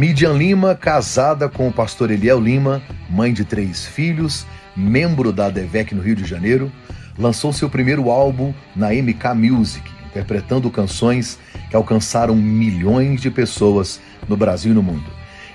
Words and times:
Midian 0.00 0.32
Lima, 0.32 0.74
casada 0.74 1.46
com 1.46 1.68
o 1.68 1.72
pastor 1.72 2.10
Eliel 2.10 2.40
Lima, 2.40 2.80
mãe 3.10 3.34
de 3.34 3.44
três 3.44 3.84
filhos, 3.84 4.46
membro 4.74 5.30
da 5.30 5.50
DEVEC 5.50 5.94
no 5.94 6.00
Rio 6.00 6.16
de 6.16 6.24
Janeiro, 6.24 6.72
lançou 7.18 7.52
seu 7.52 7.68
primeiro 7.68 8.10
álbum 8.10 8.54
na 8.74 8.94
MK 8.94 9.34
Music, 9.34 9.84
interpretando 10.06 10.70
canções 10.70 11.38
que 11.68 11.76
alcançaram 11.76 12.34
milhões 12.34 13.20
de 13.20 13.30
pessoas 13.30 14.00
no 14.26 14.38
Brasil 14.38 14.72
e 14.72 14.74
no 14.74 14.82
mundo. 14.82 15.04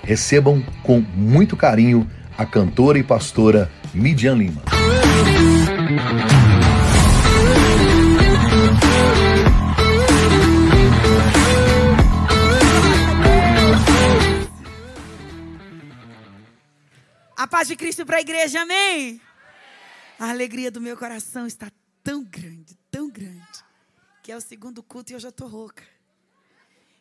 Recebam 0.04 0.62
com 0.84 1.00
muito 1.16 1.56
carinho 1.56 2.08
a 2.38 2.46
cantora 2.46 3.00
e 3.00 3.02
pastora 3.02 3.68
Midian 3.92 4.36
Lima. 4.36 4.62
Paz 17.46 17.68
de 17.68 17.76
Cristo 17.76 18.04
para 18.04 18.16
a 18.16 18.20
igreja, 18.20 18.62
amém? 18.62 19.20
A 20.18 20.30
alegria 20.30 20.70
do 20.70 20.80
meu 20.80 20.96
coração 20.96 21.46
está 21.46 21.70
tão 22.02 22.24
grande, 22.24 22.76
tão 22.90 23.08
grande, 23.08 23.64
que 24.22 24.32
é 24.32 24.36
o 24.36 24.40
segundo 24.40 24.82
culto 24.82 25.12
e 25.12 25.14
eu 25.14 25.20
já 25.20 25.28
estou 25.28 25.46
rouca. 25.46 25.82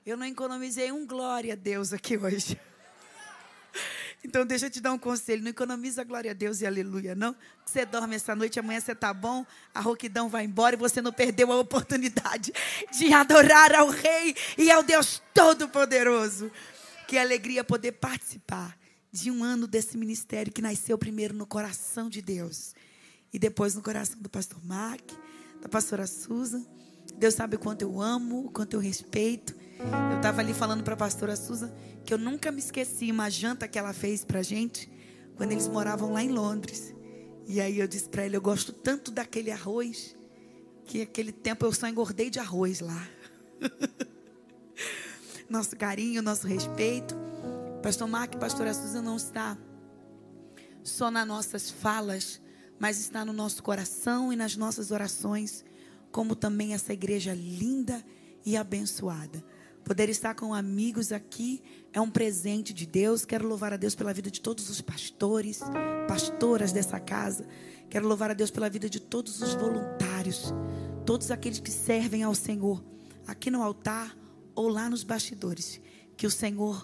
Eu 0.06 0.16
não 0.16 0.26
economizei 0.26 0.92
um 0.92 1.06
glória 1.06 1.54
a 1.54 1.56
Deus 1.56 1.94
aqui 1.94 2.18
hoje. 2.18 2.60
Então 4.24 4.46
deixa 4.46 4.66
eu 4.66 4.70
te 4.70 4.82
dar 4.82 4.92
um 4.92 4.98
conselho, 4.98 5.44
não 5.44 5.50
economiza 5.50 6.04
glória 6.04 6.32
a 6.32 6.34
Deus 6.34 6.62
e 6.62 6.66
aleluia, 6.66 7.16
não. 7.16 7.36
Você 7.66 7.86
dorme 7.86 8.16
essa 8.16 8.36
noite, 8.36 8.60
amanhã 8.60 8.80
você 8.80 8.96
tá 8.96 9.14
bom, 9.14 9.46
a 9.74 9.80
rouquidão 9.80 10.30
vai 10.30 10.46
embora 10.46 10.76
e 10.76 10.80
você 10.80 11.02
não 11.02 11.14
perdeu 11.14 11.52
a 11.52 11.60
oportunidade 11.60 12.52
de 12.92 13.14
adorar 13.14 13.74
ao 13.74 13.90
Rei 13.90 14.36
e 14.58 14.72
ao 14.72 14.84
Deus 14.84 15.22
Todo-Poderoso. 15.34 16.52
Que 17.08 17.18
alegria 17.18 17.64
poder 17.64 17.94
participar 17.94 18.76
de 19.16 19.32
um 19.32 19.46
ano 19.46 19.66
desse 19.66 19.98
ministério 19.98 20.52
que 20.52 20.62
nasceu 20.62 20.98
primeiro 20.98 21.34
no 21.34 21.48
coração 21.48 22.10
de 22.10 22.22
Deus 22.22 22.76
e 23.32 23.40
depois 23.40 23.74
no 23.74 23.82
coração 23.82 24.22
do 24.22 24.30
pastor 24.30 24.60
Mark, 24.62 25.10
da 25.62 25.70
pastora 25.70 26.06
Susan. 26.06 26.66
Deus 27.18 27.34
sabe 27.34 27.56
o 27.56 27.60
quanto 27.60 27.82
eu 27.82 28.02
amo, 28.02 28.48
o 28.48 28.52
quanto 28.52 28.74
eu 28.74 28.80
respeito. 28.82 29.56
Eu 30.12 30.18
estava 30.18 30.42
ali 30.42 30.54
falando 30.54 30.84
para 30.84 30.96
a 30.96 30.98
pastora 30.98 31.38
Susan 31.38 31.74
que 32.04 32.14
eu 32.14 32.18
nunca 32.18 32.52
me 32.52 32.60
esqueci 32.60 33.10
uma 33.10 33.30
janta 33.30 33.70
que 33.70 33.80
ela 33.80 33.94
fez 33.94 34.26
para 34.26 34.44
gente 34.44 34.92
quando 35.38 35.54
eles 35.54 35.70
moravam 35.70 36.12
lá 36.12 36.22
em 36.22 36.30
Londres. 36.30 36.94
E 37.48 37.62
aí 37.62 37.80
eu 37.80 37.88
disse 37.88 38.10
para 38.10 38.26
ele, 38.26 38.36
eu 38.36 38.42
gosto 38.42 38.74
tanto 38.74 39.12
daquele 39.12 39.50
arroz 39.50 40.14
que 40.84 41.02
aquele 41.02 41.32
tempo 41.32 41.66
eu 41.66 41.72
só 41.72 41.88
engordei 41.88 42.30
de 42.30 42.40
arroz 42.40 42.82
lá. 42.82 43.08
nosso 45.50 45.74
carinho, 45.78 46.22
nosso 46.22 46.46
respeito. 46.46 47.25
Pastor 47.86 48.08
Mark 48.08 48.34
e 48.34 48.38
pastora 48.40 48.74
Susan 48.74 49.04
não 49.04 49.16
está 49.16 49.56
só 50.84 51.12
nas 51.12 51.28
nossas 51.28 51.70
falas, 51.70 52.42
mas 52.80 53.00
está 53.00 53.24
no 53.24 53.32
nosso 53.32 53.62
coração 53.62 54.34
e 54.34 54.36
nas 54.36 54.58
nossas 54.58 54.90
orações, 54.90 55.64
como 56.12 56.36
também 56.36 56.74
essa 56.74 56.94
igreja 56.94 57.32
linda 57.36 58.04
e 58.44 58.58
abençoada. 58.58 59.46
Poder 59.84 60.10
estar 60.10 60.34
com 60.34 60.52
amigos 60.52 61.12
aqui 61.12 61.62
é 61.94 62.02
um 62.02 62.10
presente 62.10 62.74
de 62.74 62.88
Deus. 62.88 63.24
Quero 63.24 63.48
louvar 63.48 63.72
a 63.72 63.78
Deus 63.78 63.94
pela 63.94 64.12
vida 64.16 64.32
de 64.32 64.42
todos 64.42 64.68
os 64.68 64.82
pastores, 64.82 65.62
pastoras 66.08 66.72
dessa 66.72 67.00
casa. 67.00 67.48
Quero 67.88 68.08
louvar 68.08 68.32
a 68.32 68.34
Deus 68.34 68.50
pela 68.50 68.68
vida 68.68 68.90
de 68.90 69.00
todos 69.00 69.44
os 69.44 69.54
voluntários, 69.54 70.52
todos 71.06 71.30
aqueles 71.30 71.60
que 71.60 71.70
servem 71.70 72.24
ao 72.24 72.34
Senhor, 72.34 72.84
aqui 73.28 73.52
no 73.52 73.62
altar 73.62 74.18
ou 74.56 74.70
lá 74.70 74.90
nos 74.90 75.04
bastidores. 75.04 75.80
Que 76.18 76.26
o 76.26 76.32
Senhor 76.32 76.84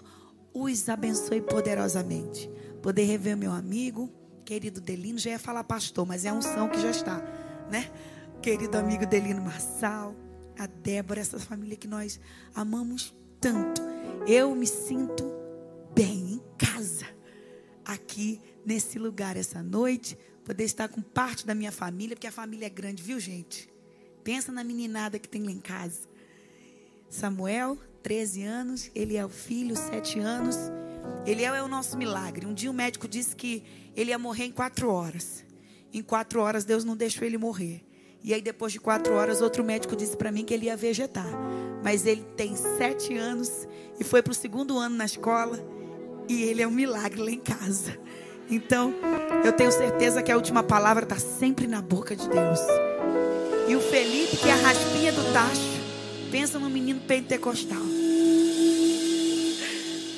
os 0.54 0.88
abençoe 0.88 1.40
poderosamente. 1.40 2.50
Poder 2.82 3.04
rever 3.04 3.36
meu 3.36 3.52
amigo, 3.52 4.10
querido 4.44 4.80
Delino, 4.80 5.18
já 5.18 5.30
ia 5.30 5.38
falar 5.38 5.64
pastor, 5.64 6.06
mas 6.06 6.24
é 6.24 6.30
a 6.30 6.34
unção 6.34 6.68
que 6.68 6.80
já 6.80 6.90
está, 6.90 7.22
né? 7.70 7.90
Querido 8.42 8.76
amigo 8.76 9.06
Delino 9.06 9.40
Marçal, 9.40 10.16
a 10.58 10.66
Débora, 10.66 11.20
essa 11.20 11.38
família 11.38 11.76
que 11.76 11.86
nós 11.86 12.18
amamos 12.54 13.14
tanto. 13.40 13.80
Eu 14.26 14.54
me 14.54 14.66
sinto 14.66 15.24
bem 15.94 16.34
em 16.34 16.42
casa, 16.58 17.06
aqui 17.84 18.40
nesse 18.64 18.98
lugar 18.98 19.36
essa 19.36 19.62
noite, 19.62 20.18
poder 20.44 20.64
estar 20.64 20.88
com 20.88 21.00
parte 21.00 21.46
da 21.46 21.54
minha 21.54 21.72
família, 21.72 22.16
porque 22.16 22.26
a 22.26 22.32
família 22.32 22.66
é 22.66 22.70
grande, 22.70 23.02
viu, 23.02 23.18
gente? 23.20 23.72
Pensa 24.24 24.52
na 24.52 24.62
meninada 24.62 25.18
que 25.18 25.28
tem 25.28 25.42
lá 25.42 25.50
em 25.50 25.60
casa. 25.60 26.00
Samuel, 27.08 27.78
13 28.02 28.42
anos, 28.42 28.90
ele 28.94 29.16
é 29.16 29.24
o 29.24 29.28
filho, 29.28 29.76
7 29.76 30.18
anos. 30.18 30.56
Eliel 31.24 31.54
é 31.54 31.62
o 31.62 31.68
nosso 31.68 31.96
milagre. 31.96 32.46
Um 32.46 32.52
dia 32.52 32.70
o 32.70 32.74
médico 32.74 33.06
disse 33.06 33.34
que 33.34 33.62
ele 33.96 34.10
ia 34.10 34.18
morrer 34.18 34.44
em 34.44 34.50
quatro 34.50 34.90
horas. 34.90 35.44
Em 35.92 36.02
quatro 36.02 36.40
horas 36.40 36.64
Deus 36.64 36.84
não 36.84 36.96
deixou 36.96 37.26
ele 37.26 37.38
morrer. 37.38 37.82
E 38.24 38.34
aí 38.34 38.40
depois 38.40 38.72
de 38.72 38.80
quatro 38.80 39.14
horas 39.14 39.40
outro 39.40 39.64
médico 39.64 39.96
disse 39.96 40.16
para 40.16 40.32
mim 40.32 40.44
que 40.44 40.52
ele 40.52 40.66
ia 40.66 40.76
vegetar. 40.76 41.28
Mas 41.82 42.06
ele 42.06 42.24
tem 42.36 42.56
sete 42.56 43.16
anos 43.16 43.68
e 43.98 44.04
foi 44.04 44.22
para 44.22 44.32
o 44.32 44.34
segundo 44.34 44.78
ano 44.78 44.96
na 44.96 45.04
escola 45.04 45.58
e 46.28 46.42
ele 46.42 46.62
é 46.62 46.66
um 46.66 46.72
milagre 46.72 47.20
lá 47.20 47.30
em 47.30 47.40
casa. 47.40 47.98
Então 48.50 48.94
eu 49.44 49.52
tenho 49.52 49.70
certeza 49.70 50.22
que 50.22 50.30
a 50.30 50.36
última 50.36 50.62
palavra 50.62 51.04
está 51.04 51.18
sempre 51.18 51.66
na 51.66 51.80
boca 51.80 52.16
de 52.16 52.28
Deus. 52.28 52.60
E 53.68 53.76
o 53.76 53.80
Felipe 53.80 54.36
que 54.36 54.48
é 54.48 54.52
a 54.52 54.56
raspinha 54.56 55.12
do 55.12 55.32
tacho 55.32 55.71
Pensa 56.32 56.58
no 56.58 56.70
menino 56.70 57.02
pentecostal. 57.02 57.82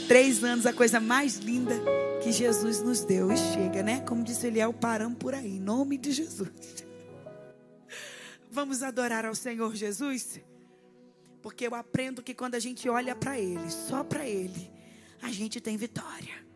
Três 0.07 0.45
anos, 0.45 0.65
a 0.65 0.73
coisa 0.73 1.01
mais 1.01 1.39
linda 1.39 1.75
que 2.23 2.31
Jesus 2.31 2.81
nos 2.81 3.01
deu. 3.01 3.33
E 3.33 3.37
chega, 3.37 3.83
né? 3.83 4.01
Como 4.03 4.23
disse 4.23 4.47
Eliel, 4.47 4.73
paramos 4.73 5.19
por 5.19 5.35
aí. 5.35 5.57
Em 5.57 5.61
nome 5.61 5.99
de 5.99 6.13
Jesus. 6.13 6.85
Vamos 8.49 8.85
adorar 8.85 9.27
ao 9.27 9.35
Senhor 9.35 9.75
Jesus? 9.75 10.39
Porque 11.43 11.67
eu 11.67 11.75
aprendo 11.75 12.23
que 12.23 12.33
quando 12.33 12.55
a 12.55 12.61
gente 12.61 12.89
olha 12.89 13.17
para 13.17 13.37
Ele, 13.37 13.69
só 13.69 14.05
para 14.05 14.25
Ele, 14.25 14.71
a 15.21 15.33
gente 15.33 15.61
tem 15.61 15.77
vitória. 15.77 16.47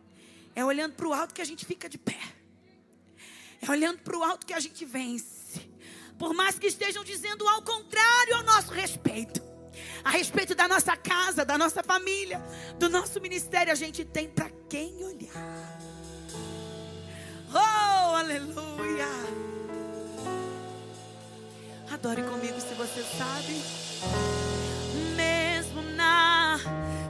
É 0.55 0.63
olhando 0.63 0.93
para 0.93 1.07
o 1.09 1.13
alto 1.13 1.33
que 1.33 1.41
a 1.41 1.45
gente 1.45 1.65
fica 1.65 1.89
de 1.89 1.97
pé. 1.97 2.17
É 3.61 3.69
olhando 3.69 3.99
para 3.99 4.17
o 4.17 4.23
alto 4.23 4.45
que 4.45 4.53
a 4.53 4.59
gente 4.61 4.85
vence. 4.85 5.38
Por 6.19 6.33
mais 6.33 6.59
que 6.59 6.67
estejam 6.67 7.03
dizendo 7.03 7.47
ao 7.47 7.63
contrário 7.63 8.35
ao 8.35 8.43
nosso 8.43 8.71
respeito 8.71 9.49
a 10.03 10.11
respeito 10.11 10.55
da 10.55 10.67
nossa 10.67 10.95
casa, 10.95 11.45
da 11.45 11.57
nossa 11.57 11.83
família, 11.83 12.41
do 12.77 12.89
nosso 12.89 13.19
ministério, 13.19 13.71
a 13.71 13.75
gente 13.75 14.05
tem 14.05 14.29
para 14.29 14.49
quem 14.69 15.03
olhar. 15.03 15.79
Oh, 17.53 18.15
aleluia! 18.15 19.07
Adore 21.91 22.23
comigo 22.23 22.59
se 22.61 22.73
você 22.75 23.03
sabe. 23.03 23.61
Mesmo 25.15 25.81
na 25.95 26.59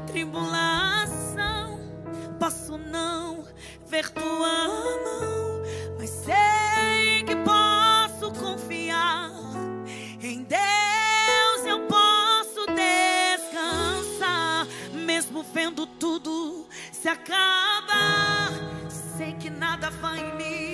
tribulação, 0.08 1.80
posso 2.40 2.78
não 2.78 3.46
ver 3.86 4.10
tua 4.10 4.68
mão, 4.68 5.62
mas 5.98 6.10
sei 6.10 6.69
mesmo 15.40 15.44
vendo 15.54 15.86
tudo 15.86 16.68
se 16.92 17.08
acabar, 17.08 18.52
sei 18.90 19.34
que 19.34 19.50
nada 19.50 19.90
vai 19.90 20.36
me 20.36 20.69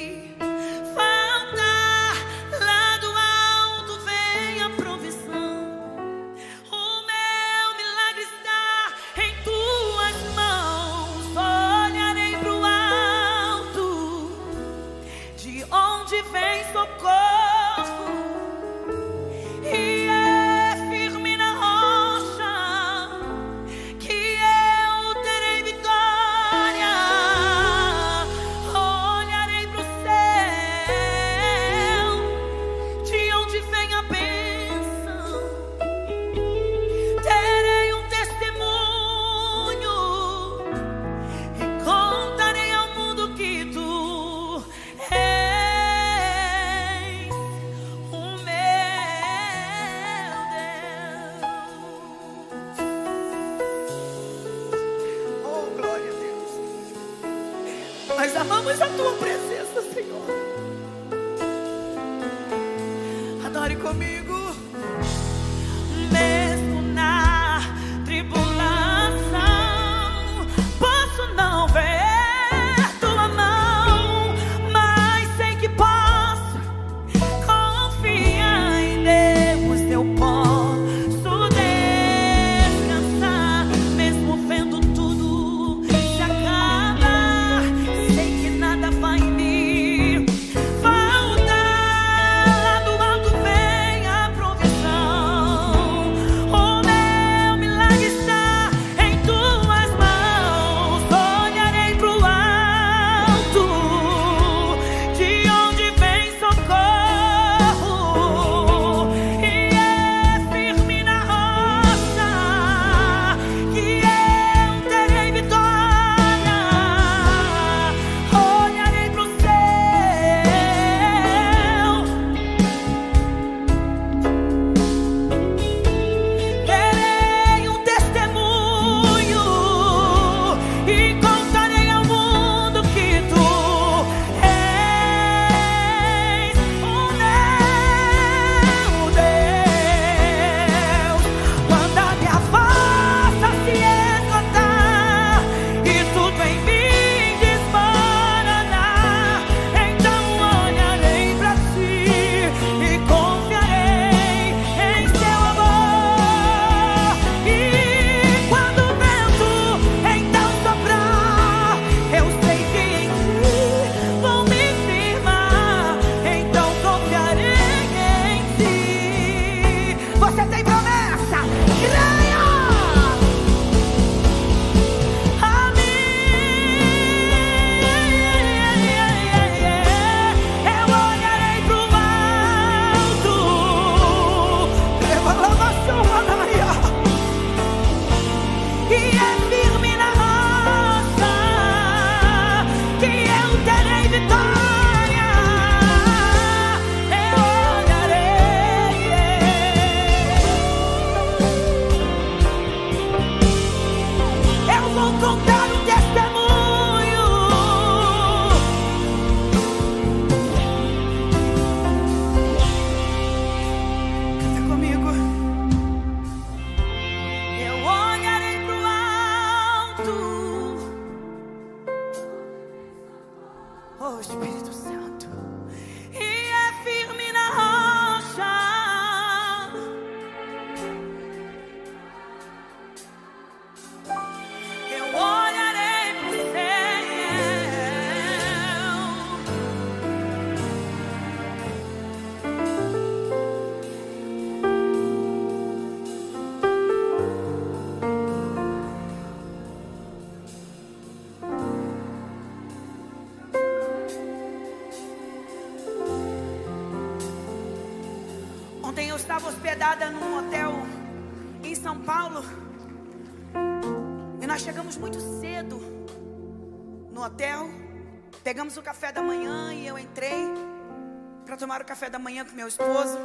meu 272.56 272.68
esposo. 272.68 273.20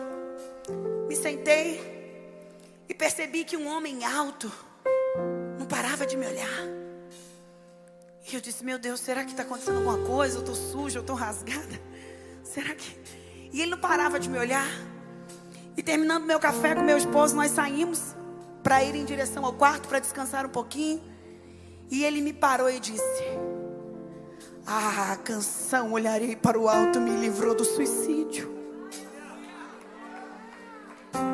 Me 1.09 1.15
sentei 1.15 1.81
e 2.89 2.95
percebi 2.95 3.45
que 3.45 3.57
um 3.57 3.69
homem 3.69 4.05
alto 4.05 4.51
não 5.59 5.67
parava 5.67 6.05
de 6.05 6.17
me 6.17 6.27
olhar. 6.27 6.61
E 8.31 8.35
eu 8.35 8.41
disse: 8.41 8.65
Meu 8.65 8.79
Deus, 8.79 9.01
será 9.01 9.25
que 9.25 9.31
está 9.31 9.45
acontecendo 9.45 9.77
alguma 9.77 9.99
coisa? 9.99 10.37
Eu 10.37 10.41
estou 10.41 10.55
suja, 10.55 10.99
eu 10.99 11.03
estou 11.03 11.15
rasgada. 11.15 11.81
Será 12.43 12.75
que. 12.75 12.99
E 13.53 13.61
ele 13.63 13.71
não 13.71 13.79
parava 13.79 14.19
de 14.19 14.29
me 14.29 14.39
olhar. 14.39 14.69
E 15.77 15.83
terminando 15.83 16.25
meu 16.25 16.41
café 16.41 16.75
com 16.75 16.83
meu 16.83 16.99
esposo, 16.99 17.35
nós 17.35 17.53
saímos 17.53 18.15
para 18.63 18.83
ir 18.83 18.95
em 18.95 19.05
direção 19.05 19.45
ao 19.45 19.53
quarto 19.53 19.89
para 19.89 20.01
descansar 20.01 20.45
um 20.45 20.51
pouquinho. 20.51 21.03
E 21.89 22.05
ele 22.05 22.21
me 22.21 22.33
parou 22.33 22.69
e 22.69 22.81
disse: 22.81 23.25
Ah, 24.67 25.13
a 25.13 25.17
canção 25.17 25.93
Olharei 25.93 26.35
para 26.35 26.59
o 26.59 26.69
Alto 26.69 27.01
me 27.01 27.11
livrou 27.11 27.55
do 27.55 27.65
suicídio. 27.65 28.60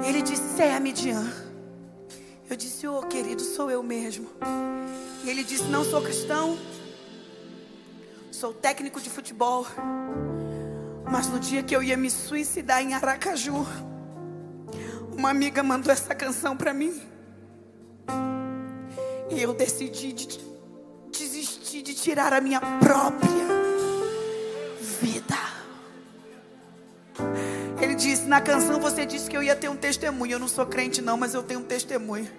Ele 0.06 0.22
disse: 0.22 0.42
Você 0.42 0.62
é 0.64 0.74
a 0.74 0.80
Midian. 0.80 1.32
Eu 2.48 2.56
disse: 2.56 2.86
Ô 2.86 2.98
oh, 2.98 3.02
querido, 3.02 3.42
sou 3.42 3.70
eu 3.70 3.82
mesmo. 3.82 4.28
E 5.24 5.30
ele 5.30 5.42
disse: 5.42 5.64
Não 5.64 5.84
sou 5.84 6.02
cristão, 6.02 6.58
sou 8.30 8.52
técnico 8.52 9.00
de 9.00 9.10
futebol. 9.10 9.66
Mas 11.10 11.28
no 11.28 11.38
dia 11.38 11.62
que 11.62 11.74
eu 11.74 11.82
ia 11.82 11.96
me 11.96 12.10
suicidar 12.10 12.82
em 12.82 12.94
Aracaju, 12.94 13.66
uma 15.16 15.30
amiga 15.30 15.62
mandou 15.62 15.92
essa 15.92 16.14
canção 16.14 16.56
para 16.56 16.74
mim. 16.74 17.00
E 19.30 19.42
eu 19.42 19.52
decidi 19.54 20.12
de 20.12 20.38
desistir 21.10 21.82
de 21.82 21.94
tirar 21.94 22.32
a 22.32 22.40
minha 22.40 22.60
própria 22.60 23.46
vida. 25.00 25.45
Disse: 28.06 28.28
Na 28.28 28.40
canção 28.40 28.78
você 28.78 29.04
disse 29.04 29.28
que 29.28 29.36
eu 29.36 29.42
ia 29.42 29.56
ter 29.56 29.68
um 29.68 29.74
testemunho. 29.74 30.30
Eu 30.30 30.38
não 30.38 30.46
sou 30.46 30.64
crente, 30.64 31.02
não, 31.02 31.16
mas 31.16 31.34
eu 31.34 31.42
tenho 31.42 31.58
um 31.58 31.64
testemunho. 31.64 32.30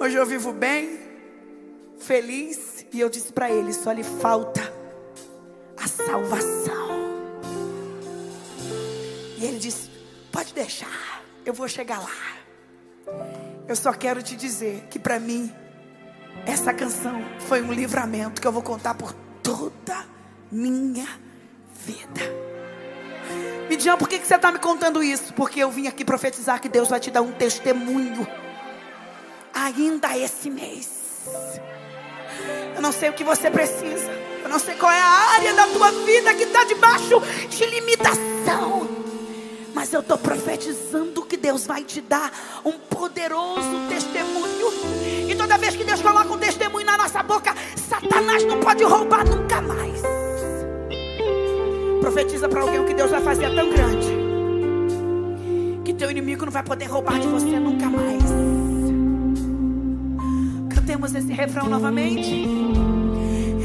Hoje 0.00 0.16
eu 0.16 0.24
vivo 0.24 0.50
bem, 0.50 0.98
feliz. 1.98 2.86
E 2.90 2.98
eu 2.98 3.10
disse 3.10 3.34
para 3.34 3.50
ele: 3.50 3.70
Só 3.74 3.92
lhe 3.92 4.02
falta 4.02 4.62
a 5.76 5.86
salvação. 5.86 6.88
E 9.36 9.44
ele 9.44 9.58
disse: 9.58 9.90
Pode 10.32 10.54
deixar, 10.54 11.22
eu 11.44 11.52
vou 11.52 11.68
chegar 11.68 11.98
lá. 11.98 13.14
Eu 13.68 13.76
só 13.76 13.92
quero 13.92 14.22
te 14.22 14.34
dizer 14.34 14.86
que 14.88 14.98
para 14.98 15.20
mim, 15.20 15.52
essa 16.46 16.72
canção 16.72 17.22
foi 17.40 17.60
um 17.60 17.74
livramento 17.74 18.40
que 18.40 18.46
eu 18.46 18.52
vou 18.52 18.62
contar 18.62 18.94
por 18.94 19.12
toda 19.42 20.06
minha 20.50 21.20
vida. 21.74 22.51
Midian, 23.68 23.96
por 23.96 24.08
que, 24.08 24.18
que 24.18 24.26
você 24.26 24.36
está 24.36 24.52
me 24.52 24.58
contando 24.58 25.02
isso? 25.02 25.32
Porque 25.34 25.60
eu 25.60 25.70
vim 25.70 25.86
aqui 25.86 26.04
profetizar 26.04 26.60
que 26.60 26.68
Deus 26.68 26.88
vai 26.88 27.00
te 27.00 27.10
dar 27.10 27.22
um 27.22 27.32
testemunho 27.32 28.26
ainda 29.54 30.16
esse 30.16 30.50
mês. 30.50 30.88
Eu 32.74 32.82
não 32.82 32.92
sei 32.92 33.10
o 33.10 33.12
que 33.12 33.24
você 33.24 33.50
precisa. 33.50 34.10
Eu 34.42 34.48
não 34.48 34.58
sei 34.58 34.74
qual 34.74 34.90
é 34.90 35.00
a 35.00 35.32
área 35.34 35.54
da 35.54 35.66
tua 35.68 35.90
vida 36.04 36.34
que 36.34 36.44
está 36.44 36.64
debaixo 36.64 37.20
de 37.48 37.66
limitação. 37.66 38.88
Mas 39.74 39.92
eu 39.92 40.00
estou 40.00 40.18
profetizando 40.18 41.24
que 41.24 41.36
Deus 41.36 41.66
vai 41.66 41.82
te 41.82 42.00
dar 42.00 42.30
um 42.64 42.72
poderoso 42.72 43.88
testemunho. 43.88 44.68
E 45.28 45.34
toda 45.34 45.56
vez 45.56 45.76
que 45.76 45.84
Deus 45.84 46.02
coloca 46.02 46.32
um 46.32 46.38
testemunho 46.38 46.84
na 46.84 46.98
nossa 46.98 47.22
boca, 47.22 47.54
Satanás 47.76 48.44
não 48.44 48.60
pode 48.60 48.84
roubar 48.84 49.24
nunca 49.24 49.60
mais. 49.62 50.21
Profetiza 52.02 52.48
para 52.48 52.62
alguém 52.62 52.80
o 52.80 52.84
que 52.84 52.94
Deus 52.94 53.12
vai 53.12 53.22
fazer 53.22 53.44
é 53.44 53.54
tão 53.54 53.70
grande. 53.70 54.08
Que 55.84 55.94
teu 55.94 56.10
inimigo 56.10 56.44
não 56.44 56.50
vai 56.52 56.64
poder 56.64 56.86
roubar 56.86 57.20
de 57.20 57.28
você 57.28 57.60
nunca 57.60 57.88
mais. 57.88 58.24
Cantemos 60.74 61.14
esse 61.14 61.32
refrão 61.32 61.68
novamente. 61.68 62.44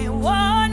Eu 0.05 0.13
olharei 0.21 0.66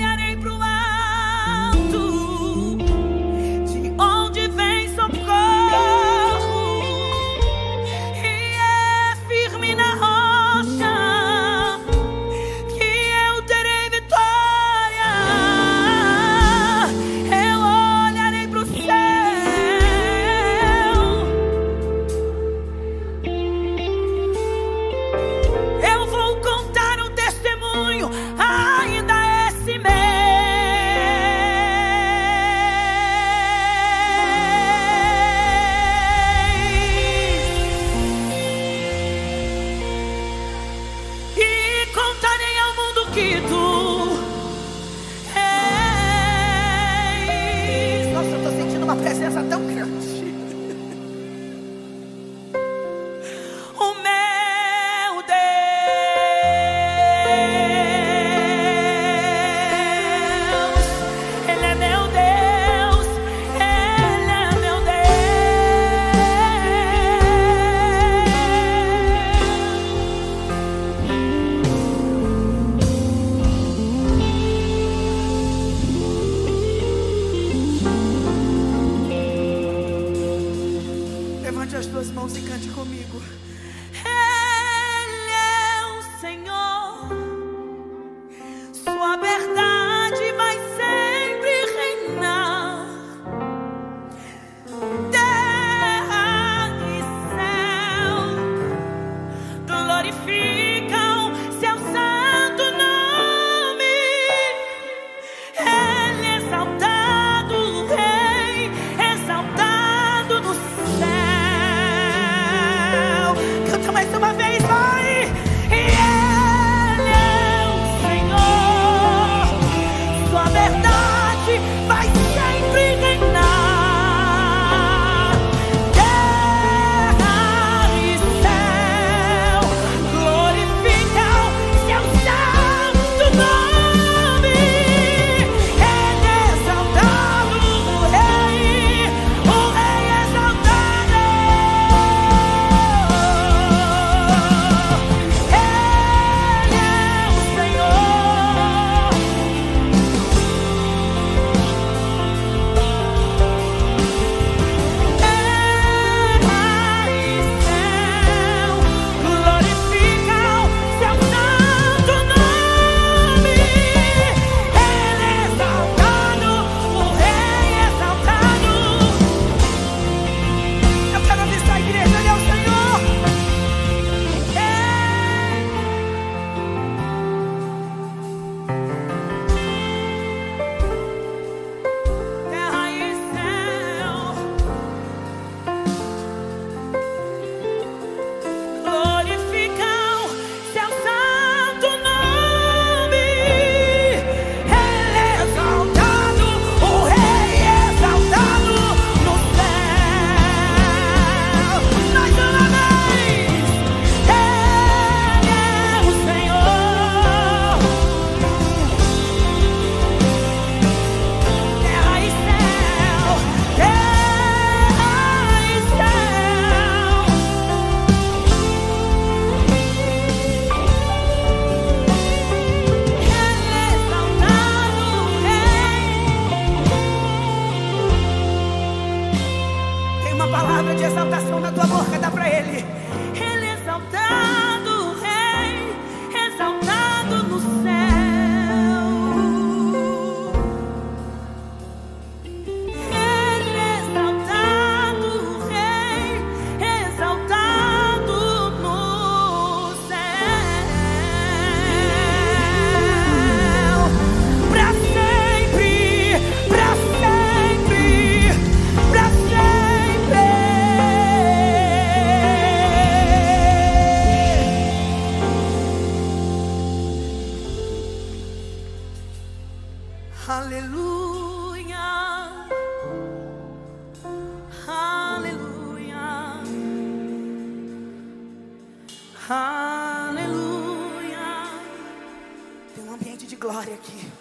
aqui. 284.05 284.33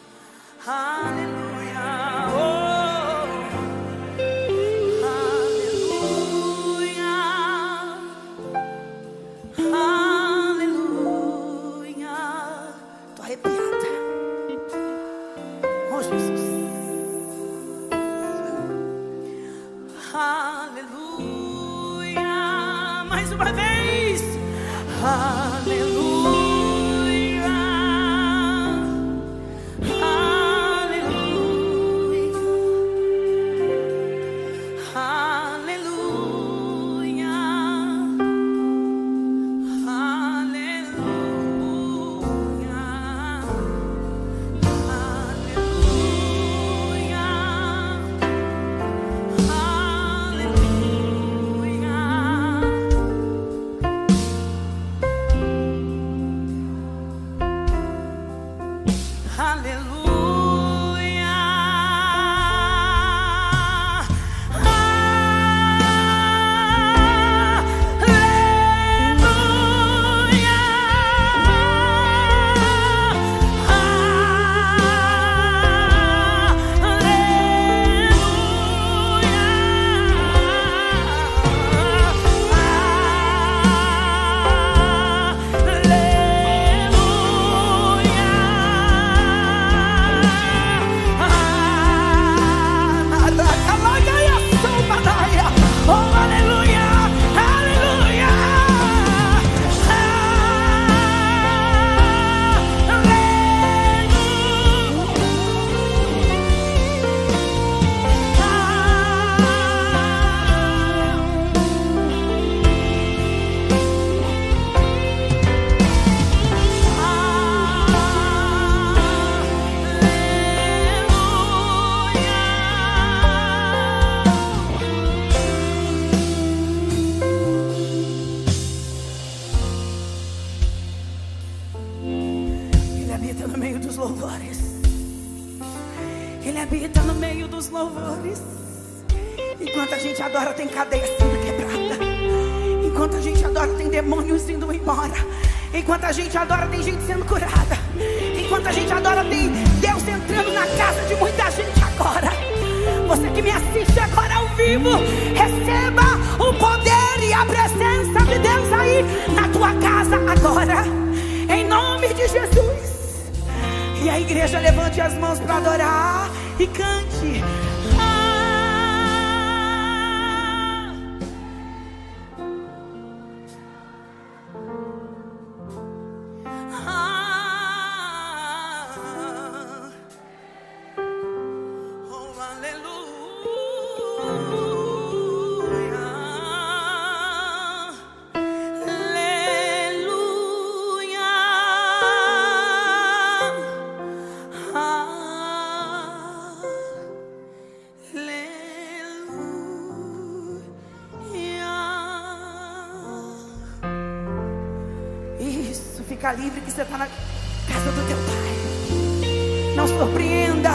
Livre 206.35 206.61
que 206.61 206.71
você 206.71 206.81
está 206.81 206.97
na 206.97 207.07
casa 207.07 207.91
do 207.91 208.07
teu 208.07 208.17
Pai. 208.17 209.75
Não 209.75 209.87
surpreenda. 209.87 210.71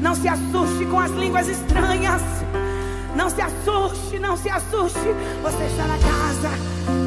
Não 0.00 0.14
se 0.14 0.28
assuste 0.28 0.84
com 0.86 1.00
as 1.00 1.10
línguas 1.12 1.48
estranhas. 1.48 2.22
Não 3.16 3.30
se 3.30 3.40
assuste, 3.40 4.18
não 4.18 4.36
se 4.36 4.48
assuste. 4.48 4.98
Você 5.42 5.64
está 5.64 5.86
na 5.86 5.98
casa 5.98 6.50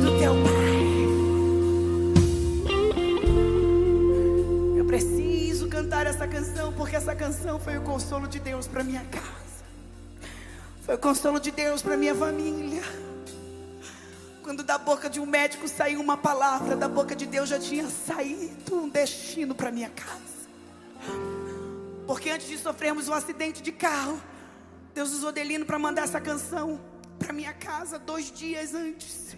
do 0.02 0.18
teu 0.18 0.34
Pai. 0.44 0.88
Eu 4.78 4.86
preciso 4.86 5.68
cantar 5.68 6.08
essa 6.08 6.28
canção 6.28 6.74
porque 6.74 6.96
essa 6.96 7.16
canção 7.16 7.60
foi 7.60 7.78
o 7.78 7.82
consolo 7.82 8.28
de 8.28 8.40
Deus 8.40 8.68
para 8.68 8.84
minha 8.84 9.04
casa. 9.12 9.48
Foi 10.82 10.96
o 10.96 10.98
consolo 10.98 11.40
de 11.40 11.52
Deus 11.52 11.82
para 11.82 11.98
minha 11.98 12.16
família. 12.16 12.67
Boca 14.88 15.10
de 15.10 15.20
um 15.20 15.26
médico 15.26 15.68
saiu 15.68 16.00
uma 16.00 16.16
palavra, 16.16 16.74
da 16.74 16.88
boca 16.88 17.14
de 17.14 17.26
Deus 17.26 17.50
já 17.50 17.60
tinha 17.60 17.90
saído 17.90 18.74
um 18.74 18.88
destino 18.88 19.54
para 19.54 19.70
minha 19.70 19.90
casa. 19.90 20.48
Porque 22.08 22.30
antes 22.30 22.48
de 22.48 22.58
sofrermos 22.58 23.10
um 23.10 23.14
acidente 23.14 23.62
de 23.62 23.74
carro, 23.74 24.18
Deus 24.94 25.12
usou 25.12 25.34
Delino 25.34 25.66
para 25.66 25.78
mandar 25.78 26.04
essa 26.04 26.22
canção 26.22 26.80
para 27.20 27.34
minha 27.34 27.52
casa 27.54 28.00
dois 28.00 28.32
dias 28.32 28.74
antes. 28.74 29.36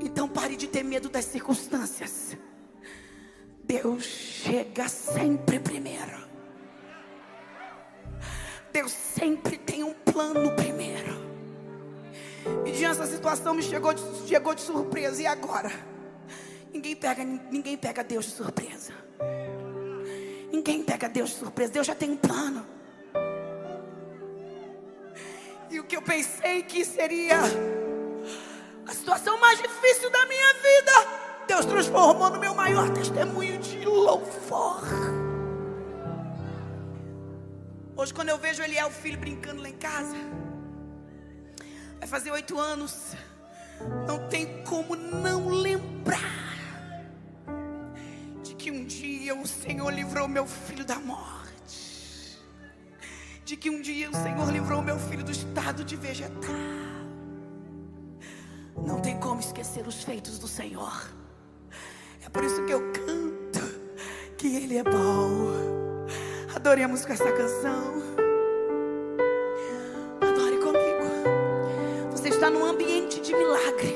Então 0.00 0.26
pare 0.26 0.56
de 0.56 0.66
ter 0.66 0.82
medo 0.82 1.10
das 1.10 1.26
circunstâncias. 1.26 2.38
Deus 3.62 4.04
chega 4.04 4.88
sempre 4.88 5.60
primeiro. 5.60 6.26
Deus 8.72 8.90
sempre 8.90 9.58
tem 9.58 9.84
um 9.84 9.92
plano 9.92 10.56
primeiro. 10.56 11.19
E 12.64 12.72
diante 12.72 12.98
dessa 12.98 13.06
situação 13.06 13.54
me 13.54 13.62
chegou 13.62 13.92
de, 13.92 14.02
chegou 14.28 14.54
de 14.54 14.60
surpresa. 14.60 15.22
E 15.22 15.26
agora? 15.26 15.70
Ninguém 16.72 16.94
pega, 16.94 17.24
ninguém 17.24 17.76
pega 17.76 18.04
Deus 18.04 18.26
de 18.26 18.32
surpresa. 18.32 18.92
Ninguém 20.52 20.82
pega 20.82 21.08
Deus 21.08 21.30
de 21.30 21.36
surpresa. 21.36 21.72
Deus 21.72 21.86
já 21.86 21.94
tem 21.94 22.10
um 22.10 22.16
plano. 22.16 22.66
E 25.70 25.78
o 25.78 25.84
que 25.84 25.96
eu 25.96 26.02
pensei 26.02 26.62
que 26.62 26.84
seria 26.84 27.38
a 28.86 28.92
situação 28.92 29.38
mais 29.38 29.60
difícil 29.60 30.10
da 30.10 30.26
minha 30.26 30.54
vida, 30.54 30.92
Deus 31.46 31.64
transformou 31.64 32.28
no 32.30 32.40
meu 32.40 32.54
maior 32.54 32.90
testemunho 32.90 33.58
de 33.58 33.84
louvor. 33.84 34.82
Hoje, 37.96 38.14
quando 38.14 38.30
eu 38.30 38.38
vejo 38.38 38.62
ele 38.62 38.78
é 38.78 38.84
o 38.84 38.90
filho 38.90 39.18
brincando 39.18 39.62
lá 39.62 39.68
em 39.68 39.76
casa. 39.76 40.16
Vai 42.00 42.08
fazer 42.08 42.30
oito 42.30 42.58
anos. 42.58 43.14
Não 44.06 44.26
tem 44.28 44.64
como 44.64 44.96
não 44.96 45.48
lembrar 45.48 46.58
de 48.42 48.54
que 48.54 48.70
um 48.70 48.84
dia 48.86 49.34
o 49.34 49.46
Senhor 49.46 49.90
livrou 49.90 50.26
meu 50.26 50.46
filho 50.46 50.84
da 50.84 50.98
morte. 50.98 52.38
De 53.44 53.54
que 53.56 53.68
um 53.68 53.82
dia 53.82 54.10
o 54.10 54.14
Senhor 54.14 54.50
livrou 54.50 54.80
meu 54.80 54.98
filho 54.98 55.22
do 55.22 55.30
estado 55.30 55.84
de 55.84 55.94
vegetar. 55.94 57.00
Não 58.86 59.00
tem 59.00 59.18
como 59.20 59.40
esquecer 59.40 59.86
os 59.86 60.02
feitos 60.02 60.38
do 60.38 60.48
Senhor. 60.48 61.10
É 62.24 62.28
por 62.30 62.42
isso 62.42 62.64
que 62.64 62.72
eu 62.72 62.92
canto 62.92 63.60
que 64.38 64.56
Ele 64.56 64.78
é 64.78 64.82
bom. 64.82 65.50
Adoremos 66.54 67.04
com 67.04 67.12
essa 67.12 67.30
canção. 67.30 68.19
Está 72.40 72.48
num 72.48 72.64
ambiente 72.64 73.20
de 73.20 73.34
milagre. 73.34 73.94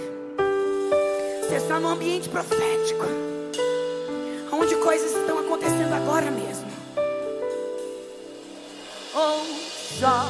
Você 1.41 1.57
está 1.57 1.81
num 1.81 1.89
ambiente 1.89 2.29
profético. 2.29 3.07
Onde 4.53 4.77
coisas 4.77 5.13
estão 5.13 5.39
acontecendo 5.39 5.95
agora 5.95 6.31
mesmo. 6.31 6.71
Oh, 9.15 9.43
só 9.99 10.29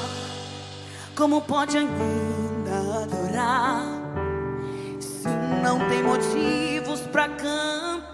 como 1.16 1.40
pode 1.40 1.76
ainda 1.76 3.02
adorar 3.02 3.82
se 5.00 5.26
não 5.60 5.80
tem 5.88 6.00
motivos 6.04 7.00
para 7.10 7.28
cantar? 7.30 8.04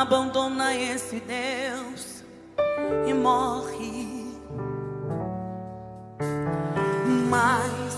Abandona 0.00 0.74
esse 0.74 1.20
Deus 1.20 2.24
e 3.06 3.14
morre. 3.14 4.01
Mas 7.32 7.96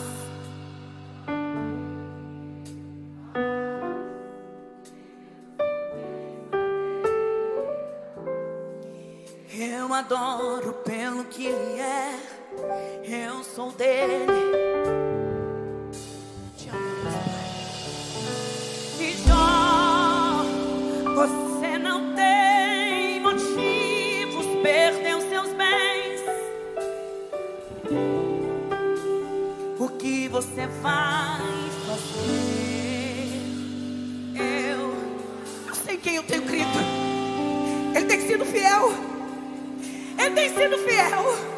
eu 9.59 9.93
adoro 9.93 10.73
pelo 10.85 11.25
que 11.25 11.47
ele 11.47 11.81
é. 11.81 12.17
Eu 13.03 13.43
sou 13.43 13.73
dele. 13.73 14.25
Te 16.57 16.69
Pai. 16.71 16.79
E 19.01 19.17
Jó, 19.27 20.45
você 21.13 21.77
não 21.77 22.15
tem 22.15 23.19
motivos, 23.19 24.47
perdeu 24.63 25.04
você 30.35 30.67
vai 30.83 31.39
fazer? 31.87 32.33
Eu, 34.35 34.97
eu 35.69 35.75
sei 35.77 35.97
quem 35.97 36.17
eu 36.17 36.25
tenho 36.25 36.43
crido. 36.43 36.77
Ele 37.95 38.05
tem 38.07 38.21
sido 38.21 38.45
fiel. 38.45 38.93
Ele 40.19 40.35
tem 40.35 40.49
sido 40.49 40.77
fiel. 40.79 41.54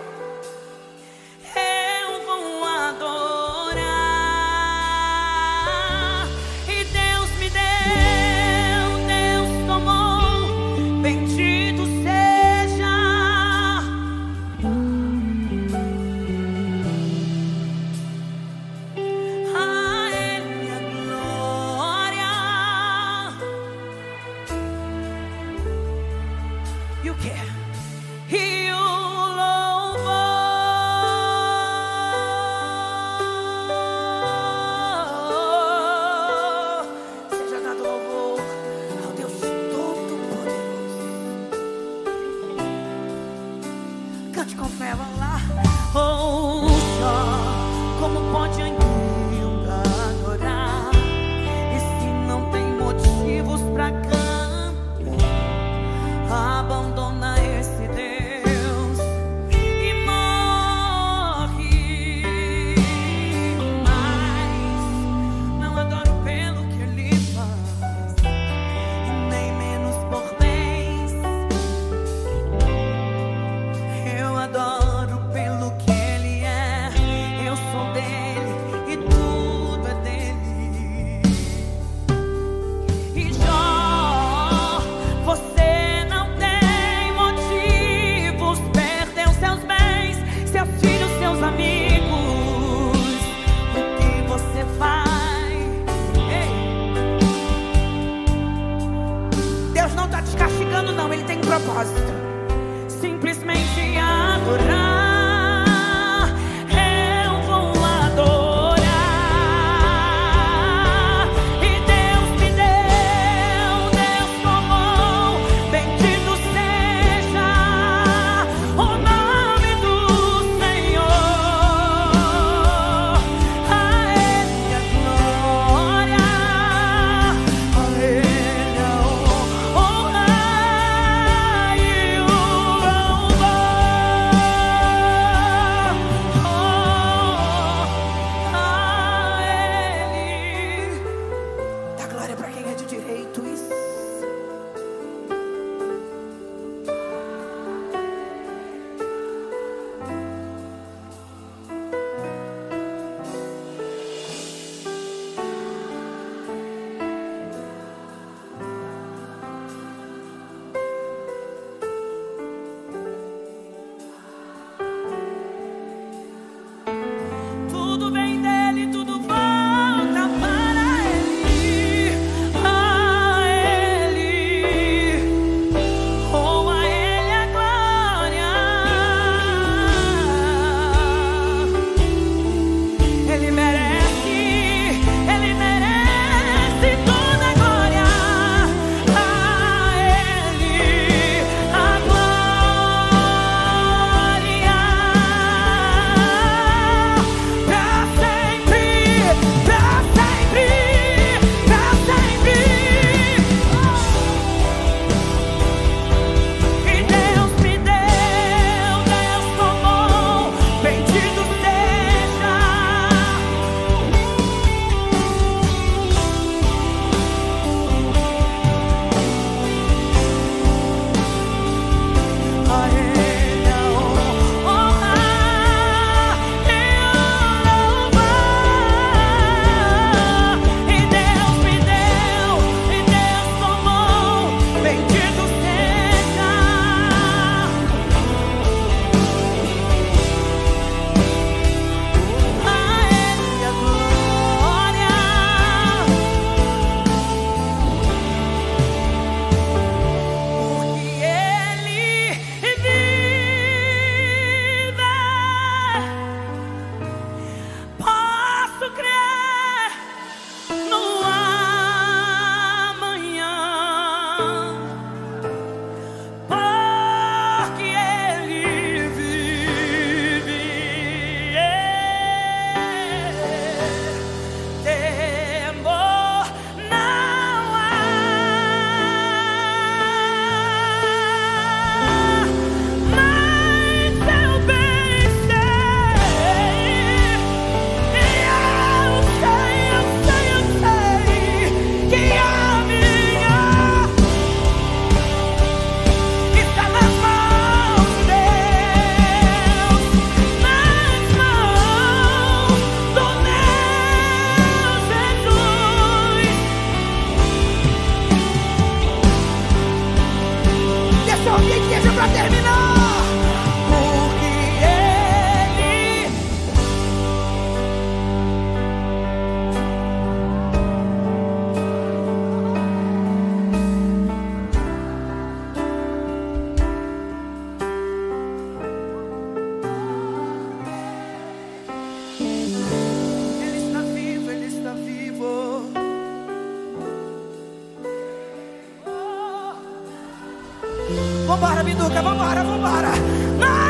Vambora, 341.67 341.83
Biduca, 341.83 342.23
vambora, 342.23 342.63
vambora. 342.63 343.13
Mas 343.59 343.86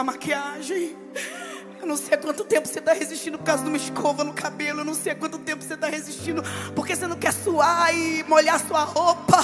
uma 0.00 0.12
maquiagem. 0.12 0.96
Eu 1.78 1.86
não 1.86 1.96
sei 1.96 2.14
há 2.14 2.18
quanto 2.18 2.44
tempo 2.44 2.66
você 2.66 2.78
está 2.78 2.92
resistindo 2.92 3.38
por 3.38 3.44
causa 3.44 3.62
de 3.62 3.68
uma 3.68 3.76
escova 3.76 4.24
no 4.24 4.32
cabelo. 4.32 4.80
Eu 4.80 4.84
não 4.84 4.94
sei 4.94 5.12
há 5.12 5.14
quanto 5.14 5.38
tempo 5.38 5.62
você 5.62 5.74
está 5.74 5.88
resistindo 5.88 6.42
porque 6.74 6.96
você 6.96 7.06
não 7.06 7.16
quer 7.16 7.32
suar 7.32 7.94
e 7.94 8.22
molhar 8.24 8.58
sua 8.66 8.84
roupa. 8.84 9.38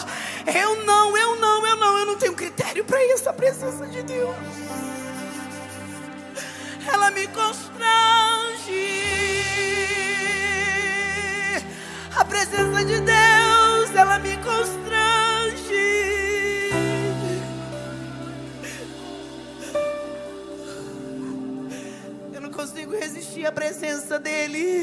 À 23.47 23.53
presença 23.53 24.19
dele. 24.19 24.83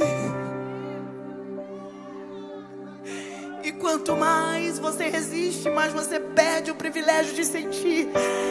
E 3.64 3.72
quanto 3.74 4.16
mais 4.16 4.80
você 4.80 5.10
resiste, 5.10 5.70
mais 5.70 5.94
você 5.94 6.20
perde 6.20 6.72
o 6.72 6.76
privilégio 6.76 7.34
de 7.34 7.46
sentir 7.46 8.10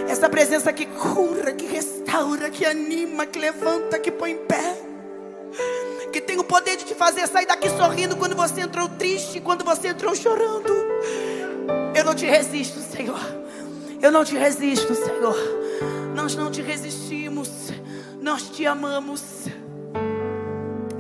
essa 0.09 0.29
presença 0.29 0.72
que 0.72 0.87
cura, 0.87 1.53
que 1.53 1.66
restaura, 1.66 2.51
que 2.51 2.64
anima, 2.64 3.27
que 3.27 3.38
levanta, 3.38 3.98
que 3.98 4.11
põe 4.11 4.33
em 4.33 4.38
pé. 4.38 4.77
Que 6.12 6.20
tem 6.20 6.38
o 6.38 6.44
poder 6.44 6.77
de 6.77 6.85
te 6.85 6.94
fazer 6.94 7.27
sair 7.27 7.46
daqui 7.46 7.70
sorrindo 7.70 8.16
quando 8.16 8.37
você 8.37 8.61
entrou 8.61 8.88
triste, 8.88 9.40
quando 9.40 9.64
você 9.64 9.88
entrou 9.88 10.14
chorando. 10.14 10.72
Eu 11.94 12.05
não 12.05 12.14
te 12.14 12.27
resisto, 12.27 12.81
Senhor. 12.81 13.20
Eu 14.01 14.11
não 14.11 14.25
te 14.25 14.37
resisto, 14.37 14.94
Senhor. 14.94 15.37
Nós 16.14 16.35
não 16.35 16.51
te 16.51 16.61
resistimos. 16.61 17.48
Nós 18.20 18.48
te 18.51 18.66
amamos. 18.66 19.22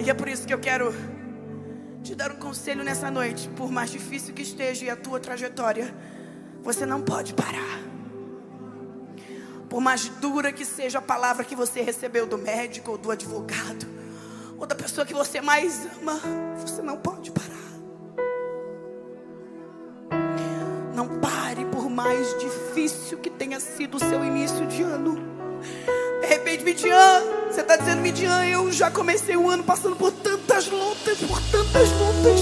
E 0.04 0.10
é 0.10 0.14
por 0.14 0.26
isso 0.26 0.44
que 0.44 0.52
eu 0.52 0.58
quero 0.58 0.92
te 2.02 2.12
dar 2.16 2.32
um 2.32 2.36
conselho 2.36 2.82
nessa 2.82 3.08
noite. 3.08 3.48
Por 3.50 3.70
mais 3.70 3.88
difícil 3.88 4.34
que 4.34 4.42
esteja 4.42 4.92
a 4.92 4.96
tua 4.96 5.20
trajetória, 5.20 5.94
você 6.60 6.84
não 6.84 7.00
pode 7.00 7.32
parar. 7.34 7.80
Por 9.68 9.80
mais 9.80 10.08
dura 10.08 10.52
que 10.52 10.64
seja 10.64 10.98
a 10.98 11.02
palavra 11.02 11.44
que 11.44 11.54
você 11.54 11.82
recebeu 11.82 12.26
do 12.26 12.36
médico 12.36 12.90
ou 12.90 12.98
do 12.98 13.12
advogado, 13.12 13.86
ou 14.58 14.66
da 14.66 14.74
pessoa 14.74 15.06
que 15.06 15.14
você 15.14 15.40
mais 15.40 15.86
ama, 16.00 16.20
você 16.58 16.82
não 16.82 16.96
pode 16.96 17.30
parar. 17.30 17.52
Não 20.96 21.20
pare 21.20 21.64
por 21.66 21.88
mais 21.88 22.36
difícil 22.40 23.18
que 23.18 23.30
tenha 23.30 23.60
sido 23.60 23.98
o 23.98 24.00
seu 24.00 24.24
início 24.24 24.66
de 24.66 24.82
ano. 24.82 25.11
Repente, 26.62 26.84
Midian, 26.84 27.22
você 27.50 27.60
está 27.60 27.76
dizendo, 27.76 28.00
Midian, 28.00 28.44
eu 28.46 28.70
já 28.70 28.88
comecei 28.88 29.36
o 29.36 29.50
ano 29.50 29.64
passando 29.64 29.96
por 29.96 30.12
tantas 30.12 30.68
lutas, 30.68 31.18
por 31.18 31.40
tantas 31.50 31.88
lutas. 31.90 32.40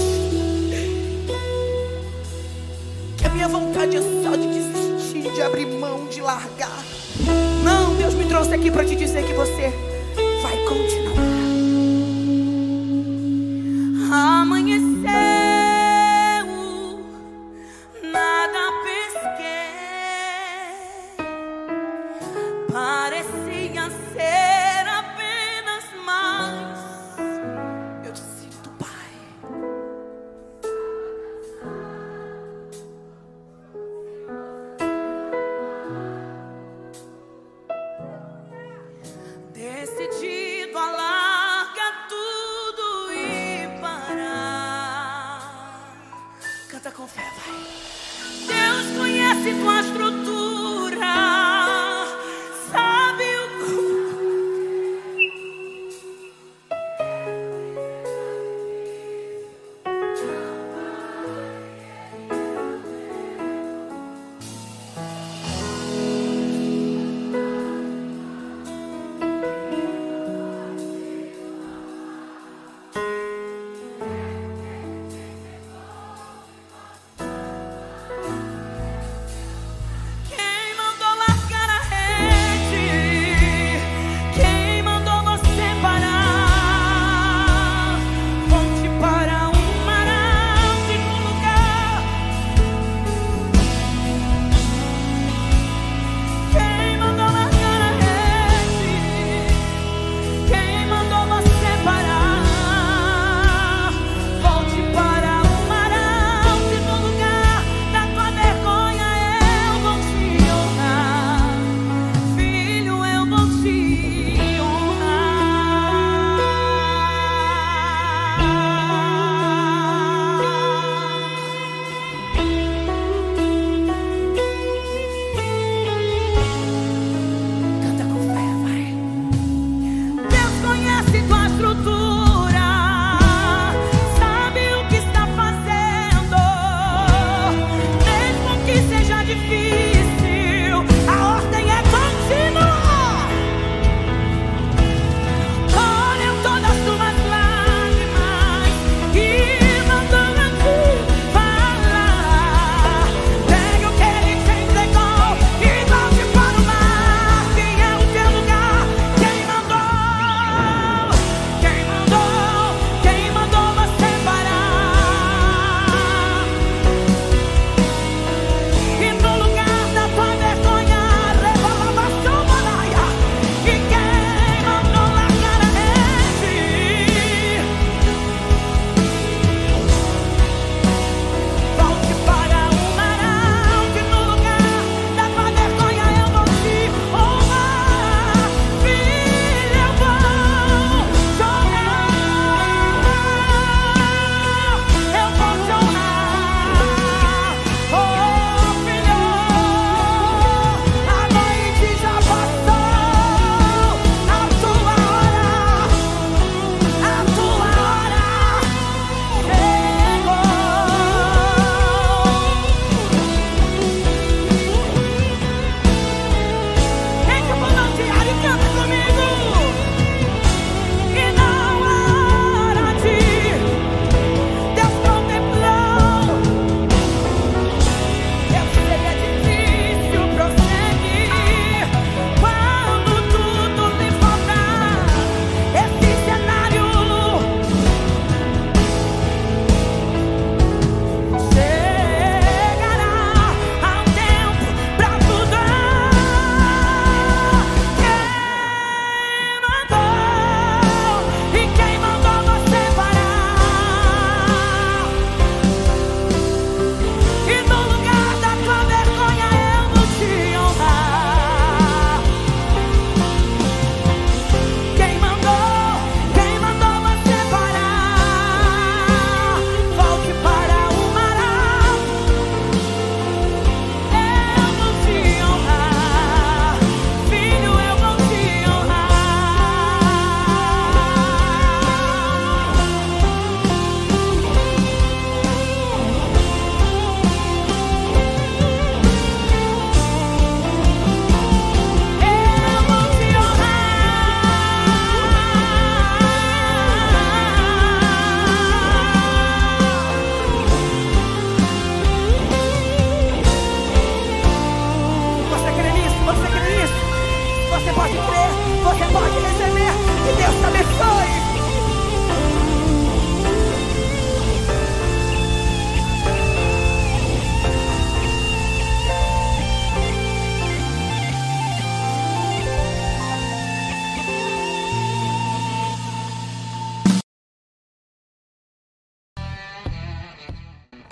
Que 3.17 3.25
a 3.25 3.29
minha 3.29 3.47
vontade 3.47 3.97
é 3.97 4.01
só 4.23 4.35
de 4.35 4.47
desistir, 4.47 5.33
de 5.33 5.41
abrir 5.41 5.65
mão, 5.65 6.05
de 6.05 6.21
largar. 6.21 6.83
Não, 7.63 7.95
Deus 7.95 8.13
me 8.13 8.25
trouxe 8.25 8.53
aqui 8.53 8.69
para 8.69 8.85
te 8.85 8.95
dizer 8.95 9.25
que 9.25 9.33
você 9.33 9.73
vai 10.43 10.57
continuar. 10.65 11.00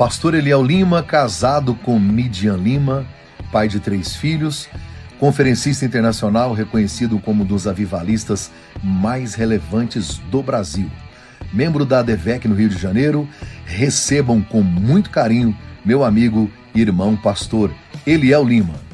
Pastor 0.09 0.33
Eliel 0.33 0.63
Lima, 0.63 1.03
casado 1.03 1.75
com 1.75 1.99
Midian 1.99 2.55
Lima, 2.57 3.05
pai 3.51 3.67
de 3.67 3.79
três 3.79 4.15
filhos, 4.15 4.67
conferencista 5.19 5.85
internacional 5.85 6.51
reconhecido 6.51 7.19
como 7.19 7.43
um 7.43 7.45
dos 7.45 7.67
avivalistas 7.67 8.51
mais 8.83 9.35
relevantes 9.35 10.17
do 10.31 10.41
Brasil. 10.41 10.89
Membro 11.53 11.85
da 11.85 11.99
ADVEC 11.99 12.47
no 12.47 12.55
Rio 12.55 12.69
de 12.69 12.79
Janeiro, 12.79 13.29
recebam 13.67 14.41
com 14.41 14.63
muito 14.63 15.11
carinho 15.11 15.55
meu 15.85 16.03
amigo 16.03 16.49
e 16.73 16.81
irmão 16.81 17.15
pastor 17.15 17.71
Eliel 18.03 18.43
Lima. 18.43 18.88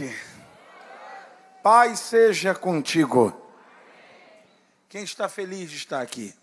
Noite. 0.00 0.16
Paz 1.62 2.00
seja 2.00 2.54
contigo. 2.54 3.36
Quem 4.88 5.04
está 5.04 5.28
feliz 5.28 5.70
de 5.70 5.76
estar 5.76 6.00
aqui? 6.00 6.34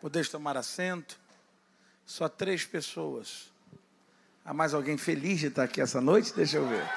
Podeis 0.00 0.28
tomar 0.28 0.56
assento. 0.56 1.18
Só 2.06 2.28
três 2.28 2.64
pessoas. 2.64 3.50
Há 4.44 4.54
mais 4.54 4.72
alguém 4.72 4.96
feliz 4.96 5.40
de 5.40 5.48
estar 5.48 5.64
aqui 5.64 5.80
essa 5.80 6.00
noite? 6.00 6.32
Deixa 6.32 6.56
eu 6.56 6.66
ver. 6.66 6.88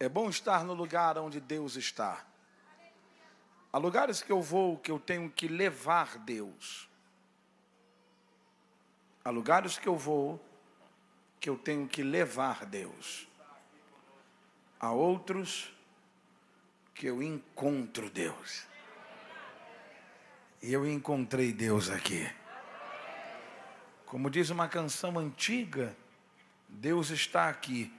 É 0.00 0.08
bom 0.08 0.30
estar 0.30 0.64
no 0.64 0.74
lugar 0.74 1.18
onde 1.18 1.40
Deus 1.40 1.76
está. 1.76 2.24
Há 3.72 3.78
lugares 3.78 4.22
que 4.22 4.32
eu 4.32 4.40
vou 4.40 4.78
que 4.78 4.90
eu 4.90 4.98
tenho 4.98 5.30
que 5.30 5.46
levar 5.46 6.18
Deus. 6.18 6.88
Há 9.24 9.30
lugares 9.30 9.78
que 9.78 9.86
eu 9.86 9.96
vou 9.96 10.42
que 11.40 11.48
eu 11.48 11.56
tenho 11.56 11.88
que 11.88 12.02
levar 12.02 12.64
Deus. 12.66 13.28
Há 14.80 14.92
outros 14.92 15.72
que 16.94 17.06
eu 17.06 17.22
encontro 17.22 18.10
Deus. 18.10 18.66
E 20.60 20.72
eu 20.72 20.88
encontrei 20.88 21.52
Deus 21.52 21.88
aqui. 21.90 22.28
Como 24.04 24.30
diz 24.30 24.50
uma 24.50 24.68
canção 24.68 25.18
antiga, 25.18 25.96
Deus 26.68 27.10
está 27.10 27.48
aqui, 27.48 27.92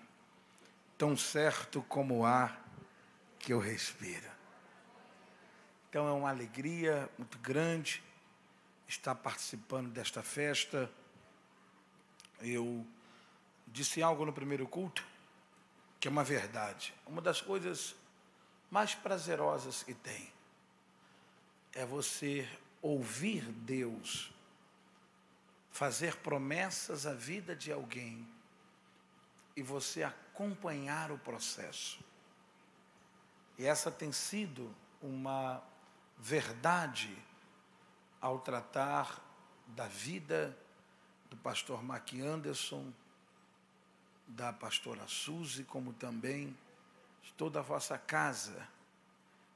tão 0.97 1.15
certo 1.15 1.81
como 1.83 2.19
o 2.19 2.25
ar 2.25 2.65
que 3.37 3.53
eu 3.53 3.59
respiro. 3.59 4.29
Então 5.89 6.07
é 6.07 6.11
uma 6.11 6.29
alegria 6.29 7.09
muito 7.17 7.37
grande 7.39 8.03
estar 8.87 9.15
participando 9.15 9.89
desta 9.89 10.21
festa. 10.21 10.91
Eu 12.41 12.85
disse 13.71 14.01
algo 14.01 14.25
no 14.25 14.33
primeiro 14.33 14.67
culto 14.67 15.05
que 15.99 16.07
é 16.07 16.11
uma 16.11 16.23
verdade. 16.23 16.93
Uma 17.05 17.21
das 17.21 17.41
coisas 17.41 17.95
mais 18.71 18.95
prazerosas 18.95 19.83
que 19.83 19.93
tem 19.93 20.31
é 21.73 21.85
você 21.85 22.47
ouvir 22.81 23.43
Deus 23.43 24.31
fazer 25.71 26.17
promessas 26.17 27.05
à 27.05 27.13
vida 27.13 27.55
de 27.55 27.71
alguém 27.71 28.27
e 29.55 29.61
você 29.61 30.03
acompanhar 30.03 31.11
o 31.11 31.17
processo. 31.17 31.99
E 33.57 33.65
essa 33.65 33.91
tem 33.91 34.11
sido 34.11 34.73
uma 35.01 35.61
verdade 36.17 37.15
ao 38.19 38.39
tratar 38.39 39.21
da 39.67 39.87
vida 39.87 40.57
do 41.29 41.37
pastor 41.37 41.83
Mac 41.83 42.13
Anderson, 42.13 42.91
da 44.29 44.53
pastora 44.53 45.07
Suzy, 45.07 45.63
como 45.63 45.91
também 45.93 46.55
de 47.23 47.33
toda 47.33 47.59
a 47.59 47.63
vossa 47.63 47.97
casa 47.97 48.67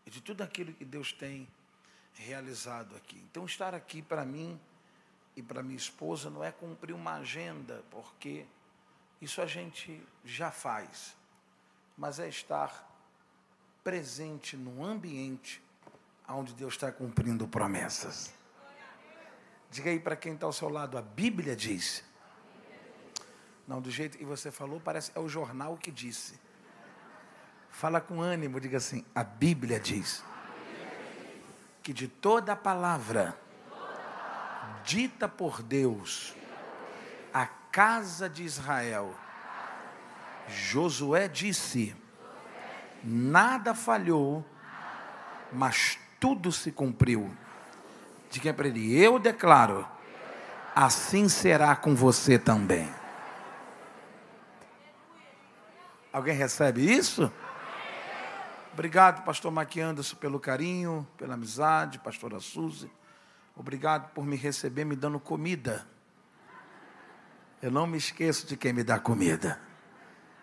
e 0.06 0.10
de 0.10 0.20
tudo 0.20 0.42
aquilo 0.42 0.74
que 0.74 0.84
Deus 0.84 1.14
tem 1.14 1.48
realizado 2.16 2.96
aqui. 2.96 3.18
Então, 3.30 3.46
estar 3.46 3.74
aqui 3.74 4.02
para 4.02 4.26
mim 4.26 4.60
e 5.36 5.42
para 5.42 5.64
minha 5.64 5.78
esposa 5.78 6.30
não 6.30 6.44
é 6.44 6.52
cumprir 6.52 6.94
uma 6.94 7.16
agenda, 7.16 7.84
porque 7.90 8.46
isso 9.22 9.42
a 9.42 9.46
gente 9.46 10.02
já 10.26 10.52
faz, 10.52 11.16
mas 11.98 12.20
é 12.20 12.28
estar 12.28 12.90
presente 13.84 14.58
no 14.58 14.84
ambiente 14.84 15.62
onde 16.28 16.54
Deus 16.54 16.74
está 16.74 16.92
cumprindo 16.92 17.48
promessas. 17.48 18.34
Diga 19.70 19.90
aí 19.90 20.00
para 20.00 20.16
quem 20.16 20.34
está 20.34 20.46
ao 20.46 20.54
seu 20.54 20.70
lado, 20.70 20.98
a 20.98 21.02
Bíblia 21.02 21.56
diz. 21.56 22.04
Não, 23.68 23.82
do 23.82 23.90
jeito 23.90 24.18
que 24.18 24.26
você 24.26 24.52
falou, 24.52 24.80
parece 24.80 25.12
é 25.16 25.20
o 25.20 25.30
jornal 25.30 25.78
que 25.78 25.92
disse. 25.92 26.40
Fala 27.70 28.02
com 28.02 28.22
ânimo, 28.22 28.60
diga 28.60 28.78
assim: 28.78 29.06
a 29.16 29.24
Bíblia 29.24 29.80
diz 29.80 30.24
que 31.82 31.94
de 31.94 32.08
toda 32.08 32.54
a 32.54 32.56
palavra 32.56 33.38
dita 34.86 35.28
por 35.28 35.62
Deus 35.62 36.34
à 37.34 37.46
casa 37.46 38.30
de 38.30 38.44
Israel, 38.44 39.16
Josué 40.48 41.28
disse: 41.28 41.96
nada 43.04 43.74
falhou, 43.74 44.46
mas 45.52 45.98
tudo 46.20 46.52
se 46.52 46.72
cumpriu. 46.72 47.36
Diga 48.30 48.54
para 48.54 48.68
ele: 48.68 48.98
eu 48.98 49.18
declaro, 49.18 49.88
assim 50.76 51.30
será 51.30 51.76
com 51.76 51.96
você 51.96 52.38
também. 52.38 53.03
Alguém 56.14 56.36
recebe 56.36 56.82
isso? 56.82 57.34
Obrigado, 58.72 59.24
pastor 59.24 59.52
Maqui 59.52 59.82
Anderson, 59.82 60.16
pelo 60.16 60.40
carinho, 60.40 61.08
pela 61.18 61.34
amizade, 61.34 61.98
pastora 61.98 62.40
Suzy. 62.40 62.92
Obrigado 63.56 64.12
por 64.14 64.24
me 64.24 64.36
receber 64.36 64.86
me 64.86 64.96
dando 64.96 65.20
comida. 65.20 65.88
Eu 67.60 67.72
não 67.72 67.88
me 67.88 67.98
esqueço 67.98 68.46
de 68.46 68.56
quem 68.56 68.74
me 68.74 68.84
dá 68.84 69.00
comida. 69.00 69.60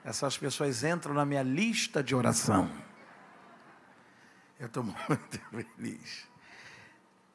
Essas 0.05 0.37
pessoas 0.37 0.83
entram 0.83 1.15
na 1.15 1.25
minha 1.25 1.43
lista 1.43 2.03
de 2.03 2.17
oração. 2.17 2.69
Eu 4.59 4.67
estou 4.67 4.83
muito 5.09 5.41
feliz. 5.51 6.29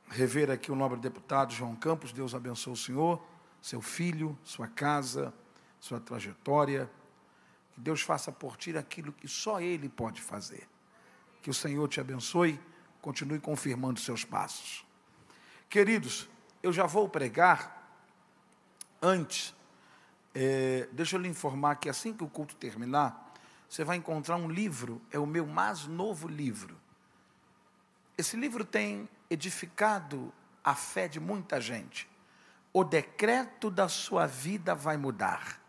Rever 0.10 0.52
aqui 0.52 0.72
o 0.72 0.76
nobre 0.76 1.00
deputado 1.00 1.54
João 1.54 1.76
Campos, 1.76 2.12
Deus 2.12 2.36
abençoe 2.36 2.74
o 2.74 2.78
senhor, 2.78 3.26
seu 3.62 3.82
filho, 3.82 4.38
sua 4.44 4.68
casa, 4.68 5.34
sua 5.80 6.02
trajetória. 6.02 6.90
Que 7.76 7.82
Deus 7.82 8.02
faça 8.02 8.32
por 8.32 8.58
ti 8.58 8.76
aquilo 8.76 9.12
que 9.12 9.28
só 9.28 9.62
Ele 9.62 9.88
pode 9.88 10.22
fazer. 10.22 10.68
Que 11.42 11.50
o 11.50 11.54
Senhor 11.54 11.88
te 11.88 12.00
abençoe, 12.00 12.60
continue 13.02 13.40
confirmando 13.40 14.00
seus 14.00 14.26
passos. 14.26 14.84
Queridos, 15.70 16.28
eu 16.64 16.74
já 16.74 16.86
vou 16.86 17.08
pregar. 17.08 17.74
Antes, 19.02 19.54
é, 20.34 20.88
deixa 20.92 21.18
eu 21.18 21.22
lhe 21.22 21.28
informar 21.28 21.76
que 21.76 21.90
assim 21.90 22.14
que 22.14 22.24
o 22.24 22.30
culto 22.30 22.56
terminar, 22.56 23.34
você 23.70 23.84
vai 23.84 23.98
encontrar 23.98 24.38
um 24.38 24.50
livro, 24.50 25.02
é 25.12 25.20
o 25.20 25.26
meu 25.26 25.46
mais 25.46 25.86
novo 25.86 26.28
livro. 26.28 26.76
Esse 28.18 28.38
livro 28.38 28.64
tem 28.64 29.10
edificado 29.30 30.34
a 30.64 30.74
fé 30.74 31.08
de 31.08 31.20
muita 31.20 31.60
gente. 31.60 32.10
O 32.72 32.84
decreto 32.84 33.70
da 33.70 33.88
sua 33.88 34.26
vida 34.26 34.74
vai 34.74 34.98
mudar. 34.98 35.62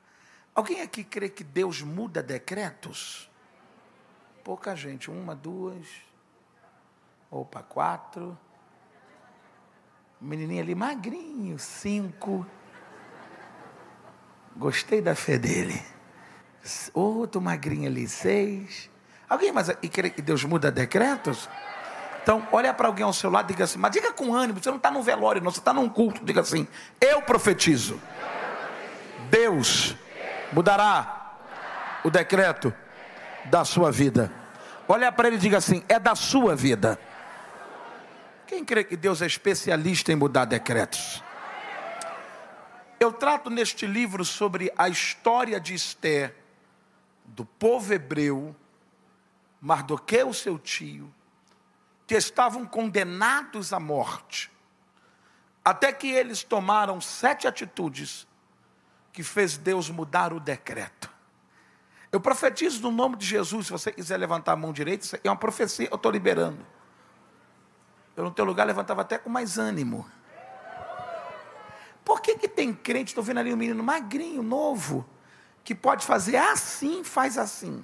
Alguém 0.57 0.81
aqui 0.81 1.05
crê 1.05 1.29
que 1.29 1.45
Deus 1.45 1.83
muda 1.83 2.23
decretos? 2.23 3.31
Pouca 4.43 4.75
gente, 4.75 5.11
uma, 5.11 5.35
duas, 5.35 5.87
opa, 7.31 7.63
quatro. 7.63 8.39
Menininho 10.19 10.63
ali 10.63 10.75
magrinho, 10.75 11.59
cinco. 11.59 12.47
Gostei 14.57 15.03
da 15.03 15.15
fé 15.15 15.37
dele. 15.37 15.79
Outro 16.95 17.39
magrinho 17.39 17.87
ali, 17.87 18.09
seis. 18.09 18.89
Alguém 19.29 19.53
mais 19.53 19.69
e 19.83 19.89
crê 19.91 20.09
que 20.09 20.23
Deus 20.23 20.43
muda 20.43 20.71
decretos? 20.73 21.51
Então, 22.23 22.49
olha 22.51 22.73
para 22.73 22.89
alguém 22.89 23.05
ao 23.05 23.13
seu 23.13 23.31
lado 23.31 23.51
e 23.51 23.53
diga 23.53 23.65
assim, 23.65 23.79
mas 23.79 23.93
diga 23.93 24.11
com 24.11 24.35
ânimo, 24.35 24.59
você 24.59 24.71
não 24.71 24.79
está 24.79 24.91
num 24.91 25.03
velório, 25.03 25.43
não, 25.43 25.51
você 25.51 25.59
está 25.59 25.75
num 25.75 25.87
culto. 25.87 26.25
Diga 26.25 26.41
assim, 26.41 26.67
eu 26.99 27.21
profetizo. 27.21 28.01
Deus 29.29 29.95
mudará 30.53 31.36
o 32.05 32.11
decreto 32.11 32.72
da 33.47 33.64
sua 33.64 33.90
vida. 33.90 34.32
Olha 34.88 35.11
para 35.11 35.28
ele 35.28 35.36
e 35.36 35.40
diga 35.40 35.59
assim: 35.59 35.84
é 35.88 35.99
da 35.99 36.14
sua 36.14 36.55
vida. 36.55 36.99
Quem 38.47 38.64
crê 38.64 38.84
que 38.84 38.97
Deus 38.97 39.22
é 39.22 39.26
especialista 39.26 40.12
em 40.12 40.16
mudar 40.16 40.44
decretos? 40.44 41.22
Eu 42.99 43.12
trato 43.12 43.51
neste 43.51 43.86
livro 43.86 44.24
sobre 44.24 44.72
a 44.78 44.88
história 44.88 45.61
de 45.61 45.74
Esther, 45.74 46.34
do 47.24 47.44
povo 47.44 47.92
hebreu, 47.92 48.55
Mardoqueu, 49.61 50.32
seu 50.32 50.59
tio, 50.59 51.12
que 52.07 52.14
estavam 52.14 52.64
condenados 52.64 53.72
à 53.72 53.80
morte. 53.80 54.51
Até 55.64 55.92
que 55.92 56.09
eles 56.09 56.44
tomaram 56.44 57.01
sete 57.01 57.49
atitudes 57.49 58.26
que 59.17 59.23
fez 59.23 59.57
Deus 59.57 59.89
mudar 59.89 60.35
o 60.35 60.39
decreto. 60.39 61.11
Eu 62.12 62.21
profetizo 62.21 62.83
no 62.83 62.91
nome 62.91 63.17
de 63.17 63.25
Jesus, 63.25 63.64
se 63.64 63.73
você 63.73 63.91
quiser 63.91 64.19
levantar 64.19 64.53
a 64.53 64.57
mão 64.57 64.75
direita, 64.75 65.19
é 65.25 65.31
uma 65.31 65.39
profecia, 65.39 65.89
eu 65.91 65.97
estou 65.97 66.12
liberando. 66.12 66.59
Eu 68.14 68.25
no 68.25 68.31
teu 68.31 68.45
lugar 68.45 68.67
levantava 68.67 69.01
até 69.01 69.17
com 69.17 69.31
mais 69.31 69.57
ânimo. 69.57 70.07
Por 72.05 72.21
que, 72.21 72.37
que 72.37 72.47
tem 72.47 72.75
crente, 72.75 73.12
estou 73.12 73.25
vendo 73.25 73.41
ali 73.41 73.55
um 73.55 73.57
menino 73.57 73.83
magrinho, 73.83 74.43
novo, 74.43 75.09
que 75.64 75.75
pode 75.75 76.05
fazer 76.05 76.37
assim, 76.37 77.03
faz 77.03 77.39
assim. 77.39 77.83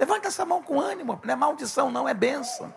Levanta 0.00 0.26
essa 0.26 0.44
mão 0.44 0.60
com 0.60 0.80
ânimo, 0.80 1.20
não 1.22 1.32
é 1.32 1.36
maldição, 1.36 1.92
não 1.92 2.08
é 2.08 2.12
bênção. 2.12 2.74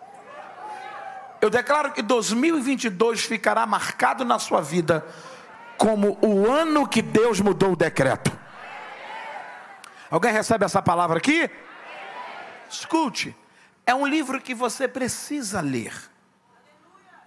Eu 1.40 1.50
declaro 1.50 1.90
que 1.90 2.02
2022 2.02 3.22
ficará 3.24 3.66
marcado 3.66 4.24
na 4.24 4.38
sua 4.38 4.60
vida 4.60 5.04
como 5.82 6.16
o 6.22 6.48
ano 6.48 6.86
que 6.86 7.02
Deus 7.02 7.40
mudou 7.40 7.72
o 7.72 7.76
decreto. 7.76 8.30
Alguém 10.08 10.30
recebe 10.30 10.64
essa 10.64 10.80
palavra 10.80 11.18
aqui? 11.18 11.50
Escute, 12.70 13.36
é 13.84 13.92
um 13.92 14.06
livro 14.06 14.40
que 14.40 14.54
você 14.54 14.86
precisa 14.86 15.60
ler. 15.60 15.92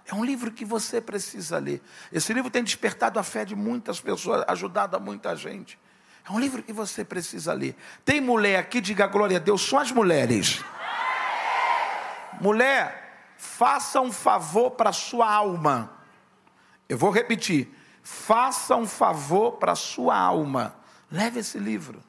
É 0.06 0.14
um 0.14 0.24
livro 0.24 0.50
que 0.50 0.64
você 0.64 1.02
precisa 1.02 1.58
ler. 1.58 1.82
Esse 2.10 2.32
livro 2.32 2.50
tem 2.50 2.64
despertado 2.64 3.18
a 3.18 3.22
fé 3.22 3.44
de 3.44 3.54
muitas 3.54 4.00
pessoas, 4.00 4.42
ajudado 4.48 4.96
a 4.96 4.98
muita 4.98 5.36
gente. 5.36 5.78
É 6.26 6.32
um 6.32 6.40
livro 6.40 6.62
que 6.62 6.72
você 6.72 7.04
precisa 7.04 7.52
ler. 7.52 7.76
Tem 8.06 8.22
mulher 8.22 8.58
aqui, 8.58 8.80
diga 8.80 9.06
glória 9.06 9.36
a 9.36 9.40
Deus, 9.40 9.60
só 9.60 9.80
as 9.80 9.92
mulheres. 9.92 10.64
Mulher, 12.40 13.34
faça 13.36 14.00
um 14.00 14.10
favor 14.10 14.70
para 14.70 14.94
sua 14.94 15.30
alma. 15.30 15.90
Eu 16.88 16.96
vou 16.96 17.10
repetir. 17.10 17.75
Faça 18.08 18.76
um 18.76 18.86
favor 18.86 19.54
para 19.54 19.74
sua 19.74 20.16
alma. 20.16 20.76
Leve 21.10 21.40
esse 21.40 21.58
livro. 21.58 22.00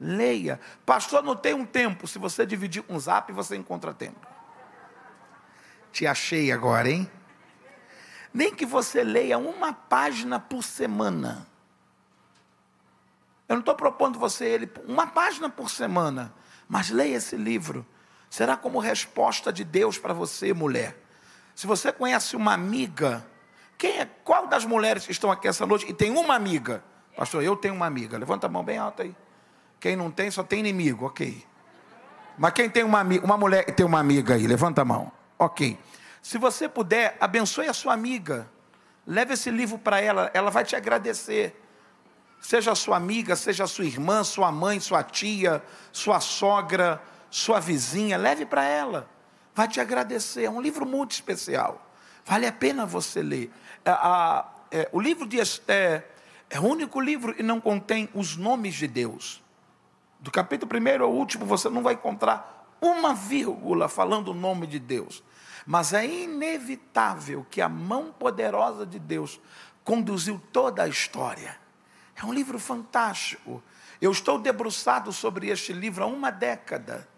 Leia. 0.00 0.58
Pastor, 0.86 1.22
não 1.22 1.36
tem 1.36 1.52
um 1.52 1.66
tempo. 1.66 2.08
Se 2.08 2.18
você 2.18 2.46
dividir 2.46 2.82
um 2.88 2.98
zap, 2.98 3.30
você 3.30 3.54
encontra 3.54 3.92
tempo. 3.92 4.26
Te 5.92 6.06
achei 6.06 6.50
agora, 6.50 6.88
hein? 6.88 7.10
Nem 8.32 8.54
que 8.54 8.64
você 8.64 9.04
leia 9.04 9.36
uma 9.36 9.74
página 9.74 10.40
por 10.40 10.64
semana. 10.64 11.46
Eu 13.46 13.56
não 13.56 13.60
estou 13.60 13.74
propondo 13.74 14.18
você 14.18 14.46
ele 14.46 14.72
uma 14.86 15.06
página 15.06 15.50
por 15.50 15.68
semana, 15.68 16.32
mas 16.66 16.88
leia 16.88 17.16
esse 17.16 17.36
livro. 17.36 17.84
Será 18.30 18.56
como 18.56 18.78
resposta 18.78 19.52
de 19.52 19.64
Deus 19.64 19.98
para 19.98 20.14
você, 20.14 20.54
mulher. 20.54 20.98
Se 21.54 21.66
você 21.66 21.92
conhece 21.92 22.36
uma 22.36 22.54
amiga, 22.54 23.22
quem 23.80 23.98
é, 23.98 24.08
qual 24.22 24.46
das 24.46 24.66
mulheres 24.66 25.06
que 25.06 25.12
estão 25.12 25.32
aqui 25.32 25.48
essa 25.48 25.64
noite 25.64 25.86
e 25.88 25.94
tem 25.94 26.10
uma 26.10 26.34
amiga? 26.34 26.84
Pastor, 27.16 27.42
eu 27.42 27.56
tenho 27.56 27.74
uma 27.74 27.86
amiga. 27.86 28.18
Levanta 28.18 28.46
a 28.46 28.50
mão 28.50 28.62
bem 28.62 28.76
alta 28.76 29.04
aí. 29.04 29.16
Quem 29.80 29.96
não 29.96 30.10
tem, 30.10 30.30
só 30.30 30.42
tem 30.42 30.60
inimigo, 30.60 31.06
ok. 31.06 31.42
Mas 32.36 32.52
quem 32.52 32.68
tem 32.68 32.84
uma, 32.84 33.02
uma 33.02 33.38
mulher 33.38 33.64
tem 33.64 33.86
uma 33.86 33.98
amiga 33.98 34.34
aí, 34.34 34.46
levanta 34.46 34.82
a 34.82 34.84
mão. 34.84 35.10
Ok. 35.38 35.78
Se 36.20 36.36
você 36.36 36.68
puder, 36.68 37.16
abençoe 37.18 37.68
a 37.68 37.72
sua 37.72 37.94
amiga. 37.94 38.46
Leve 39.06 39.32
esse 39.32 39.50
livro 39.50 39.78
para 39.78 39.98
ela, 39.98 40.30
ela 40.34 40.50
vai 40.50 40.62
te 40.62 40.76
agradecer 40.76 41.56
seja 42.40 42.74
sua 42.74 42.96
amiga, 42.96 43.36
seja 43.36 43.66
sua 43.66 43.84
irmã, 43.84 44.24
sua 44.24 44.50
mãe, 44.50 44.80
sua 44.80 45.02
tia, 45.02 45.62
sua 45.92 46.20
sogra, 46.20 47.00
sua 47.30 47.60
vizinha, 47.60 48.16
leve 48.16 48.46
para 48.46 48.64
ela. 48.64 49.08
Vai 49.54 49.68
te 49.68 49.80
agradecer. 49.80 50.44
É 50.44 50.50
um 50.50 50.60
livro 50.60 50.86
muito 50.86 51.12
especial. 51.12 51.86
Vale 52.24 52.46
a 52.46 52.52
pena 52.52 52.86
você 52.86 53.22
ler. 53.22 53.50
A, 53.84 53.90
a, 53.92 54.46
é, 54.70 54.88
o 54.92 55.00
livro 55.00 55.26
de 55.26 55.38
Esté 55.38 56.06
é 56.48 56.58
o 56.58 56.64
único 56.64 57.00
livro 57.00 57.34
que 57.34 57.42
não 57.42 57.60
contém 57.60 58.08
os 58.14 58.36
nomes 58.36 58.74
de 58.74 58.86
Deus. 58.86 59.42
Do 60.18 60.30
capítulo 60.30 60.70
1 60.72 61.02
ao 61.02 61.12
último, 61.12 61.46
você 61.46 61.70
não 61.70 61.82
vai 61.82 61.94
encontrar 61.94 62.76
uma 62.80 63.14
vírgula 63.14 63.88
falando 63.88 64.28
o 64.28 64.34
nome 64.34 64.66
de 64.66 64.78
Deus. 64.78 65.22
Mas 65.66 65.92
é 65.92 66.04
inevitável 66.04 67.46
que 67.50 67.60
a 67.60 67.68
mão 67.68 68.12
poderosa 68.12 68.84
de 68.84 68.98
Deus 68.98 69.40
conduziu 69.84 70.40
toda 70.52 70.82
a 70.82 70.88
história. 70.88 71.56
É 72.16 72.24
um 72.24 72.32
livro 72.32 72.58
fantástico. 72.58 73.62
Eu 74.00 74.10
estou 74.10 74.38
debruçado 74.38 75.12
sobre 75.12 75.48
este 75.48 75.72
livro 75.72 76.04
há 76.04 76.06
uma 76.06 76.30
década. 76.30 77.08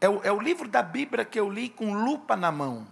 É 0.00 0.08
o, 0.08 0.20
é 0.22 0.32
o 0.32 0.40
livro 0.40 0.68
da 0.68 0.82
Bíblia 0.82 1.24
que 1.24 1.38
eu 1.38 1.48
li 1.50 1.68
com 1.68 1.92
lupa 1.92 2.36
na 2.36 2.50
mão. 2.50 2.86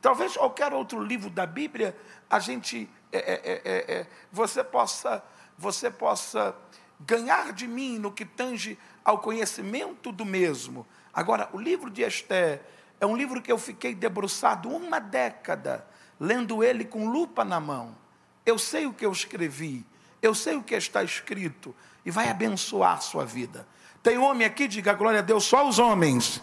Talvez 0.00 0.36
qualquer 0.36 0.72
outro 0.72 1.02
livro 1.02 1.28
da 1.28 1.46
Bíblia 1.46 1.96
a 2.30 2.38
gente 2.38 2.88
é 3.12 3.18
é, 3.18 3.20
é, 3.20 3.62
é, 3.64 3.98
é, 4.00 4.06
você 4.30 4.62
possa 4.62 5.22
você 5.56 5.90
possa 5.90 6.54
ganhar 7.00 7.52
de 7.52 7.66
mim 7.66 7.98
no 7.98 8.12
que 8.12 8.24
tange 8.24 8.78
ao 9.04 9.18
conhecimento 9.18 10.12
do 10.12 10.24
mesmo. 10.24 10.86
Agora, 11.12 11.48
o 11.52 11.58
livro 11.58 11.90
de 11.90 12.02
Esté 12.02 12.62
é 13.00 13.06
um 13.06 13.16
livro 13.16 13.42
que 13.42 13.50
eu 13.50 13.58
fiquei 13.58 13.94
debruçado 13.94 14.68
uma 14.68 15.00
década, 15.00 15.86
lendo 16.18 16.62
ele 16.62 16.84
com 16.84 17.08
lupa 17.08 17.44
na 17.44 17.58
mão. 17.58 17.96
Eu 18.46 18.58
sei 18.58 18.86
o 18.86 18.92
que 18.92 19.04
eu 19.04 19.12
escrevi, 19.12 19.84
eu 20.22 20.34
sei 20.34 20.56
o 20.56 20.62
que 20.62 20.74
está 20.74 21.02
escrito 21.02 21.74
e 22.04 22.10
vai 22.10 22.28
abençoar 22.28 22.98
a 22.98 23.00
sua 23.00 23.24
vida. 23.24 23.66
Tem 24.02 24.16
homem 24.16 24.46
aqui, 24.46 24.68
diga 24.68 24.92
glória 24.92 25.18
a 25.18 25.22
Deus, 25.22 25.44
só 25.44 25.68
os 25.68 25.78
homens. 25.78 26.40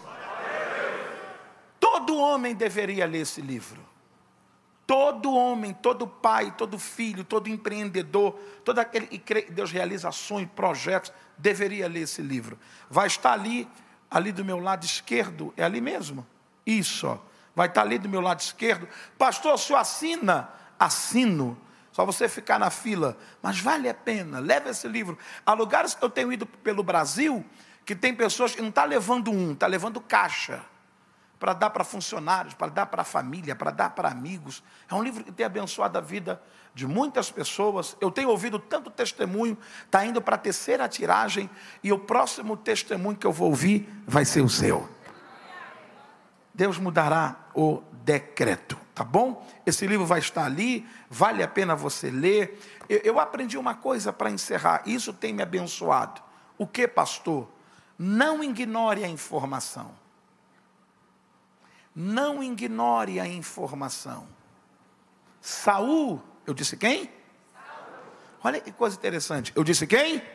Todo 1.96 2.18
homem 2.18 2.54
deveria 2.54 3.06
ler 3.06 3.22
esse 3.22 3.40
livro. 3.40 3.80
Todo 4.86 5.32
homem, 5.32 5.72
todo 5.72 6.06
pai, 6.06 6.54
todo 6.54 6.78
filho, 6.78 7.24
todo 7.24 7.48
empreendedor, 7.48 8.38
todo 8.62 8.78
aquele 8.80 9.06
que 9.06 9.18
crê 9.18 9.42
Deus 9.50 9.72
realiza 9.72 10.10
ações, 10.10 10.46
projetos, 10.54 11.10
deveria 11.38 11.88
ler 11.88 12.02
esse 12.02 12.20
livro. 12.20 12.58
Vai 12.90 13.06
estar 13.06 13.32
ali, 13.32 13.66
ali 14.10 14.30
do 14.30 14.44
meu 14.44 14.60
lado 14.60 14.84
esquerdo, 14.84 15.54
é 15.56 15.64
ali 15.64 15.80
mesmo? 15.80 16.26
Isso, 16.66 17.06
ó. 17.06 17.18
vai 17.54 17.66
estar 17.66 17.80
ali 17.80 17.98
do 17.98 18.10
meu 18.10 18.20
lado 18.20 18.40
esquerdo. 18.40 18.86
Pastor, 19.16 19.58
se 19.58 19.72
eu 19.72 19.78
assina, 19.78 20.50
assino 20.78 21.56
só 21.92 22.04
você 22.04 22.28
ficar 22.28 22.58
na 22.58 22.68
fila. 22.68 23.16
Mas 23.40 23.58
vale 23.58 23.88
a 23.88 23.94
pena, 23.94 24.38
leve 24.38 24.68
esse 24.68 24.86
livro. 24.86 25.16
Há 25.46 25.54
lugares 25.54 25.94
que 25.94 26.04
eu 26.04 26.10
tenho 26.10 26.30
ido 26.30 26.44
pelo 26.44 26.82
Brasil 26.82 27.42
que 27.86 27.96
tem 27.96 28.14
pessoas 28.14 28.54
que 28.54 28.60
não 28.60 28.68
estão 28.68 28.84
tá 28.84 28.88
levando 28.88 29.30
um, 29.30 29.52
está 29.54 29.66
levando 29.66 29.98
caixa. 29.98 30.62
Para 31.38 31.52
dar 31.52 31.70
para 31.70 31.84
funcionários, 31.84 32.54
para 32.54 32.68
dar 32.68 32.86
para 32.86 33.02
a 33.02 33.04
família, 33.04 33.54
para 33.54 33.70
dar 33.70 33.90
para 33.90 34.08
amigos. 34.08 34.62
É 34.90 34.94
um 34.94 35.02
livro 35.02 35.22
que 35.22 35.30
tem 35.30 35.44
abençoado 35.44 35.98
a 35.98 36.00
vida 36.00 36.40
de 36.74 36.86
muitas 36.86 37.30
pessoas. 37.30 37.96
Eu 38.00 38.10
tenho 38.10 38.30
ouvido 38.30 38.58
tanto 38.58 38.90
testemunho, 38.90 39.56
está 39.84 40.04
indo 40.04 40.20
para 40.22 40.36
a 40.36 40.38
terceira 40.38 40.88
tiragem, 40.88 41.50
e 41.82 41.92
o 41.92 41.98
próximo 41.98 42.56
testemunho 42.56 43.16
que 43.16 43.26
eu 43.26 43.32
vou 43.32 43.48
ouvir 43.48 43.88
vai 44.06 44.24
ser 44.24 44.40
o 44.40 44.48
seu. 44.48 44.88
Deus 46.54 46.78
mudará 46.78 47.36
o 47.54 47.82
decreto 47.92 48.86
tá 48.96 49.04
bom? 49.04 49.46
Esse 49.66 49.86
livro 49.86 50.06
vai 50.06 50.20
estar 50.20 50.46
ali, 50.46 50.88
vale 51.10 51.42
a 51.42 51.48
pena 51.48 51.76
você 51.76 52.10
ler. 52.10 52.58
Eu, 52.88 52.98
eu 53.04 53.20
aprendi 53.20 53.58
uma 53.58 53.74
coisa 53.74 54.10
para 54.10 54.30
encerrar, 54.30 54.82
isso 54.86 55.12
tem 55.12 55.34
me 55.34 55.42
abençoado. 55.42 56.22
O 56.56 56.66
que, 56.66 56.88
pastor? 56.88 57.46
Não 57.98 58.42
ignore 58.42 59.04
a 59.04 59.08
informação. 59.08 59.90
Não 61.98 62.44
ignore 62.44 63.18
a 63.18 63.26
informação. 63.26 64.28
Saul, 65.40 66.22
eu 66.46 66.52
disse 66.52 66.76
quem? 66.76 67.04
Saul. 67.04 68.02
Olha 68.44 68.60
que 68.60 68.70
coisa 68.70 68.94
interessante. 68.94 69.50
Eu 69.56 69.64
disse 69.64 69.86
quem? 69.86 70.18
Saul. 70.18 70.26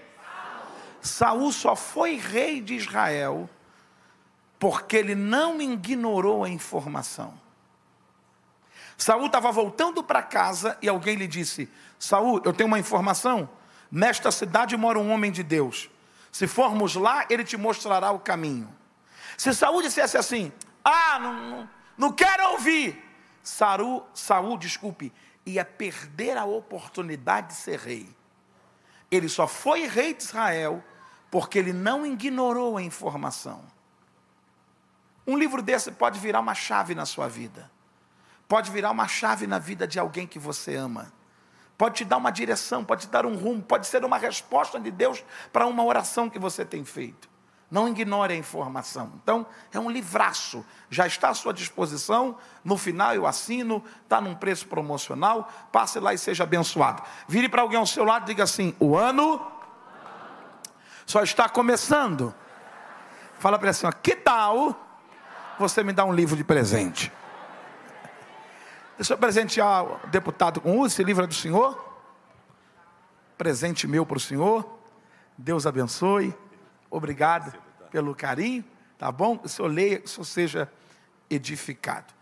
Saul 1.39 1.51
só 1.51 1.75
foi 1.75 2.15
rei 2.15 2.61
de 2.61 2.73
Israel 2.73 3.47
porque 4.57 4.97
ele 4.97 5.13
não 5.13 5.61
ignorou 5.61 6.43
a 6.43 6.49
informação. 6.49 7.39
Saul 8.97 9.27
estava 9.27 9.51
voltando 9.51 10.03
para 10.03 10.23
casa 10.23 10.77
e 10.81 10.89
alguém 10.89 11.15
lhe 11.15 11.27
disse: 11.27 11.69
Saul, 11.99 12.41
eu 12.43 12.53
tenho 12.53 12.67
uma 12.67 12.79
informação. 12.79 13.47
Nesta 13.91 14.31
cidade 14.31 14.75
mora 14.75 14.97
um 14.97 15.11
homem 15.11 15.31
de 15.31 15.43
Deus. 15.43 15.91
Se 16.31 16.47
formos 16.47 16.95
lá, 16.95 17.25
ele 17.29 17.43
te 17.43 17.57
mostrará 17.57 18.11
o 18.11 18.19
caminho. 18.19 18.67
Se 19.37 19.53
Saul 19.53 19.81
dissesse 19.81 20.17
assim: 20.17 20.51
Ah, 20.83 21.19
não, 21.19 21.33
não, 21.33 21.69
não 21.97 22.11
quero 22.11 22.51
ouvir. 22.51 23.03
Saul, 23.43 24.05
Saul, 24.13 24.57
desculpe, 24.57 25.13
ia 25.45 25.65
perder 25.65 26.37
a 26.37 26.45
oportunidade 26.45 27.47
de 27.47 27.53
ser 27.53 27.79
rei. 27.79 28.09
Ele 29.09 29.27
só 29.27 29.47
foi 29.47 29.87
rei 29.87 30.13
de 30.13 30.23
Israel 30.23 30.83
porque 31.29 31.57
ele 31.57 31.73
não 31.73 32.05
ignorou 32.05 32.77
a 32.77 32.81
informação. 32.81 33.63
Um 35.25 35.37
livro 35.37 35.61
desse 35.61 35.91
pode 35.91 36.19
virar 36.19 36.39
uma 36.39 36.55
chave 36.55 36.93
na 36.95 37.05
sua 37.05 37.27
vida 37.27 37.69
pode 38.51 38.69
virar 38.69 38.91
uma 38.91 39.07
chave 39.07 39.47
na 39.47 39.57
vida 39.57 39.87
de 39.87 39.97
alguém 39.97 40.27
que 40.27 40.37
você 40.37 40.75
ama. 40.75 41.09
Pode 41.77 41.95
te 41.95 42.03
dar 42.03 42.17
uma 42.17 42.29
direção, 42.29 42.83
pode 42.83 43.03
te 43.03 43.07
dar 43.07 43.25
um 43.25 43.37
rumo, 43.37 43.63
pode 43.63 43.87
ser 43.87 44.03
uma 44.03 44.17
resposta 44.17 44.77
de 44.77 44.91
Deus 44.91 45.23
para 45.53 45.65
uma 45.65 45.85
oração 45.85 46.29
que 46.29 46.37
você 46.37 46.65
tem 46.65 46.83
feito. 46.83 47.29
Não 47.71 47.87
ignore 47.87 48.33
a 48.33 48.35
informação. 48.35 49.13
Então, 49.23 49.47
é 49.71 49.79
um 49.79 49.89
livraço. 49.89 50.65
Já 50.89 51.07
está 51.07 51.29
à 51.29 51.33
sua 51.33 51.53
disposição. 51.53 52.37
No 52.65 52.77
final 52.77 53.15
eu 53.15 53.25
assino, 53.25 53.81
está 54.03 54.19
num 54.19 54.35
preço 54.35 54.67
promocional. 54.67 55.49
Passe 55.71 55.97
lá 55.97 56.13
e 56.13 56.17
seja 56.17 56.43
abençoado. 56.43 57.01
Vire 57.29 57.47
para 57.47 57.61
alguém 57.61 57.79
ao 57.79 57.85
seu 57.85 58.03
lado 58.03 58.23
e 58.23 58.25
diga 58.25 58.43
assim: 58.43 58.75
o 58.77 58.97
ano 58.97 59.41
só 61.05 61.23
está 61.23 61.47
começando. 61.47 62.35
Fala 63.39 63.57
para 63.57 63.67
ele 63.67 63.71
assim: 63.71 63.87
ó, 63.87 63.91
que 63.93 64.17
tal 64.17 64.75
você 65.57 65.81
me 65.81 65.93
dar 65.93 66.03
um 66.03 66.13
livro 66.13 66.35
de 66.35 66.43
presente? 66.43 67.09
Deixa 68.97 69.13
eu 69.13 69.17
presentear 69.17 69.85
o 69.85 70.07
deputado 70.07 70.59
com 70.59 70.85
esse 70.85 71.01
livro 71.05 71.23
é 71.23 71.27
do 71.27 71.33
senhor. 71.33 71.89
Presente 73.37 73.87
meu 73.87 74.05
para 74.05 74.17
o 74.17 74.19
senhor. 74.19 74.77
Deus 75.37 75.65
abençoe. 75.65 76.35
Obrigado 76.91 77.57
pelo 77.89 78.13
carinho, 78.13 78.65
tá 78.97 79.09
bom? 79.09 79.39
O 79.41 79.47
senhor 79.47 79.69
leia, 79.69 80.01
o 80.03 80.07
senhor 80.07 80.25
seja 80.25 80.71
edificado. 81.29 82.13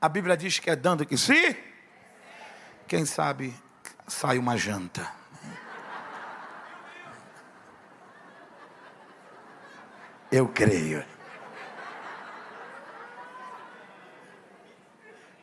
A 0.00 0.08
Bíblia 0.08 0.36
diz 0.36 0.58
que 0.58 0.68
é 0.68 0.74
dando 0.74 1.06
que 1.06 1.16
se, 1.16 1.56
quem 2.88 3.06
sabe 3.06 3.54
sai 4.08 4.36
uma 4.36 4.56
janta. 4.56 5.08
Eu 10.30 10.48
creio. 10.48 11.04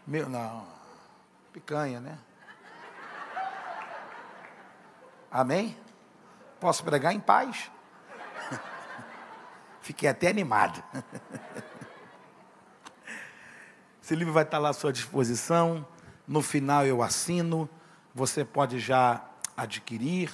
Meu, 0.06 0.28
não. 0.28 0.68
Picanha, 1.54 2.02
né? 2.02 2.18
Amém? 5.32 5.78
Posso 6.60 6.84
pregar 6.84 7.14
em 7.14 7.20
paz? 7.20 7.72
Fiquei 9.84 10.08
até 10.08 10.30
animado. 10.30 10.82
Esse 14.02 14.16
livro 14.16 14.34
vai 14.34 14.44
estar 14.44 14.58
lá 14.58 14.70
à 14.70 14.74
sua 14.74 14.94
disposição. 14.94 15.86
No 16.26 16.42
final 16.42 16.86
eu 16.86 17.04
assino. 17.04 17.70
Você 18.16 18.46
pode 18.46 18.80
já 18.80 19.22
adquirir. 19.58 20.32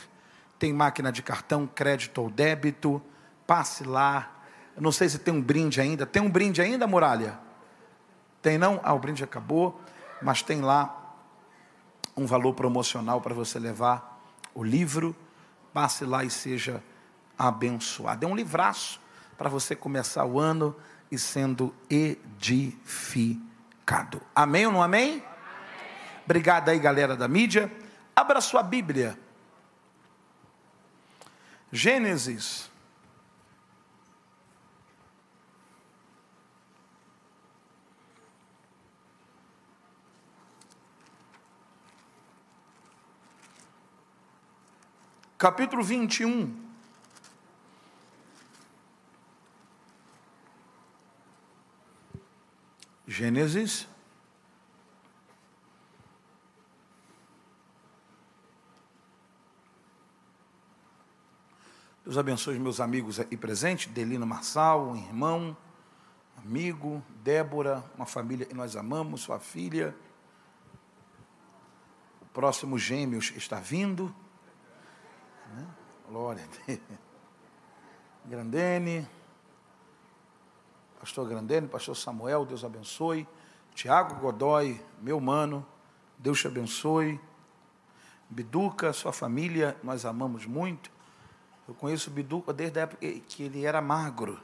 Tem 0.59 0.71
máquina 0.71 1.11
de 1.11 1.23
cartão, 1.23 1.65
crédito 1.65 2.21
ou 2.21 2.29
débito. 2.29 3.01
Passe 3.47 3.83
lá. 3.83 4.31
Eu 4.75 4.83
não 4.83 4.91
sei 4.91 5.09
se 5.09 5.17
tem 5.17 5.33
um 5.33 5.41
brinde 5.41 5.81
ainda. 5.81 6.05
Tem 6.05 6.21
um 6.21 6.29
brinde 6.29 6.61
ainda, 6.61 6.85
Muralha? 6.85 7.39
Tem 8.43 8.55
não? 8.55 8.79
Ah, 8.83 8.93
o 8.93 8.99
brinde 8.99 9.23
acabou. 9.23 9.81
Mas 10.21 10.43
tem 10.43 10.61
lá 10.61 10.95
um 12.15 12.27
valor 12.27 12.53
promocional 12.53 13.19
para 13.19 13.33
você 13.33 13.57
levar 13.57 14.21
o 14.53 14.63
livro. 14.63 15.15
Passe 15.73 16.05
lá 16.05 16.23
e 16.23 16.29
seja 16.29 16.83
abençoado. 17.35 18.27
É 18.27 18.29
um 18.29 18.35
livraço 18.35 19.08
para 19.39 19.49
você 19.49 19.73
começar 19.73 20.25
o 20.25 20.37
ano 20.37 20.75
e 21.09 21.17
sendo 21.17 21.73
edificado. 21.89 23.41
Amém 24.35 24.65
ou 24.65 24.73
não 24.73 24.83
amém? 24.83 25.11
amém? 25.11 25.23
Obrigado 26.25 26.67
aí, 26.67 26.77
galera 26.77 27.15
da 27.15 27.25
mídia. 27.25 27.71
Abra 28.13 28.41
sua 28.41 28.61
Bíblia. 28.61 29.17
Gênesis. 31.71 32.69
Capítulo 45.37 45.81
21. 45.81 46.68
Gênesis. 53.09 53.87
Deus 62.05 62.19
abençoe 62.19 62.53
os 62.53 62.61
meus 62.61 62.79
amigos 62.79 63.19
aqui 63.19 63.35
presentes, 63.35 63.91
Delina 63.91 64.27
Marçal, 64.27 64.89
um 64.89 64.95
irmão, 64.95 65.57
amigo, 66.37 67.03
Débora, 67.23 67.83
uma 67.95 68.05
família 68.05 68.45
que 68.45 68.53
nós 68.53 68.75
amamos, 68.75 69.21
sua 69.21 69.39
filha. 69.39 69.95
O 72.21 72.25
próximo 72.27 72.77
Gêmeos 72.77 73.33
está 73.35 73.59
vindo. 73.59 74.15
Né? 75.55 75.67
Glória 76.07 76.43
a 76.43 76.65
Deus. 76.67 76.79
Grandene 78.23 79.18
pastor 80.99 81.27
Grandene, 81.27 81.67
pastor 81.67 81.95
Samuel, 81.95 82.45
Deus 82.45 82.63
abençoe. 82.63 83.27
Tiago 83.73 84.15
Godoy, 84.15 84.79
meu 85.01 85.19
mano, 85.19 85.65
Deus 86.17 86.39
te 86.41 86.47
abençoe. 86.47 87.19
Biduca, 88.29 88.91
sua 88.93 89.13
família, 89.13 89.77
nós 89.81 90.05
amamos 90.05 90.45
muito. 90.45 90.91
Eu 91.67 91.73
conheço 91.73 92.09
o 92.09 92.13
Biduca 92.13 92.51
desde 92.51 92.79
a 92.79 92.83
época 92.83 93.07
que 93.27 93.43
ele 93.43 93.65
era 93.65 93.81
magro. 93.81 94.39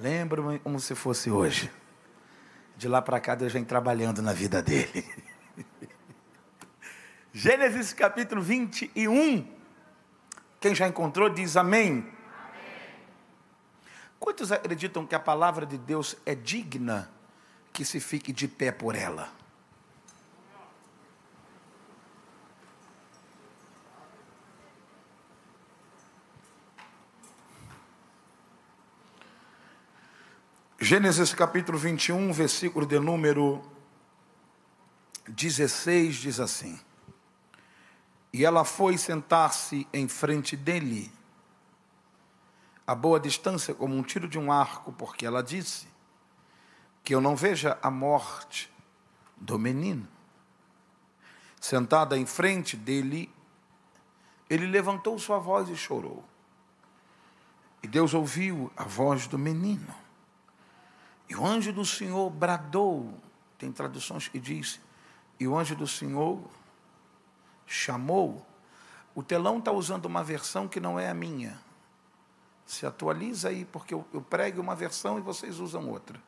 Lembro-me 0.00 0.58
como 0.58 0.80
se 0.80 0.94
fosse 0.94 1.30
hoje. 1.30 1.70
De 2.76 2.88
lá 2.88 3.00
para 3.00 3.20
cá, 3.20 3.34
Deus 3.34 3.52
vem 3.52 3.64
trabalhando 3.64 4.20
na 4.22 4.32
vida 4.32 4.62
dele. 4.62 5.04
Gênesis 7.32 7.92
capítulo 7.92 8.40
21. 8.40 9.46
Quem 10.58 10.74
já 10.74 10.88
encontrou 10.88 11.28
diz 11.28 11.56
amém. 11.56 12.15
Quantos 14.26 14.50
acreditam 14.50 15.06
que 15.06 15.14
a 15.14 15.20
palavra 15.20 15.64
de 15.64 15.78
Deus 15.78 16.16
é 16.26 16.34
digna 16.34 17.08
que 17.72 17.84
se 17.84 18.00
fique 18.00 18.32
de 18.32 18.48
pé 18.48 18.72
por 18.72 18.96
ela? 18.96 19.32
Gênesis 30.80 31.32
capítulo 31.32 31.78
21, 31.78 32.32
versículo 32.32 32.84
de 32.84 32.98
número 32.98 33.62
16 35.28 36.16
diz 36.16 36.40
assim: 36.40 36.80
E 38.32 38.44
ela 38.44 38.64
foi 38.64 38.98
sentar-se 38.98 39.86
em 39.92 40.08
frente 40.08 40.56
dele 40.56 41.12
a 42.86 42.94
boa 42.94 43.18
distância 43.18 43.74
como 43.74 43.96
um 43.96 44.02
tiro 44.02 44.28
de 44.28 44.38
um 44.38 44.52
arco, 44.52 44.92
porque 44.92 45.26
ela 45.26 45.42
disse 45.42 45.88
que 47.02 47.14
eu 47.14 47.20
não 47.20 47.34
veja 47.34 47.78
a 47.82 47.90
morte 47.90 48.72
do 49.36 49.58
menino. 49.58 50.06
Sentada 51.60 52.16
em 52.16 52.24
frente 52.24 52.76
dele, 52.76 53.32
ele 54.48 54.66
levantou 54.66 55.18
sua 55.18 55.38
voz 55.38 55.68
e 55.68 55.76
chorou. 55.76 56.24
E 57.82 57.88
Deus 57.88 58.14
ouviu 58.14 58.72
a 58.76 58.84
voz 58.84 59.26
do 59.26 59.38
menino. 59.38 59.94
E 61.28 61.34
o 61.34 61.44
anjo 61.44 61.72
do 61.72 61.84
Senhor 61.84 62.30
bradou. 62.30 63.12
Tem 63.58 63.72
traduções 63.72 64.28
que 64.28 64.38
diz, 64.38 64.80
e 65.40 65.48
o 65.48 65.56
anjo 65.56 65.74
do 65.74 65.86
Senhor 65.86 66.40
chamou. 67.66 68.46
O 69.14 69.22
telão 69.22 69.58
está 69.58 69.72
usando 69.72 70.04
uma 70.04 70.22
versão 70.22 70.68
que 70.68 70.78
não 70.78 71.00
é 71.00 71.08
a 71.08 71.14
minha. 71.14 71.65
Se 72.66 72.84
atualiza 72.84 73.48
aí, 73.48 73.64
porque 73.64 73.94
eu, 73.94 74.04
eu 74.12 74.20
prego 74.20 74.60
uma 74.60 74.74
versão 74.74 75.18
e 75.18 75.22
vocês 75.22 75.60
usam 75.60 75.88
outra. 75.88 76.20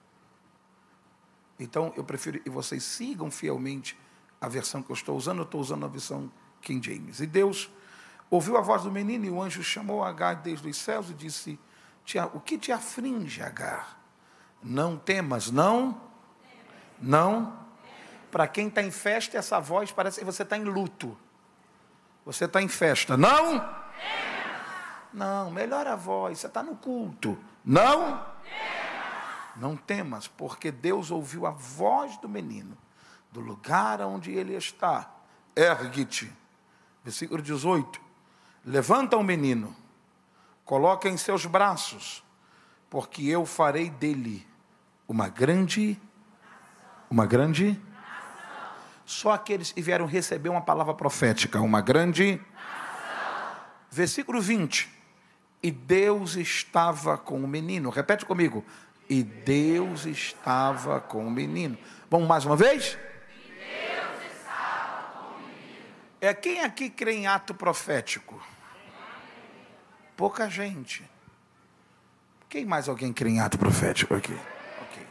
Então, 1.58 1.92
eu 1.96 2.04
prefiro 2.04 2.38
que 2.38 2.48
vocês 2.48 2.84
sigam 2.84 3.30
fielmente 3.30 3.98
a 4.40 4.48
versão 4.48 4.80
que 4.82 4.90
eu 4.90 4.94
estou 4.94 5.16
usando, 5.16 5.38
eu 5.38 5.44
estou 5.44 5.60
usando 5.60 5.84
a 5.84 5.88
versão 5.88 6.30
King 6.62 6.84
James. 6.84 7.20
E 7.20 7.26
Deus 7.26 7.68
ouviu 8.30 8.56
a 8.56 8.60
voz 8.60 8.84
do 8.84 8.90
menino 8.90 9.24
e 9.24 9.30
o 9.30 9.42
anjo 9.42 9.62
chamou 9.62 10.04
Agar 10.04 10.34
desde 10.36 10.68
os 10.68 10.76
céus 10.76 11.10
e 11.10 11.14
disse: 11.14 11.58
O 12.32 12.40
que 12.40 12.56
te 12.56 12.70
aflige, 12.70 13.42
Agar? 13.42 13.98
Não 14.62 14.96
temas, 14.96 15.50
não? 15.50 16.00
Não? 17.00 17.58
Para 18.30 18.46
quem 18.46 18.68
está 18.68 18.82
em 18.82 18.90
festa, 18.90 19.38
essa 19.38 19.58
voz 19.58 19.90
parece 19.90 20.20
que 20.20 20.24
você 20.24 20.42
está 20.42 20.56
em 20.56 20.64
luto. 20.64 21.16
Você 22.24 22.44
está 22.44 22.60
em 22.60 22.68
festa, 22.68 23.16
não? 23.16 23.54
Não, 23.54 23.78
melhora 25.52 25.92
a 25.92 25.96
voz, 25.96 26.38
você 26.38 26.46
está 26.46 26.62
no 26.62 26.76
culto. 26.76 27.38
Não? 27.64 28.24
Não 29.56 29.76
temas, 29.76 30.28
porque 30.28 30.70
Deus 30.70 31.10
ouviu 31.10 31.46
a 31.46 31.50
voz 31.50 32.16
do 32.18 32.28
menino, 32.28 32.76
do 33.32 33.40
lugar 33.40 34.00
onde 34.02 34.30
ele 34.30 34.54
está. 34.54 35.10
Ergue-te. 35.56 36.32
Versículo 37.02 37.42
18. 37.42 38.00
Levanta 38.64 39.16
o 39.16 39.22
menino, 39.22 39.74
coloca 40.64 41.08
em 41.08 41.16
seus 41.16 41.46
braços, 41.46 42.22
porque 42.90 43.22
eu 43.24 43.46
farei 43.46 43.88
dele 43.90 44.46
uma 45.08 45.28
grande, 45.28 46.00
uma 47.10 47.24
grande. 47.26 47.80
Só 49.06 49.32
aqueles 49.32 49.72
que 49.72 49.80
vieram 49.80 50.06
receber 50.06 50.50
uma 50.50 50.60
palavra 50.60 50.92
profética, 50.92 51.60
uma 51.60 51.80
grande. 51.80 52.40
Versículo 53.90 54.40
20 54.40 54.97
E 55.62 55.70
Deus 55.70 56.36
estava 56.36 57.18
com 57.18 57.42
o 57.42 57.48
menino. 57.48 57.90
Repete 57.90 58.24
comigo. 58.24 58.64
E 59.08 59.22
Deus 59.22 60.06
estava 60.06 61.00
com 61.00 61.26
o 61.26 61.30
menino. 61.30 61.76
Vamos 62.10 62.28
mais 62.28 62.44
uma 62.44 62.56
vez? 62.56 62.96
Deus 63.48 64.32
estava 64.32 65.12
com 65.12 65.34
o 65.34 65.38
menino. 65.40 65.86
É 66.20 66.32
quem 66.34 66.60
aqui 66.60 66.90
crê 66.90 67.12
em 67.12 67.26
ato 67.26 67.54
profético? 67.54 68.40
Pouca 70.16 70.48
gente. 70.48 71.08
Quem 72.48 72.64
mais 72.64 72.88
alguém 72.88 73.12
crê 73.12 73.30
em 73.30 73.40
ato 73.40 73.58
profético 73.58 74.14
aqui? 74.14 74.32
Okay. 74.32 75.06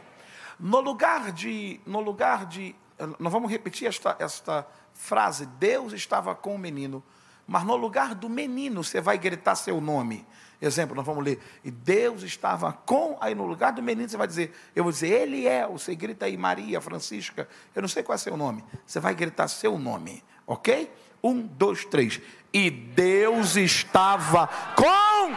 No 0.59 0.79
lugar 0.79 1.31
de, 1.31 1.79
no 1.85 1.99
lugar 1.99 2.45
de, 2.45 2.75
nós 3.19 3.31
vamos 3.31 3.51
repetir 3.51 3.87
esta, 3.87 4.15
esta 4.19 4.67
frase. 4.93 5.45
Deus 5.45 5.93
estava 5.93 6.33
com 6.33 6.55
o 6.55 6.57
menino, 6.57 7.03
mas 7.47 7.63
no 7.63 7.75
lugar 7.75 8.13
do 8.13 8.27
menino 8.27 8.83
você 8.83 8.99
vai 8.99 9.17
gritar 9.17 9.55
seu 9.55 9.79
nome. 9.79 10.27
Exemplo, 10.61 10.95
nós 10.95 11.05
vamos 11.05 11.23
ler. 11.23 11.39
E 11.63 11.69
Deus 11.71 12.23
estava 12.23 12.73
com, 12.73 13.17
aí 13.21 13.33
no 13.33 13.45
lugar 13.45 13.71
do 13.71 13.81
menino 13.81 14.09
você 14.09 14.17
vai 14.17 14.27
dizer, 14.27 14.53
eu 14.75 14.83
vou 14.83 14.91
dizer, 14.91 15.09
ele 15.09 15.47
é, 15.47 15.65
você 15.67 15.95
grita 15.95 16.25
aí 16.25 16.35
Maria, 16.35 16.81
Francisca, 16.81 17.47
eu 17.75 17.81
não 17.81 17.87
sei 17.87 18.03
qual 18.03 18.15
é 18.15 18.17
seu 18.17 18.35
nome. 18.35 18.63
Você 18.85 18.99
vai 18.99 19.13
gritar 19.13 19.47
seu 19.47 19.77
nome, 19.77 20.23
ok? 20.45 20.91
Um, 21.23 21.41
dois, 21.41 21.85
três. 21.85 22.19
E 22.51 22.69
Deus 22.69 23.55
estava 23.55 24.47
com. 24.75 25.35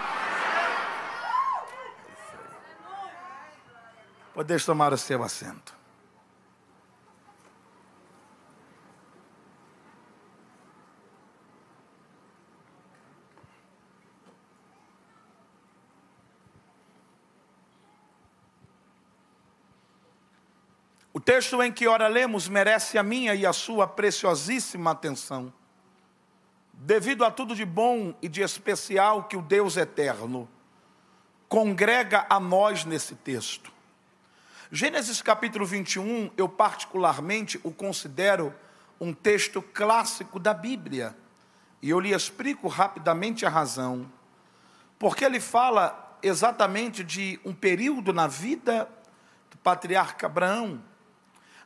Podeis 4.35 4.65
tomar 4.65 4.93
o 4.93 4.99
seu 4.99 5.23
assento. 5.23 5.80
O 21.21 21.23
texto 21.23 21.63
em 21.63 21.71
que 21.71 21.87
ora 21.87 22.09
lemos 22.09 22.49
merece 22.49 22.97
a 22.97 23.03
minha 23.03 23.35
e 23.35 23.45
a 23.45 23.53
sua 23.53 23.87
preciosíssima 23.87 24.93
atenção, 24.93 25.53
devido 26.73 27.27
a 27.27 27.31
tudo 27.31 27.55
de 27.55 27.67
bom 27.67 28.15
e 28.23 28.29
de 28.29 28.41
especial 28.41 29.25
que 29.25 29.37
o 29.37 29.43
Deus 29.43 29.77
eterno 29.77 30.49
congrega 31.47 32.25
a 32.31 32.41
nós 32.41 32.87
nesse 32.87 33.15
texto. 33.17 33.71
Gênesis 34.73 35.21
capítulo 35.21 35.67
21, 35.67 36.31
eu 36.39 36.49
particularmente 36.49 37.61
o 37.63 37.71
considero 37.71 38.55
um 38.99 39.13
texto 39.13 39.61
clássico 39.61 40.41
da 40.41 40.55
Bíblia. 40.55 41.15
E 41.83 41.91
eu 41.91 42.01
lhe 42.01 42.15
explico 42.15 42.67
rapidamente 42.67 43.45
a 43.45 43.51
razão. 43.51 44.11
Porque 44.99 45.23
ele 45.23 45.39
fala 45.39 46.19
exatamente 46.23 47.05
de 47.05 47.39
um 47.45 47.53
período 47.53 48.11
na 48.11 48.27
vida 48.27 48.89
do 49.51 49.59
patriarca 49.59 50.25
Abraão, 50.25 50.83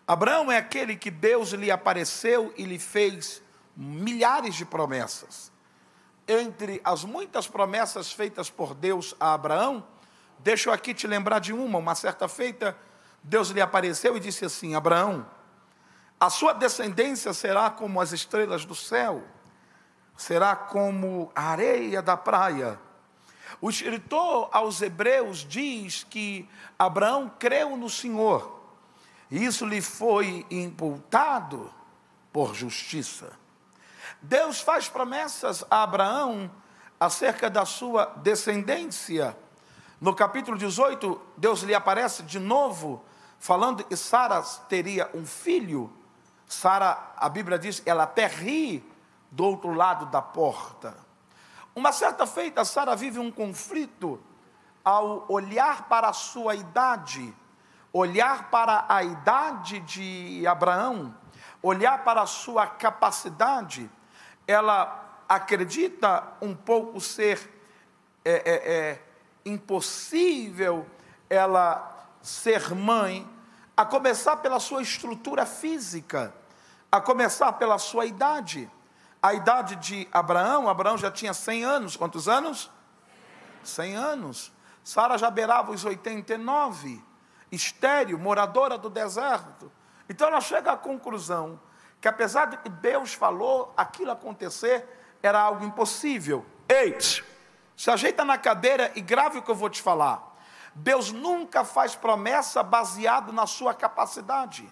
Abraão 0.07 0.53
é 0.53 0.59
aquele 0.59 0.97
que 0.97 1.11
Deus 1.11 1.51
lhe 1.51 1.71
apareceu 1.71 2.53
e 2.59 2.65
lhe 2.65 2.79
fez 2.79 3.43
milhares 3.75 4.55
de 4.55 4.65
promessas. 4.67 5.51
Entre 6.29 6.81
as 6.85 7.05
muitas 7.05 7.49
promessas 7.49 8.13
feitas 8.13 8.51
por 8.51 8.75
Deus 8.75 9.15
a 9.19 9.33
Abraão, 9.33 9.87
deixa 10.39 10.69
eu 10.69 10.75
aqui 10.75 10.93
te 10.93 11.07
lembrar 11.07 11.39
de 11.39 11.55
uma. 11.55 11.79
Uma 11.79 11.95
certa 11.95 12.29
feita, 12.29 12.77
Deus 13.23 13.49
lhe 13.49 13.63
apareceu 13.63 14.15
e 14.17 14.21
disse 14.21 14.45
assim: 14.45 14.75
Abraão, 14.75 15.27
a 16.21 16.29
sua 16.29 16.53
descendência 16.53 17.33
será 17.33 17.71
como 17.71 17.99
as 17.99 18.13
estrelas 18.13 18.67
do 18.67 18.75
céu, 18.75 19.25
será 20.17 20.55
como 20.55 21.33
a 21.35 21.45
areia 21.45 22.03
da 22.03 22.17
praia. 22.17 22.79
O 23.59 23.71
escritor 23.71 24.51
aos 24.53 24.83
Hebreus 24.83 25.39
diz 25.39 26.05
que 26.05 26.49
Abraão 26.79 27.33
creu 27.39 27.75
no 27.77 27.89
Senhor 27.89 28.64
isso 29.43 29.67
lhe 29.67 29.81
foi 29.81 30.47
imputado 30.51 31.73
por 32.33 32.55
justiça. 32.55 33.33
Deus 34.21 34.61
faz 34.61 34.89
promessas 34.89 35.65
a 35.71 35.83
Abraão 35.83 36.51
acerca 37.01 37.51
da 37.51 37.65
sua 37.65 38.07
descendência. 38.17 39.37
No 40.01 40.15
capítulo 40.15 40.57
18, 40.57 41.21
Deus 41.37 41.63
lhe 41.63 41.75
aparece 41.75 42.23
de 42.23 42.39
novo, 42.39 43.05
falando 43.39 43.85
que 43.85 43.97
Sara 43.97 44.43
teria 44.69 45.11
um 45.15 45.27
filho. 45.27 45.93
Sara, 46.47 47.13
a 47.17 47.29
Bíblia 47.29 47.59
diz, 47.59 47.83
ela 47.85 48.05
até 48.05 48.27
ri 48.27 48.89
do 49.31 49.45
outro 49.45 49.73
lado 49.73 50.07
da 50.07 50.23
porta. 50.23 50.97
Uma 51.75 51.93
certa 51.93 52.27
feita, 52.27 52.65
Sara 52.65 52.95
vive 52.95 53.19
um 53.19 53.33
conflito 53.33 54.21
ao 54.85 55.25
olhar 55.29 55.89
para 55.89 56.09
a 56.09 56.13
sua 56.13 56.55
idade 56.55 57.35
olhar 57.95 58.51
para 58.51 58.85
a 58.89 59.05
idade 59.05 59.79
de 59.79 60.45
Abraão, 60.49 61.15
olhar 61.63 62.03
para 62.03 62.23
a 62.23 62.27
sua 62.27 62.67
capacidade, 62.67 63.89
ela 64.49 65.23
acredita 65.29 66.25
um 66.43 66.57
pouco 66.57 67.01
ser 67.01 67.49
é, 68.25 68.33
é, 68.33 68.73
é, 68.73 69.03
impossível 69.45 70.85
ela 71.31 72.09
ser 72.21 72.75
mãe, 72.75 73.29
a 73.77 73.85
começar 73.85 74.39
pela 74.39 74.59
sua 74.59 74.83
estrutura 74.83 75.47
física, 75.47 76.35
a 76.91 77.01
começar 77.01 77.53
pela 77.53 77.79
sua 77.79 78.07
idade. 78.07 78.69
A 79.23 79.35
idade 79.35 79.77
de 79.77 80.09
Abraão, 80.13 80.69
Abraão 80.69 80.99
já 80.99 81.13
tinha 81.13 81.33
100 81.33 81.65
anos, 81.65 81.97
quantos 81.97 82.29
anos? 82.29 82.71
100 83.63 83.97
anos. 83.97 84.53
Sara 84.83 85.17
já 85.17 85.31
beirava 85.31 85.71
os 85.71 85.85
89 85.85 87.14
estéril, 87.55 88.19
moradora 88.19 88.77
do 88.77 88.91
deserto. 88.91 89.71
Então 90.09 90.29
ela 90.29 90.41
chega 90.41 90.73
à 90.73 90.77
conclusão 90.77 91.61
que 92.01 92.09
apesar 92.09 92.47
de 92.47 92.59
que 92.59 92.69
Deus 92.69 93.15
falou 93.15 93.73
aquilo 93.77 94.11
acontecer, 94.11 94.87
era 95.23 95.41
algo 95.41 95.65
impossível. 95.65 96.45
Eis, 96.69 97.25
se 97.75 97.91
ajeita 97.91 98.25
na 98.25 98.37
cadeira 98.37 98.93
e 98.95 99.01
grave 99.01 99.39
o 99.39 99.43
que 99.43 99.51
eu 99.51 99.55
vou 99.55 99.71
te 99.71 99.81
falar. 99.81 100.37
Deus 100.75 101.13
nunca 101.13 101.65
faz 101.65 101.95
promessa 101.95 102.63
baseado 102.63 103.33
na 103.33 103.47
sua 103.47 103.73
capacidade. 103.73 104.71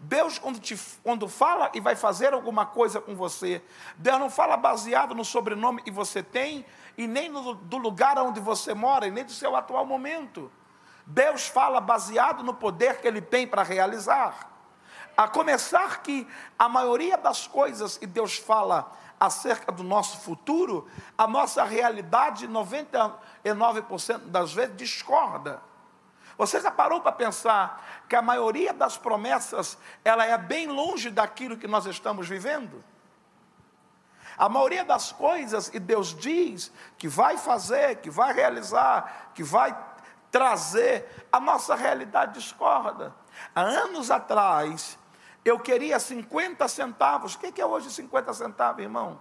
Deus, 0.00 0.38
quando, 0.38 0.58
te, 0.58 0.76
quando 1.02 1.28
fala 1.28 1.70
e 1.74 1.80
vai 1.80 1.94
fazer 1.94 2.32
alguma 2.32 2.64
coisa 2.64 3.00
com 3.00 3.14
você, 3.14 3.62
Deus 3.96 4.18
não 4.18 4.30
fala 4.30 4.56
baseado 4.56 5.14
no 5.14 5.24
sobrenome 5.24 5.82
que 5.82 5.90
você 5.90 6.22
tem, 6.22 6.64
e 6.96 7.06
nem 7.06 7.28
no, 7.28 7.54
do 7.54 7.76
lugar 7.76 8.18
onde 8.18 8.40
você 8.40 8.72
mora, 8.72 9.06
e 9.06 9.10
nem 9.10 9.24
do 9.24 9.32
seu 9.32 9.54
atual 9.54 9.84
momento. 9.84 10.50
Deus 11.06 11.46
fala 11.48 11.80
baseado 11.80 12.42
no 12.42 12.54
poder 12.54 13.00
que 13.00 13.08
ele 13.08 13.20
tem 13.20 13.46
para 13.46 13.62
realizar. 13.62 14.48
A 15.16 15.28
começar 15.28 16.02
que 16.02 16.26
a 16.58 16.68
maioria 16.68 17.18
das 17.18 17.46
coisas 17.46 17.98
que 17.98 18.06
Deus 18.06 18.38
fala 18.38 18.90
acerca 19.18 19.70
do 19.70 19.82
nosso 19.82 20.20
futuro, 20.20 20.88
a 21.18 21.26
nossa 21.26 21.62
realidade, 21.62 22.48
99% 22.48 24.18
das 24.26 24.52
vezes, 24.52 24.76
discorda. 24.76 25.60
Você 26.38 26.58
já 26.58 26.70
parou 26.70 27.02
para 27.02 27.12
pensar 27.12 27.84
que 28.08 28.16
a 28.16 28.22
maioria 28.22 28.72
das 28.72 28.96
promessas, 28.96 29.76
ela 30.02 30.24
é 30.24 30.38
bem 30.38 30.68
longe 30.68 31.10
daquilo 31.10 31.58
que 31.58 31.68
nós 31.68 31.84
estamos 31.84 32.26
vivendo? 32.26 32.82
A 34.38 34.48
maioria 34.48 34.82
das 34.82 35.12
coisas 35.12 35.68
que 35.68 35.78
Deus 35.78 36.14
diz 36.16 36.72
que 36.96 37.08
vai 37.08 37.36
fazer, 37.36 37.96
que 37.96 38.08
vai 38.08 38.32
realizar, 38.32 39.32
que 39.34 39.42
vai 39.42 39.76
trazer, 40.30 41.26
a 41.30 41.40
nossa 41.40 41.74
realidade 41.74 42.34
discorda. 42.34 43.14
Há 43.54 43.62
anos 43.62 44.10
atrás, 44.10 44.98
eu 45.44 45.58
queria 45.58 45.98
50 45.98 46.66
centavos. 46.68 47.34
O 47.34 47.38
que 47.38 47.60
é 47.60 47.66
hoje 47.66 47.90
50 47.90 48.32
centavos, 48.34 48.82
irmão? 48.82 49.20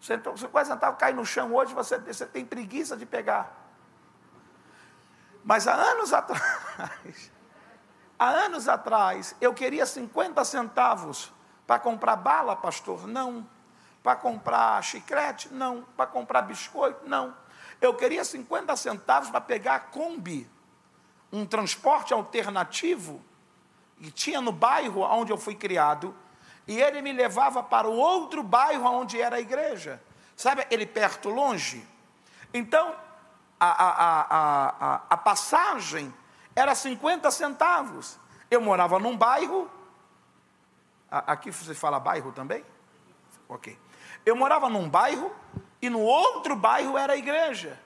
50 0.00 0.64
centavos 0.64 0.98
cai 0.98 1.12
no 1.12 1.24
chão 1.24 1.54
hoje, 1.54 1.74
você, 1.74 1.98
você 1.98 2.26
tem 2.26 2.44
preguiça 2.44 2.96
de 2.96 3.04
pegar. 3.04 3.64
Mas 5.44 5.68
há 5.68 5.74
anos 5.74 6.12
atrás, 6.12 6.42
há 8.18 8.28
anos 8.28 8.68
atrás, 8.68 9.34
eu 9.40 9.54
queria 9.54 9.86
50 9.86 10.44
centavos 10.44 11.32
para 11.66 11.78
comprar 11.78 12.16
bala, 12.16 12.56
pastor? 12.56 13.06
Não. 13.06 13.46
Para 14.02 14.16
comprar 14.16 14.82
chiclete? 14.82 15.52
Não. 15.52 15.82
Para 15.96 16.06
comprar 16.06 16.42
biscoito? 16.42 17.08
Não. 17.08 17.34
Eu 17.80 17.94
queria 17.94 18.24
50 18.24 18.74
centavos 18.76 19.30
para 19.30 19.40
pegar 19.40 19.74
a 19.74 19.80
Kombi, 19.80 20.48
um 21.32 21.44
transporte 21.44 22.14
alternativo, 22.14 23.22
e 24.00 24.10
tinha 24.10 24.40
no 24.40 24.52
bairro 24.52 25.00
onde 25.02 25.32
eu 25.32 25.38
fui 25.38 25.54
criado, 25.54 26.14
e 26.66 26.80
ele 26.80 27.00
me 27.00 27.12
levava 27.12 27.62
para 27.62 27.88
o 27.88 27.94
outro 27.94 28.42
bairro 28.42 28.84
onde 28.84 29.20
era 29.20 29.36
a 29.36 29.40
igreja. 29.40 30.02
Sabe, 30.36 30.66
ele 30.70 30.84
perto, 30.84 31.28
longe. 31.28 31.86
Então, 32.52 32.94
a, 33.58 33.66
a, 33.66 34.26
a, 34.30 35.02
a, 35.10 35.16
passagem 35.16 36.12
era 36.54 36.74
50 36.74 37.30
centavos. 37.30 38.18
Eu 38.50 38.60
morava 38.60 38.98
num 38.98 39.16
bairro. 39.16 39.70
Aqui 41.10 41.50
você 41.50 41.74
fala 41.74 41.98
bairro 41.98 42.32
também? 42.32 42.64
Ok. 43.48 43.78
Eu 44.24 44.36
morava 44.36 44.68
num 44.68 44.88
bairro 44.88 45.34
e 45.80 45.90
no 45.90 46.00
outro 46.00 46.56
bairro 46.56 46.96
era 46.96 47.14
a 47.14 47.16
igreja. 47.16 47.78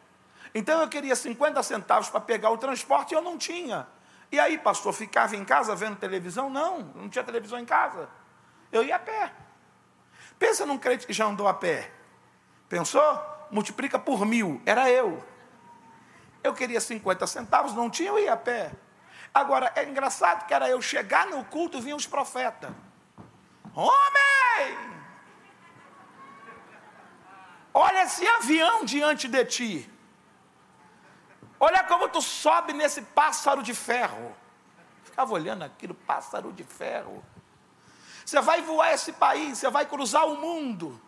Então 0.55 0.81
eu 0.81 0.89
queria 0.89 1.15
50 1.15 1.63
centavos 1.63 2.09
para 2.09 2.21
pegar 2.21 2.51
o 2.51 2.59
transporte 2.59 3.13
e 3.13 3.15
eu 3.15 3.23
não 3.23 3.39
tinha. 3.39 3.87
E 4.33 4.39
aí, 4.39 4.59
pastor, 4.59 4.93
ficava 4.93 5.35
em 5.37 5.45
casa 5.45 5.75
vendo 5.75 5.97
televisão? 5.97 6.49
Não, 6.49 6.81
não 6.95 7.09
tinha 7.09 7.25
televisão 7.25 7.59
em 7.59 7.65
casa. 7.65 8.09
Eu 8.71 8.83
ia 8.85 8.97
a 8.97 8.99
pé. 8.99 9.33
Pensa 10.39 10.65
num 10.65 10.79
crente 10.79 11.07
que 11.07 11.13
já 11.13 11.27
andou 11.27 11.49
a 11.49 11.55
pé. 11.55 11.91
Pensou? 12.69 13.21
Multiplica 13.51 13.99
por 13.99 14.25
mil. 14.25 14.63
Era 14.65 14.89
eu. 14.91 15.23
Eu 16.43 16.55
queria 16.55 16.81
50 16.81 17.27
centavos, 17.27 17.75
não 17.75 17.91
tinha, 17.91 18.09
eu 18.09 18.19
ia 18.19 18.33
a 18.33 18.37
pé. 18.37 18.73
Agora, 19.35 19.73
é 19.77 19.85
engraçado 19.85 20.47
que 20.47 20.55
era 20.55 20.69
eu 20.69 20.81
chegar 20.81 21.27
no 21.27 21.45
culto, 21.45 21.81
vinham 21.81 21.99
os 21.99 22.07
profetas. 22.07 22.71
Homem! 23.75 25.00
Olha 27.73 28.03
esse 28.03 28.27
avião 28.27 28.85
diante 28.85 29.29
de 29.29 29.45
ti. 29.45 29.91
Olha 31.59 31.85
como 31.85 32.09
tu 32.09 32.21
sobe 32.23 32.73
nesse 32.73 33.03
pássaro 33.03 33.63
de 33.63 33.75
ferro. 33.75 34.35
Ficava 35.05 35.33
olhando 35.33 35.63
aquilo, 35.63 35.95
pássaro 35.95 36.53
de 36.53 36.65
ferro. 36.65 37.25
Você 38.25 38.41
vai 38.41 38.63
voar 38.63 38.93
esse 38.93 39.13
país, 39.13 39.59
você 39.59 39.69
vai 39.69 39.87
cruzar 39.87 40.27
o 40.27 40.37
mundo. 40.37 41.01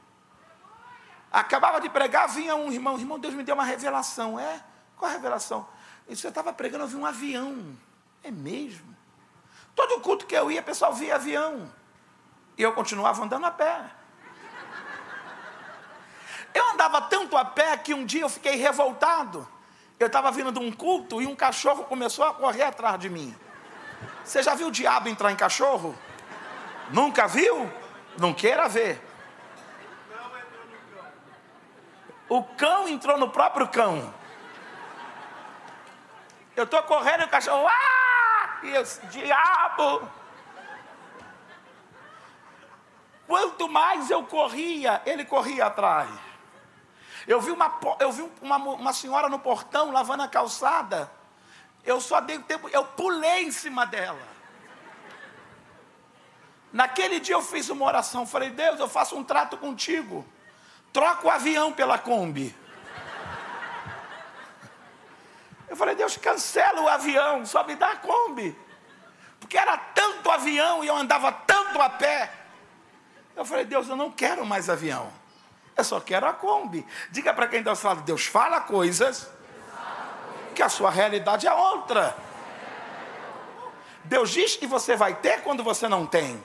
Acabava 1.30 1.80
de 1.80 1.88
pregar, 1.88 2.28
vinha 2.28 2.54
um 2.54 2.70
irmão, 2.70 2.98
irmão, 2.98 3.18
Deus 3.18 3.32
me 3.32 3.42
deu 3.42 3.54
uma 3.54 3.64
revelação. 3.64 4.38
É? 4.38 4.62
Qual 4.96 5.10
a 5.10 5.14
revelação? 5.14 5.66
E 6.06 6.14
você 6.14 6.28
estava 6.28 6.52
pregando, 6.52 6.84
eu 6.84 6.88
vi 6.88 6.96
um 6.96 7.06
avião. 7.06 7.76
É 8.22 8.30
mesmo? 8.30 8.94
Todo 9.74 10.00
culto 10.00 10.26
que 10.26 10.34
eu 10.34 10.50
ia, 10.50 10.60
o 10.60 10.64
pessoal 10.64 10.92
via 10.92 11.14
avião. 11.14 11.72
E 12.58 12.62
eu 12.62 12.72
continuava 12.74 13.24
andando 13.24 13.46
a 13.46 13.50
pé. 13.50 13.90
Eu 16.54 16.70
andava 16.70 17.00
tanto 17.02 17.36
a 17.36 17.44
pé 17.44 17.76
que 17.76 17.94
um 17.94 18.04
dia 18.04 18.22
eu 18.22 18.28
fiquei 18.28 18.56
revoltado. 18.56 19.46
Eu 19.98 20.06
estava 20.06 20.30
vindo 20.30 20.50
de 20.50 20.58
um 20.58 20.70
culto 20.70 21.22
e 21.22 21.26
um 21.26 21.36
cachorro 21.36 21.84
começou 21.84 22.24
a 22.24 22.34
correr 22.34 22.64
atrás 22.64 22.98
de 22.98 23.08
mim. 23.08 23.34
Você 24.24 24.42
já 24.42 24.54
viu 24.54 24.68
o 24.68 24.70
diabo 24.70 25.08
entrar 25.08 25.30
em 25.32 25.36
cachorro? 25.36 25.96
Nunca 26.90 27.26
viu? 27.26 27.70
Não 28.18 28.34
queira 28.34 28.68
ver. 28.68 29.00
O 32.28 32.42
cão 32.42 32.88
entrou 32.88 33.18
no 33.18 33.30
próprio 33.30 33.68
cão. 33.68 34.12
Eu 36.56 36.64
estou 36.64 36.82
correndo 36.82 37.22
e 37.22 37.24
o 37.24 37.28
cachorro. 37.28 37.66
Ah! 37.66 38.58
E 38.62 38.74
eu, 38.74 38.82
diabo! 39.10 40.08
Quanto 43.26 43.68
mais 43.68 44.10
eu 44.10 44.24
corria, 44.24 45.00
ele 45.06 45.24
corria 45.24 45.66
atrás. 45.66 46.10
Eu 47.26 47.40
vi 47.40 47.50
uma, 47.50 47.78
eu 48.00 48.10
vi 48.10 48.28
uma, 48.40 48.56
uma 48.56 48.92
senhora 48.92 49.28
no 49.28 49.38
portão 49.38 49.90
lavando 49.90 50.22
a 50.22 50.28
calçada. 50.28 51.10
Eu 51.84 52.00
só 52.00 52.20
dei 52.20 52.38
tempo, 52.40 52.68
eu 52.68 52.84
pulei 52.84 53.44
em 53.44 53.52
cima 53.52 53.84
dela. 53.86 54.32
Naquele 56.72 57.20
dia 57.20 57.34
eu 57.34 57.42
fiz 57.42 57.68
uma 57.68 57.84
oração, 57.84 58.26
falei, 58.26 58.50
Deus, 58.50 58.80
eu 58.80 58.88
faço 58.88 59.16
um 59.16 59.22
trato 59.22 59.56
contigo. 59.58 60.26
Troca 60.92 61.26
o 61.26 61.30
avião 61.30 61.72
pela 61.72 61.98
Kombi. 61.98 62.54
Eu 65.68 65.76
falei, 65.76 65.94
Deus, 65.94 66.16
cancela 66.16 66.82
o 66.82 66.88
avião, 66.88 67.46
só 67.46 67.64
me 67.64 67.74
dá 67.74 67.92
a 67.92 67.96
Kombi. 67.96 68.56
Porque 69.40 69.56
era 69.56 69.76
tanto 69.76 70.30
avião 70.30 70.84
e 70.84 70.86
eu 70.86 70.96
andava 70.96 71.32
tanto 71.32 71.80
a 71.80 71.90
pé. 71.90 72.30
Eu 73.34 73.44
falei, 73.44 73.64
Deus, 73.64 73.88
eu 73.88 73.96
não 73.96 74.10
quero 74.10 74.44
mais 74.44 74.68
avião. 74.68 75.10
Eu 75.76 75.84
só 75.84 76.00
quero 76.00 76.26
a 76.26 76.32
Kombi. 76.32 76.86
Diga 77.10 77.32
para 77.32 77.48
quem 77.48 77.60
está 77.60 77.74
falando, 77.74 78.02
Deus 78.02 78.26
fala 78.26 78.60
coisas 78.60 79.28
que 80.54 80.62
a 80.62 80.68
sua 80.68 80.90
realidade 80.90 81.46
é 81.46 81.52
outra. 81.52 82.14
Deus 84.04 84.30
diz 84.30 84.56
que 84.56 84.66
você 84.66 84.96
vai 84.96 85.14
ter 85.14 85.42
quando 85.42 85.62
você 85.62 85.88
não 85.88 86.06
tem. 86.06 86.42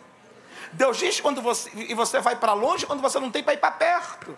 Deus 0.71 0.97
diz 0.97 1.19
quando 1.19 1.41
você 1.41 1.69
e 1.73 1.93
você 1.93 2.19
vai 2.19 2.35
para 2.35 2.53
longe 2.53 2.85
quando 2.85 3.01
você 3.01 3.19
não 3.19 3.31
tem 3.31 3.43
para 3.43 3.53
ir 3.53 3.57
para 3.57 3.71
perto. 3.71 4.37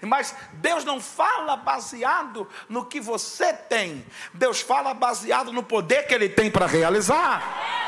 Mas 0.00 0.34
Deus 0.54 0.84
não 0.84 1.00
fala 1.00 1.56
baseado 1.56 2.48
no 2.68 2.84
que 2.84 3.00
você 3.00 3.52
tem. 3.52 4.04
Deus 4.34 4.60
fala 4.60 4.92
baseado 4.92 5.52
no 5.52 5.62
poder 5.62 6.06
que 6.06 6.14
ele 6.14 6.28
tem 6.28 6.50
para 6.50 6.66
realizar. 6.66 7.85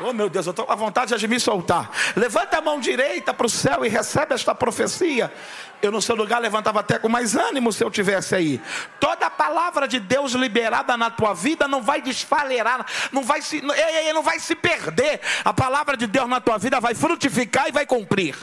Oh 0.00 0.12
meu 0.12 0.28
Deus, 0.28 0.46
eu 0.46 0.50
estou 0.50 0.64
com 0.64 0.72
a 0.72 0.76
vontade 0.76 1.16
de 1.16 1.28
me 1.28 1.40
soltar. 1.40 1.90
Levanta 2.14 2.58
a 2.58 2.60
mão 2.60 2.78
direita 2.78 3.34
para 3.34 3.46
o 3.46 3.50
céu 3.50 3.84
e 3.84 3.88
recebe 3.88 4.34
esta 4.34 4.54
profecia. 4.54 5.32
Eu 5.82 5.90
no 5.90 6.00
seu 6.00 6.14
lugar 6.14 6.40
levantava 6.40 6.80
até 6.80 6.98
com 6.98 7.08
mais 7.08 7.36
ânimo 7.36 7.72
se 7.72 7.82
eu 7.82 7.90
tivesse 7.90 8.34
aí. 8.34 8.60
Toda 9.00 9.28
palavra 9.28 9.88
de 9.88 9.98
Deus 9.98 10.32
liberada 10.32 10.96
na 10.96 11.10
tua 11.10 11.34
vida 11.34 11.66
não 11.66 11.82
vai 11.82 12.00
desfalerar, 12.00 12.86
não 13.12 13.22
vai 13.22 13.42
se, 13.42 13.60
não 13.60 14.22
vai 14.22 14.38
se 14.38 14.54
perder. 14.54 15.20
A 15.44 15.52
palavra 15.52 15.96
de 15.96 16.06
Deus 16.06 16.28
na 16.28 16.40
tua 16.40 16.58
vida 16.58 16.80
vai 16.80 16.94
frutificar 16.94 17.68
e 17.68 17.72
vai 17.72 17.86
cumprir. 17.86 18.36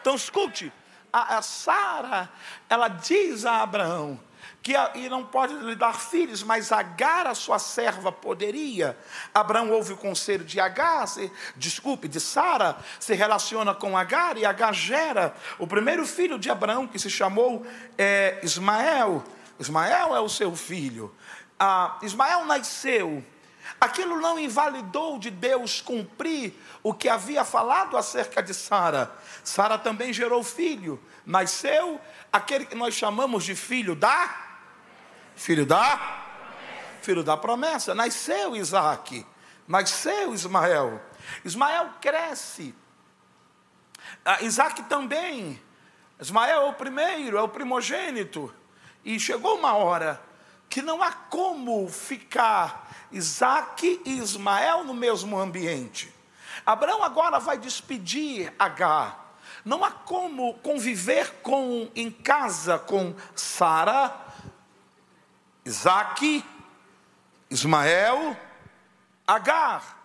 Então 0.00 0.14
escute, 0.14 0.72
a, 1.12 1.38
a 1.38 1.42
Sara, 1.42 2.28
ela 2.68 2.88
diz 2.88 3.44
a 3.44 3.62
Abraão: 3.62 4.20
que 4.66 4.74
e 4.98 5.08
não 5.08 5.24
pode 5.24 5.54
lhe 5.54 5.76
dar 5.76 5.94
filhos, 5.94 6.42
mas 6.42 6.72
Agar, 6.72 7.28
a 7.28 7.36
sua 7.36 7.56
serva, 7.56 8.10
poderia. 8.10 8.98
Abraão 9.32 9.70
ouve 9.70 9.92
o 9.92 9.96
conselho 9.96 10.44
de 10.44 10.58
Agar, 10.58 11.06
se, 11.06 11.30
desculpe, 11.54 12.08
de 12.08 12.18
Sara, 12.18 12.76
se 12.98 13.14
relaciona 13.14 13.72
com 13.72 13.96
Agar, 13.96 14.36
e 14.36 14.44
Agar 14.44 14.74
gera 14.74 15.32
o 15.60 15.68
primeiro 15.68 16.04
filho 16.04 16.36
de 16.36 16.50
Abraão, 16.50 16.84
que 16.84 16.98
se 16.98 17.08
chamou 17.08 17.64
é, 17.96 18.40
Ismael. 18.42 19.22
Ismael 19.56 20.16
é 20.16 20.20
o 20.20 20.28
seu 20.28 20.56
filho. 20.56 21.14
Ah, 21.60 21.96
Ismael 22.02 22.44
nasceu. 22.44 23.24
Aquilo 23.80 24.20
não 24.20 24.36
invalidou 24.36 25.16
de 25.16 25.30
Deus 25.30 25.80
cumprir 25.80 26.54
o 26.82 26.92
que 26.92 27.08
havia 27.08 27.44
falado 27.44 27.96
acerca 27.96 28.42
de 28.42 28.52
Sara. 28.52 29.12
Sara 29.44 29.78
também 29.78 30.12
gerou 30.12 30.42
filho. 30.42 31.00
Nasceu 31.24 32.00
aquele 32.32 32.66
que 32.66 32.74
nós 32.74 32.94
chamamos 32.94 33.44
de 33.44 33.54
filho 33.54 33.94
da 33.94 34.45
Filho 35.36 35.66
da? 35.66 36.24
Filho 37.02 37.22
da 37.22 37.36
promessa. 37.36 37.94
Nasceu 37.94 38.56
Isaac. 38.56 39.24
Nasceu 39.68 40.34
Ismael. 40.34 41.00
Ismael 41.44 41.90
cresce. 42.00 42.74
Ah, 44.24 44.42
Isaac 44.42 44.82
também. 44.84 45.62
Ismael 46.18 46.62
é 46.62 46.64
o 46.64 46.72
primeiro, 46.72 47.36
é 47.36 47.42
o 47.42 47.48
primogênito. 47.48 48.52
E 49.04 49.20
chegou 49.20 49.58
uma 49.58 49.74
hora 49.74 50.20
que 50.68 50.80
não 50.80 51.02
há 51.02 51.12
como 51.12 51.88
ficar 51.88 52.90
Isaac 53.12 54.00
e 54.04 54.18
Ismael 54.18 54.82
no 54.84 54.94
mesmo 54.94 55.38
ambiente. 55.38 56.12
Abraão 56.64 57.04
agora 57.04 57.38
vai 57.38 57.58
despedir 57.58 58.52
Agar. 58.58 59.34
Não 59.64 59.84
há 59.84 59.90
como 59.90 60.54
conviver 60.54 61.40
com 61.42 61.90
em 61.94 62.10
casa 62.10 62.78
com 62.78 63.14
Sara 63.34 64.25
Isaac, 65.66 66.44
Ismael, 67.50 68.36
Agar. 69.26 69.96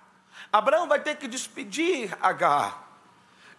Abraão 0.52 0.88
vai 0.88 1.00
ter 1.00 1.18
que 1.18 1.28
despedir 1.28 2.18
Agar. 2.20 2.82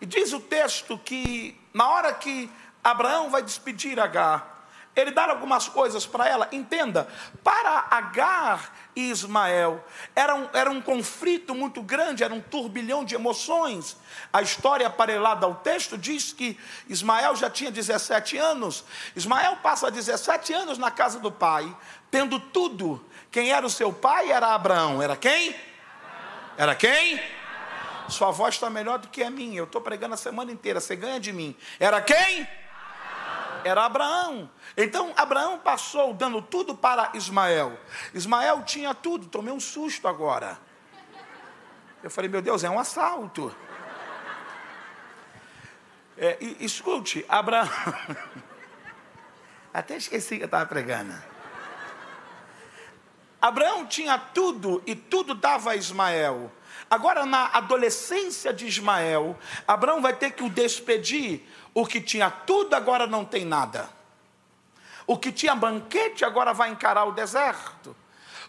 E 0.00 0.06
diz 0.06 0.32
o 0.32 0.40
texto 0.40 0.98
que, 0.98 1.56
na 1.72 1.88
hora 1.88 2.12
que 2.12 2.50
Abraão 2.82 3.30
vai 3.30 3.40
despedir 3.40 4.00
Agar, 4.00 4.66
ele 4.96 5.12
dá 5.12 5.30
algumas 5.30 5.68
coisas 5.68 6.04
para 6.04 6.28
ela. 6.28 6.48
Entenda, 6.50 7.08
para 7.44 7.86
Agar 7.88 8.74
e 8.94 9.10
Ismael 9.10 9.82
era 10.14 10.34
um, 10.34 10.48
era 10.52 10.70
um 10.70 10.80
conflito 10.80 11.54
muito 11.54 11.82
grande, 11.82 12.22
era 12.22 12.32
um 12.32 12.40
turbilhão 12.40 13.04
de 13.04 13.14
emoções. 13.14 13.96
A 14.32 14.42
história 14.42 14.86
aparelhada 14.86 15.46
ao 15.46 15.54
texto 15.56 15.96
diz 15.96 16.32
que 16.32 16.58
Ismael 16.88 17.34
já 17.34 17.48
tinha 17.48 17.70
17 17.70 18.36
anos. 18.36 18.84
Ismael 19.16 19.56
passa 19.62 19.90
17 19.90 20.52
anos 20.52 20.78
na 20.78 20.90
casa 20.90 21.18
do 21.18 21.32
pai, 21.32 21.74
tendo 22.10 22.38
tudo. 22.38 23.04
Quem 23.30 23.50
era 23.50 23.66
o 23.66 23.70
seu 23.70 23.92
pai 23.92 24.30
era 24.30 24.54
Abraão. 24.54 25.02
Era 25.02 25.16
quem? 25.16 25.56
Era 26.56 26.74
quem? 26.74 27.20
Sua 28.08 28.30
voz 28.30 28.54
está 28.54 28.68
melhor 28.68 28.98
do 28.98 29.08
que 29.08 29.22
a 29.22 29.30
minha. 29.30 29.58
Eu 29.58 29.64
estou 29.64 29.80
pregando 29.80 30.14
a 30.14 30.18
semana 30.18 30.52
inteira. 30.52 30.80
Você 30.80 30.94
ganha 30.94 31.18
de 31.18 31.32
mim. 31.32 31.56
Era 31.80 32.00
quem? 32.02 32.46
Era 33.64 33.84
Abraão. 33.84 34.50
Então 34.76 35.12
Abraão 35.16 35.58
passou 35.58 36.12
dando 36.14 36.42
tudo 36.42 36.74
para 36.74 37.10
Ismael. 37.14 37.78
Ismael 38.14 38.62
tinha 38.64 38.94
tudo, 38.94 39.26
tomei 39.26 39.52
um 39.52 39.60
susto 39.60 40.08
agora. 40.08 40.58
Eu 42.02 42.10
falei, 42.10 42.28
meu 42.28 42.42
Deus, 42.42 42.64
é 42.64 42.70
um 42.70 42.78
assalto. 42.78 43.54
É, 46.18 46.36
escute, 46.60 47.24
Abraão. 47.28 47.68
Até 49.72 49.96
esqueci 49.96 50.36
que 50.36 50.42
eu 50.42 50.46
estava 50.46 50.66
pregando. 50.66 51.14
Abraão 53.40 53.86
tinha 53.86 54.18
tudo 54.18 54.82
e 54.86 54.94
tudo 54.94 55.34
dava 55.34 55.72
a 55.72 55.76
Ismael. 55.76 56.52
Agora, 56.92 57.24
na 57.24 57.46
adolescência 57.54 58.52
de 58.52 58.66
Ismael, 58.66 59.34
Abraão 59.66 60.02
vai 60.02 60.14
ter 60.14 60.32
que 60.32 60.44
o 60.44 60.50
despedir. 60.50 61.40
O 61.72 61.86
que 61.86 62.02
tinha 62.02 62.30
tudo 62.30 62.74
agora 62.74 63.06
não 63.06 63.24
tem 63.24 63.46
nada. 63.46 63.88
O 65.06 65.16
que 65.16 65.32
tinha 65.32 65.54
banquete 65.54 66.22
agora 66.22 66.52
vai 66.52 66.68
encarar 66.68 67.06
o 67.06 67.12
deserto. 67.12 67.96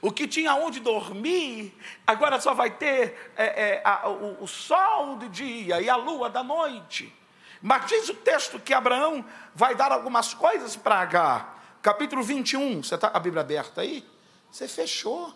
O 0.02 0.12
que 0.12 0.28
tinha 0.28 0.56
onde 0.56 0.82
dormir, 0.82 1.74
agora 2.06 2.38
só 2.42 2.54
vai 2.54 2.70
ter 2.70 3.32
é, 3.38 3.46
é, 3.46 3.82
a, 3.86 4.10
o, 4.10 4.44
o 4.44 4.46
sol 4.46 5.16
do 5.16 5.30
dia 5.30 5.80
e 5.80 5.90
a 5.90 5.96
lua 5.96 6.30
da 6.30 6.44
noite. 6.44 7.16
Mas 7.62 7.86
diz 7.86 8.10
o 8.10 8.14
texto 8.14 8.60
que 8.60 8.74
Abraão 8.74 9.24
vai 9.56 9.74
dar 9.74 9.94
algumas 9.94 10.34
coisas 10.34 10.76
para 10.76 11.00
Agar. 11.00 11.78
Capítulo 11.82 12.22
21, 12.22 12.84
você 12.84 12.96
está 12.96 13.10
com 13.10 13.16
a 13.16 13.22
Bíblia 13.22 13.40
aberta 13.40 13.80
aí? 13.80 14.06
Você 14.52 14.68
fechou. 14.68 15.34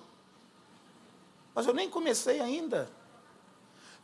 Mas 1.55 1.65
eu 1.65 1.73
nem 1.73 1.89
comecei 1.89 2.41
ainda. 2.41 2.96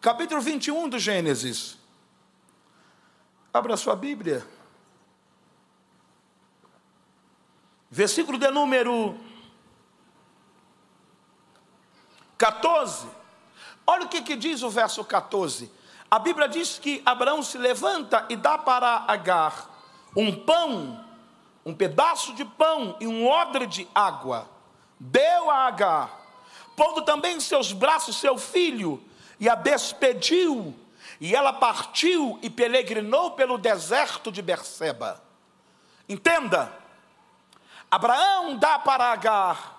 Capítulo 0.04 0.41
21 0.41 0.89
do 0.89 0.99
Gênesis. 0.99 1.78
Abra 3.54 3.78
sua 3.78 3.95
Bíblia. 3.95 4.45
Versículo 7.89 8.38
de 8.38 8.51
número 8.51 9.18
14. 12.38 13.08
Olha 13.88 14.04
o 14.04 14.10
que, 14.10 14.22
que 14.22 14.36
diz 14.36 14.62
o 14.62 14.70
verso 14.70 15.06
14. 15.06 15.72
A 16.12 16.20
Bíblia 16.20 16.49
diz 16.49 16.78
que 16.78 17.01
Abraão 17.06 17.41
se 17.41 17.58
levanta 17.58 18.26
e 18.28 18.36
dá 18.36 18.58
para 18.58 19.06
Agar 19.08 19.70
um 20.18 20.36
pão, 20.36 21.01
um 21.66 21.74
pedaço 21.74 22.34
de 22.34 22.43
pão 22.43 22.97
e 22.99 23.08
um 23.08 23.26
odre 23.26 23.66
de 23.66 23.88
água. 23.95 24.49
Deu 24.99 25.49
a 25.49 25.60
Agar, 25.60 26.12
pondo 26.76 27.04
também 27.04 27.38
em 27.38 27.39
seus 27.39 27.72
braços 27.72 28.18
seu 28.18 28.38
filho, 28.38 29.01
e 29.43 29.49
a 29.49 29.55
despediu. 29.55 30.73
E 31.19 31.35
ela 31.35 31.51
partiu 31.51 32.39
e 32.41 32.49
peregrinou 32.49 33.31
pelo 33.31 33.57
deserto 33.57 34.31
de 34.31 34.41
Berseba. 34.41 35.21
Entenda, 36.07 36.71
Abraão 37.91 38.55
dá 38.55 38.79
para 38.79 39.11
Agar 39.11 39.77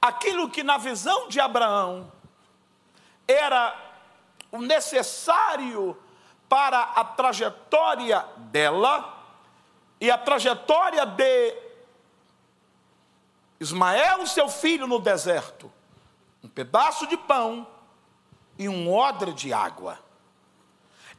aquilo 0.00 0.50
que 0.50 0.62
na 0.62 0.76
visão 0.76 1.26
de 1.28 1.40
Abraão 1.40 2.12
era 3.26 3.74
o 4.50 4.58
necessário 4.58 5.96
para 6.50 6.82
a 6.82 7.02
trajetória 7.04 8.26
dela 8.36 9.24
e 9.98 10.10
a 10.10 10.18
trajetória 10.18 11.06
de 11.06 11.56
Ismael, 13.58 14.26
seu 14.26 14.50
filho, 14.50 14.86
no 14.86 14.98
deserto. 14.98 15.72
Um 16.44 16.48
pedaço 16.48 17.06
de 17.06 17.16
pão 17.16 17.71
e 18.58 18.68
um 18.68 18.92
odre 18.92 19.32
de 19.32 19.52
água. 19.52 19.98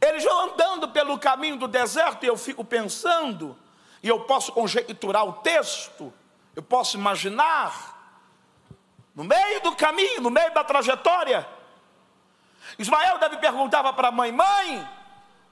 Eles 0.02 0.24
vão 0.24 0.52
andando 0.52 0.90
pelo 0.90 1.18
caminho 1.18 1.58
do 1.58 1.68
deserto 1.68 2.24
e 2.24 2.28
eu 2.28 2.38
fico 2.38 2.64
pensando, 2.64 3.58
e 4.02 4.08
eu 4.08 4.22
posso 4.22 4.52
conjecturar 4.52 5.26
o 5.26 5.34
texto, 5.34 6.14
eu 6.56 6.62
posso 6.62 6.98
imaginar, 6.98 8.20
no 9.16 9.24
meio 9.24 9.62
do 9.62 9.76
caminho, 9.76 10.22
no 10.22 10.30
meio 10.30 10.54
da 10.54 10.64
trajetória, 10.64 11.48
Ismael 12.78 13.18
deve 13.20 13.38
perguntava 13.38 13.94
para 13.94 14.08
a 14.08 14.12
mãe: 14.12 14.32
Mãe, 14.32 14.88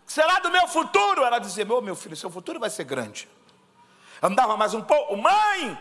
será 0.06 0.40
do 0.40 0.50
meu 0.50 0.68
futuro? 0.68 1.24
Ela 1.24 1.40
dizia: 1.40 1.66
Meu, 1.66 1.82
meu 1.82 1.96
filho, 1.96 2.16
seu 2.16 2.30
futuro 2.30 2.60
vai 2.60 2.70
ser 2.70 2.84
grande. 2.84 3.30
Andava 4.22 4.58
mais 4.58 4.74
um 4.74 4.82
pouco: 4.82 5.16
Mãe, 5.16 5.78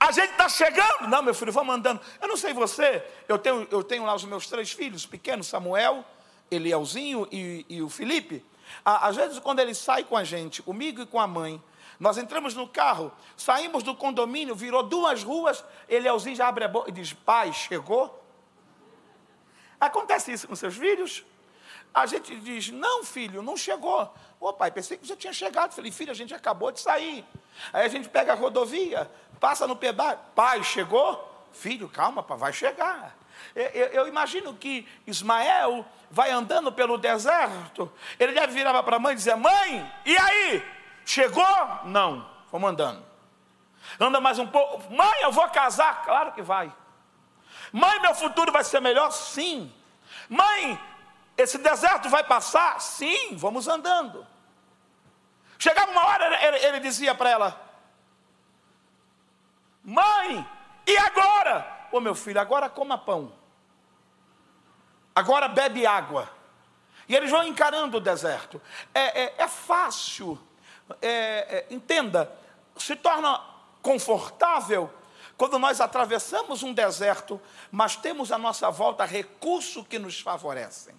a 0.00 0.10
gente 0.10 0.30
está 0.30 0.48
chegando. 0.48 1.08
Não, 1.08 1.22
meu 1.22 1.34
filho, 1.34 1.52
vamos 1.52 1.74
andando. 1.74 2.00
Eu 2.20 2.26
não 2.26 2.36
sei 2.36 2.54
você, 2.54 3.06
eu 3.28 3.38
tenho, 3.38 3.68
eu 3.70 3.84
tenho 3.84 4.04
lá 4.04 4.14
os 4.14 4.24
meus 4.24 4.48
três 4.48 4.72
filhos 4.72 5.04
pequenos: 5.04 5.46
Samuel, 5.46 6.02
Elielzinho 6.50 7.28
e, 7.30 7.66
e 7.68 7.82
o 7.82 7.88
Felipe. 7.90 8.44
Às 8.82 9.16
vezes, 9.16 9.38
quando 9.38 9.60
ele 9.60 9.74
sai 9.74 10.02
com 10.02 10.16
a 10.16 10.24
gente, 10.24 10.62
comigo 10.62 11.02
e 11.02 11.06
com 11.06 11.20
a 11.20 11.26
mãe, 11.26 11.62
nós 11.98 12.16
entramos 12.16 12.54
no 12.54 12.66
carro, 12.66 13.12
saímos 13.36 13.82
do 13.82 13.94
condomínio, 13.94 14.54
virou 14.54 14.82
duas 14.82 15.22
ruas, 15.22 15.62
Elielzinho 15.88 16.36
já 16.36 16.48
abre 16.48 16.64
a 16.64 16.68
boca 16.68 16.88
e 16.88 16.92
diz: 16.92 17.12
Pai, 17.12 17.52
chegou? 17.52 18.24
Acontece 19.78 20.32
isso 20.32 20.48
com 20.48 20.56
seus 20.56 20.76
filhos? 20.76 21.24
A 21.92 22.06
gente 22.06 22.36
diz, 22.36 22.70
não, 22.70 23.02
filho, 23.02 23.42
não 23.42 23.56
chegou. 23.56 24.14
Ô 24.38 24.52
pai, 24.52 24.70
pensei 24.70 24.96
que 24.96 25.06
já 25.06 25.16
tinha 25.16 25.32
chegado. 25.32 25.72
Falei, 25.72 25.90
filho, 25.90 26.12
a 26.12 26.14
gente 26.14 26.32
acabou 26.32 26.70
de 26.70 26.78
sair. 26.78 27.24
Aí 27.72 27.84
a 27.84 27.88
gente 27.88 28.08
pega 28.08 28.32
a 28.32 28.36
rodovia, 28.36 29.10
passa 29.40 29.66
no 29.66 29.74
pedágio. 29.74 30.18
Pai, 30.34 30.62
chegou? 30.62 31.48
Filho, 31.52 31.88
calma, 31.88 32.22
pai, 32.22 32.38
vai 32.38 32.52
chegar. 32.52 33.16
Eu, 33.54 33.64
eu, 33.64 33.86
eu, 33.88 34.08
imagino 34.08 34.54
que 34.54 34.86
Ismael 35.06 35.84
vai 36.10 36.30
andando 36.30 36.70
pelo 36.70 36.98
deserto. 36.98 37.90
Ele 38.18 38.32
deve 38.32 38.52
virar 38.52 38.80
para 38.82 38.96
a 38.96 38.98
mãe 38.98 39.14
e 39.14 39.16
dizer: 39.16 39.34
Mãe, 39.34 39.92
e 40.04 40.16
aí? 40.16 40.64
Chegou? 41.04 41.44
Não, 41.84 42.28
vamos 42.52 42.70
andando. 42.70 43.04
Anda 43.98 44.20
mais 44.20 44.38
um 44.38 44.46
pouco. 44.46 44.92
Mãe, 44.92 45.22
eu 45.22 45.32
vou 45.32 45.48
casar? 45.48 46.04
Claro 46.04 46.32
que 46.32 46.42
vai. 46.42 46.72
Mãe, 47.72 48.00
meu 48.00 48.14
futuro 48.14 48.52
vai 48.52 48.62
ser 48.62 48.80
melhor? 48.80 49.10
Sim. 49.10 49.72
Mãe, 50.28 50.78
esse 51.36 51.58
deserto 51.58 52.08
vai 52.08 52.22
passar? 52.22 52.80
Sim, 52.80 53.36
vamos 53.36 53.66
andando. 53.66 54.26
Chegava 55.58 55.90
uma 55.90 56.06
hora, 56.06 56.46
ele, 56.46 56.56
ele 56.66 56.80
dizia 56.80 57.14
para 57.14 57.30
ela: 57.30 57.69
Mãe, 59.90 60.46
e 60.86 60.96
agora? 60.98 61.88
Ô 61.90 61.98
meu 61.98 62.14
filho, 62.14 62.40
agora 62.40 62.70
coma 62.70 62.96
pão. 62.96 63.32
Agora 65.12 65.48
bebe 65.48 65.84
água. 65.84 66.30
E 67.08 67.16
eles 67.16 67.28
vão 67.28 67.42
encarando 67.42 67.96
o 67.96 68.00
deserto. 68.00 68.62
É, 68.94 69.22
é, 69.22 69.34
é 69.38 69.48
fácil, 69.48 70.40
é, 71.02 71.08
é 71.08 71.66
entenda, 71.74 72.32
se 72.76 72.94
torna 72.94 73.42
confortável 73.82 74.88
quando 75.36 75.58
nós 75.58 75.80
atravessamos 75.80 76.62
um 76.62 76.72
deserto, 76.72 77.40
mas 77.68 77.96
temos 77.96 78.30
à 78.30 78.38
nossa 78.38 78.70
volta 78.70 79.04
recursos 79.04 79.84
que 79.88 79.98
nos 79.98 80.20
favorecem. 80.20 80.94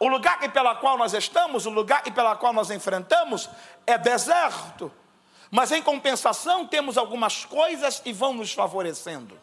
O 0.00 0.08
lugar 0.08 0.40
pela 0.50 0.74
qual 0.74 0.98
nós 0.98 1.14
estamos, 1.14 1.64
o 1.64 1.70
lugar 1.70 2.02
pela 2.02 2.34
qual 2.34 2.52
nós 2.52 2.72
enfrentamos 2.72 3.48
é 3.86 3.96
deserto. 3.96 4.90
Mas 5.50 5.72
em 5.72 5.82
compensação 5.82 6.66
temos 6.66 6.98
algumas 6.98 7.44
coisas 7.44 8.02
e 8.04 8.12
vão 8.12 8.34
nos 8.34 8.52
favorecendo. 8.52 9.38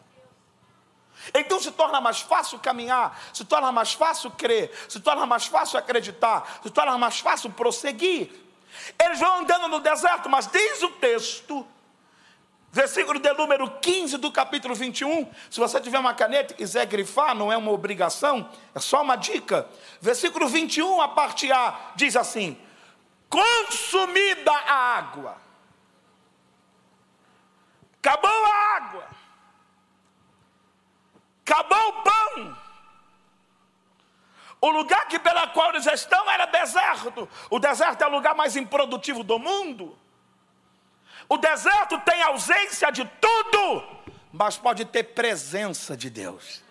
Então 1.34 1.58
se 1.58 1.70
torna 1.70 2.00
mais 2.00 2.20
fácil 2.20 2.58
caminhar, 2.58 3.18
se 3.32 3.44
torna 3.44 3.72
mais 3.72 3.94
fácil 3.94 4.30
crer, 4.30 4.70
se 4.88 5.00
torna 5.00 5.24
mais 5.24 5.46
fácil 5.46 5.78
acreditar, 5.78 6.60
se 6.62 6.70
torna 6.70 6.98
mais 6.98 7.18
fácil 7.20 7.50
prosseguir. 7.50 8.30
Eles 9.02 9.20
vão 9.20 9.40
andando 9.40 9.68
no 9.68 9.80
deserto, 9.80 10.28
mas 10.28 10.46
diz 10.46 10.82
o 10.82 10.90
texto 10.90 11.66
Versículo 12.74 13.20
de 13.20 13.32
número 13.34 13.70
15 13.70 14.16
do 14.16 14.32
capítulo 14.32 14.74
21. 14.74 15.30
Se 15.48 15.60
você 15.60 15.80
tiver 15.80 15.96
uma 15.96 16.12
caneta 16.12 16.52
e 16.52 16.56
quiser 16.56 16.84
grifar, 16.86 17.32
não 17.32 17.52
é 17.52 17.56
uma 17.56 17.70
obrigação, 17.70 18.50
é 18.74 18.80
só 18.80 19.00
uma 19.00 19.14
dica. 19.14 19.68
Versículo 20.00 20.48
21, 20.48 21.00
a 21.00 21.06
parte 21.06 21.52
A, 21.52 21.92
diz 21.94 22.16
assim: 22.16 22.58
Consumida 23.28 24.50
a 24.50 24.96
água, 24.96 25.36
acabou 28.04 28.44
a 28.44 28.76
água, 28.76 29.08
acabou 31.46 31.88
o 31.88 32.02
pão. 32.02 32.58
O 34.60 34.70
lugar 34.70 35.08
que 35.08 35.18
pela 35.18 35.46
qual 35.48 35.70
eles 35.70 35.86
estão 35.86 36.30
era 36.30 36.46
deserto. 36.46 37.28
O 37.50 37.58
deserto 37.58 38.02
é 38.02 38.06
o 38.06 38.10
lugar 38.10 38.34
mais 38.34 38.56
improdutivo 38.56 39.22
do 39.22 39.38
mundo. 39.38 39.98
O 41.28 41.36
deserto 41.38 41.98
tem 42.00 42.22
ausência 42.22 42.90
de 42.90 43.04
tudo, 43.20 43.82
mas 44.32 44.56
pode 44.56 44.84
ter 44.84 45.02
presença 45.02 45.96
de 45.96 46.08
Deus. 46.10 46.62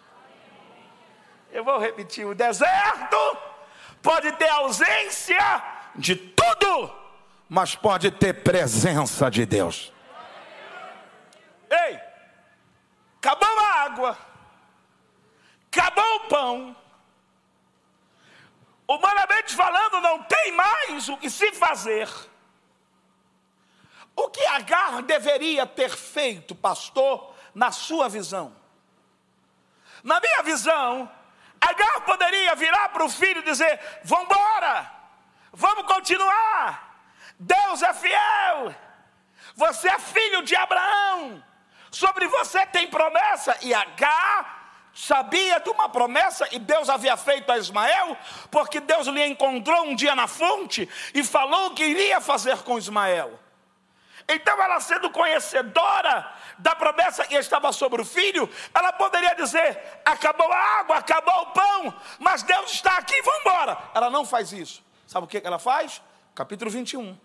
Eu 1.52 1.64
vou 1.64 1.80
repetir: 1.80 2.26
o 2.26 2.36
deserto 2.36 3.38
pode 4.02 4.32
ter 4.34 4.50
ausência 4.50 5.64
de 5.96 6.16
tudo, 6.16 6.92
mas 7.48 7.76
pode 7.76 8.10
ter 8.12 8.44
presença 8.44 9.30
de 9.30 9.46
Deus. 9.46 9.93
Ei, 11.74 12.00
acabou 13.18 13.60
a 13.60 13.74
água, 13.82 14.18
acabou 15.72 16.16
o 16.16 16.28
pão. 16.28 16.76
Humanamente 18.88 19.56
falando, 19.56 20.02
não 20.02 20.24
tem 20.24 20.52
mais 20.52 21.10
o 21.10 21.18
que 21.18 21.30
se 21.30 21.52
fazer. 21.54 22.08
O 24.16 24.30
que 24.30 24.46
Agar 24.46 25.02
deveria 25.02 25.66
ter 25.66 25.90
feito, 25.90 26.54
pastor, 26.54 27.34
na 27.56 27.72
sua 27.72 28.08
visão? 28.08 28.56
Na 30.04 30.20
minha 30.20 30.44
visão, 30.44 31.10
Agar 31.60 32.02
poderia 32.02 32.54
virar 32.56 32.90
para 32.90 33.06
o 33.06 33.10
filho 33.10 33.40
e 33.40 33.46
dizer: 33.46 33.80
Vamos 34.04 34.26
embora, 34.26 34.92
vamos 35.52 35.86
continuar. 35.92 36.92
Deus 37.40 37.82
é 37.82 37.94
fiel, 37.94 38.76
você 39.56 39.90
é 39.90 39.98
filho 39.98 40.44
de 40.44 40.56
Abraão, 40.56 41.44
Sobre 41.94 42.28
você 42.28 42.66
tem 42.66 42.88
promessa. 42.88 43.56
E 43.62 43.72
H 43.72 44.62
sabia 44.96 45.60
de 45.60 45.70
uma 45.70 45.88
promessa 45.88 46.48
e 46.52 46.58
Deus 46.58 46.90
havia 46.90 47.16
feito 47.16 47.52
a 47.52 47.58
Ismael, 47.58 48.18
porque 48.50 48.80
Deus 48.80 49.06
lhe 49.06 49.24
encontrou 49.28 49.86
um 49.86 49.96
dia 49.96 50.16
na 50.16 50.28
fonte 50.28 50.90
e 51.14 51.24
falou 51.24 51.68
o 51.68 51.76
que 51.76 51.84
iria 51.84 52.20
fazer 52.20 52.58
com 52.64 52.80
Ismael. 52.80 53.40
Então, 54.28 54.60
ela 54.60 54.80
sendo 54.80 55.12
conhecedora 55.12 56.34
da 56.58 56.76
promessa 56.76 57.28
que 57.28 57.36
estava 57.36 57.72
sobre 57.72 58.02
o 58.02 58.06
filho, 58.06 58.50
ela 58.74 58.92
poderia 58.94 59.36
dizer: 59.36 59.80
acabou 60.04 60.52
a 60.52 60.80
água, 60.80 60.96
acabou 60.98 61.42
o 61.42 61.46
pão, 61.48 61.94
mas 62.18 62.42
Deus 62.42 62.72
está 62.72 62.98
aqui, 62.98 63.22
vamos 63.22 63.42
embora. 63.42 63.78
Ela 63.94 64.10
não 64.10 64.26
faz 64.26 64.52
isso. 64.52 64.84
Sabe 65.06 65.26
o 65.26 65.28
que 65.28 65.42
ela 65.44 65.60
faz? 65.60 66.02
Capítulo 66.34 66.72
21, 66.72 67.16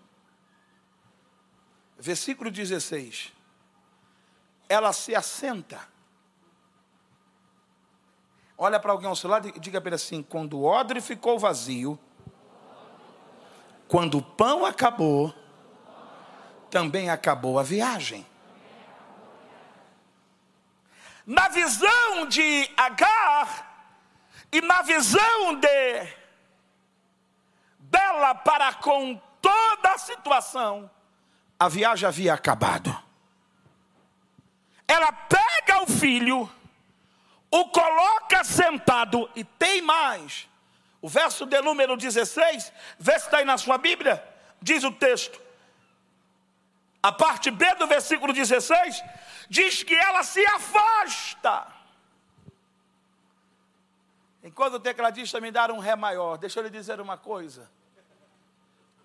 versículo 1.97 2.51
16. 2.51 3.38
Ela 4.69 4.93
se 4.93 5.15
assenta 5.15 5.79
Olha 8.61 8.77
para 8.77 8.91
alguém 8.91 9.07
ao 9.07 9.15
seu 9.15 9.29
lado 9.29 9.47
e 9.47 9.57
diga 9.57 9.79
para 9.79 9.87
ele 9.87 9.95
assim: 9.95 10.21
quando 10.21 10.59
o 10.59 10.65
odre 10.65 10.99
ficou 10.99 11.39
vazio, 11.39 11.97
quando 13.87 14.17
o 14.17 14.21
pão 14.21 14.65
acabou, 14.65 15.33
também 16.69 17.09
acabou 17.09 17.57
a 17.57 17.63
viagem. 17.63 18.27
Na 21.25 21.47
visão 21.47 22.27
de 22.27 22.69
Agar 22.75 23.95
e 24.51 24.59
na 24.59 24.81
visão 24.81 25.55
de 25.55 26.19
dela 27.79 28.35
para 28.35 28.73
com 28.73 29.15
toda 29.41 29.93
a 29.93 29.97
situação, 29.97 30.91
a 31.57 31.69
viagem 31.69 32.05
havia 32.05 32.33
acabado. 32.33 33.08
Ela 34.89 35.11
pega 35.11 35.83
o 35.83 35.87
filho 35.87 36.49
o 37.51 37.65
coloca 37.69 38.43
sentado 38.43 39.29
e 39.35 39.43
tem 39.43 39.81
mais. 39.81 40.47
O 41.01 41.07
verso 41.07 41.45
de 41.45 41.61
número 41.61 41.95
16, 41.95 42.73
vê 42.97 43.13
se 43.13 43.25
está 43.25 43.37
aí 43.37 43.45
na 43.45 43.57
sua 43.57 43.77
Bíblia, 43.77 44.23
diz 44.61 44.83
o 44.83 44.91
texto. 44.91 45.41
A 47.01 47.11
parte 47.11 47.49
B 47.49 47.75
do 47.75 47.87
versículo 47.87 48.33
16 48.33 49.01
diz 49.49 49.83
que 49.83 49.95
ela 49.95 50.23
se 50.23 50.45
afasta. 50.45 51.67
Enquanto 54.43 54.75
o 54.75 54.79
tecladista 54.79 55.39
me 55.39 55.51
dar 55.51 55.71
um 55.71 55.79
ré 55.79 55.95
maior, 55.95 56.37
deixa 56.37 56.59
eu 56.59 56.63
lhe 56.63 56.69
dizer 56.69 56.99
uma 56.99 57.17
coisa. 57.17 57.69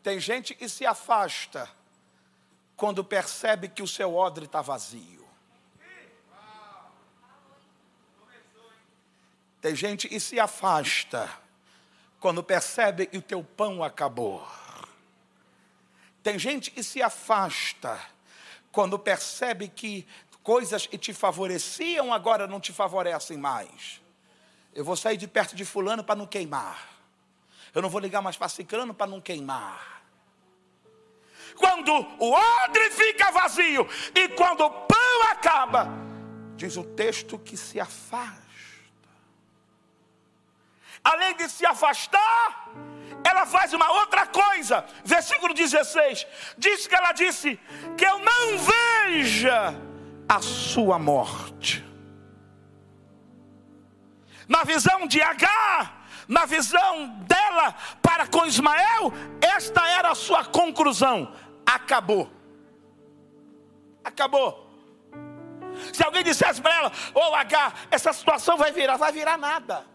Tem 0.02 0.18
gente 0.18 0.54
que 0.54 0.68
se 0.68 0.84
afasta 0.84 1.70
quando 2.76 3.04
percebe 3.04 3.68
que 3.68 3.82
o 3.82 3.88
seu 3.88 4.14
odre 4.14 4.46
está 4.46 4.60
vazio. 4.60 5.23
Tem 9.64 9.74
gente 9.74 10.10
que 10.10 10.20
se 10.20 10.38
afasta 10.38 11.26
quando 12.20 12.42
percebe 12.42 13.06
que 13.06 13.16
o 13.16 13.22
teu 13.22 13.42
pão 13.42 13.82
acabou. 13.82 14.46
Tem 16.22 16.38
gente 16.38 16.70
que 16.70 16.82
se 16.82 17.00
afasta 17.00 17.98
quando 18.70 18.98
percebe 18.98 19.68
que 19.68 20.06
coisas 20.42 20.86
que 20.86 20.98
te 20.98 21.14
favoreciam 21.14 22.12
agora 22.12 22.46
não 22.46 22.60
te 22.60 22.74
favorecem 22.74 23.38
mais. 23.38 24.02
Eu 24.74 24.84
vou 24.84 24.96
sair 24.96 25.16
de 25.16 25.26
perto 25.26 25.56
de 25.56 25.64
fulano 25.64 26.04
para 26.04 26.14
não 26.14 26.26
queimar. 26.26 26.86
Eu 27.74 27.80
não 27.80 27.88
vou 27.88 28.02
ligar 28.02 28.20
mais 28.20 28.36
para 28.36 28.50
ciclano 28.50 28.92
para 28.92 29.06
não 29.06 29.18
queimar. 29.18 30.02
Quando 31.56 31.90
o 31.90 32.32
odre 32.32 32.90
fica 32.90 33.30
vazio 33.30 33.88
e 34.14 34.28
quando 34.28 34.60
o 34.60 34.70
pão 34.70 35.22
acaba, 35.30 35.88
diz 36.54 36.76
o 36.76 36.84
texto 36.84 37.38
que 37.38 37.56
se 37.56 37.80
afasta 37.80 38.43
além 41.04 41.36
de 41.36 41.48
se 41.48 41.66
afastar, 41.66 42.72
ela 43.22 43.46
faz 43.46 43.72
uma 43.72 43.90
outra 44.00 44.26
coisa. 44.26 44.84
Versículo 45.04 45.54
16: 45.54 46.26
diz 46.56 46.86
que 46.86 46.94
ela 46.94 47.12
disse: 47.12 47.60
Que 47.96 48.06
eu 48.06 48.18
não 48.18 48.58
veja 48.58 49.74
a 50.28 50.40
sua 50.40 50.98
morte. 50.98 51.84
Na 54.48 54.62
visão 54.62 55.06
de 55.06 55.22
Agar, 55.22 56.06
na 56.28 56.44
visão 56.44 57.08
dela 57.20 57.74
para 58.02 58.26
com 58.26 58.44
Ismael, 58.46 59.12
esta 59.40 59.86
era 59.88 60.10
a 60.10 60.14
sua 60.14 60.44
conclusão: 60.44 61.34
acabou. 61.64 62.30
Acabou. 64.02 64.64
Se 65.92 66.04
alguém 66.04 66.22
dissesse 66.22 66.60
para 66.60 66.74
ela, 66.74 66.92
ô 67.14 67.20
oh, 67.20 67.34
Agar, 67.34 67.74
essa 67.90 68.12
situação 68.12 68.56
vai 68.56 68.70
virar, 68.70 68.96
vai 68.96 69.10
virar 69.12 69.36
nada. 69.36 69.93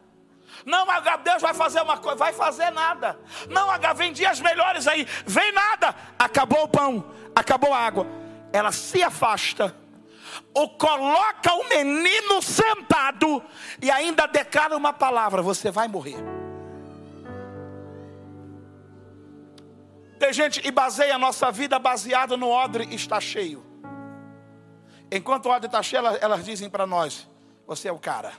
Não, 0.65 0.89
H, 0.89 1.17
Deus 1.17 1.41
vai 1.41 1.53
fazer 1.53 1.81
uma 1.81 1.97
coisa, 1.97 2.17
vai 2.17 2.33
fazer 2.33 2.69
nada. 2.71 3.19
Não, 3.49 3.69
H, 3.71 3.93
vem 3.93 4.13
dias 4.13 4.39
melhores 4.39 4.87
aí, 4.87 5.05
vem 5.25 5.51
nada. 5.51 5.95
Acabou 6.17 6.63
o 6.63 6.67
pão, 6.67 7.05
acabou 7.35 7.73
a 7.73 7.79
água. 7.79 8.07
Ela 8.51 8.71
se 8.71 9.01
afasta, 9.03 9.75
ou 10.53 10.69
coloca 10.69 11.53
o 11.53 11.69
menino 11.69 12.41
sentado 12.41 13.43
e 13.81 13.89
ainda 13.89 14.27
declara 14.27 14.75
uma 14.75 14.93
palavra: 14.93 15.41
você 15.41 15.71
vai 15.71 15.87
morrer. 15.87 16.17
Tem 20.19 20.33
gente 20.33 20.61
que 20.61 20.69
baseia 20.69 21.15
a 21.15 21.19
nossa 21.19 21.49
vida 21.49 21.79
baseada 21.79 22.35
no 22.35 22.49
odre 22.49 22.93
está 22.93 23.21
cheio. 23.21 23.65
Enquanto 25.09 25.45
o 25.45 25.49
odre 25.49 25.67
está 25.67 25.81
cheio, 25.81 25.99
elas, 25.99 26.21
elas 26.21 26.43
dizem 26.43 26.69
para 26.69 26.85
nós: 26.85 27.27
você 27.65 27.87
é 27.87 27.91
o 27.91 27.99
cara. 27.99 28.33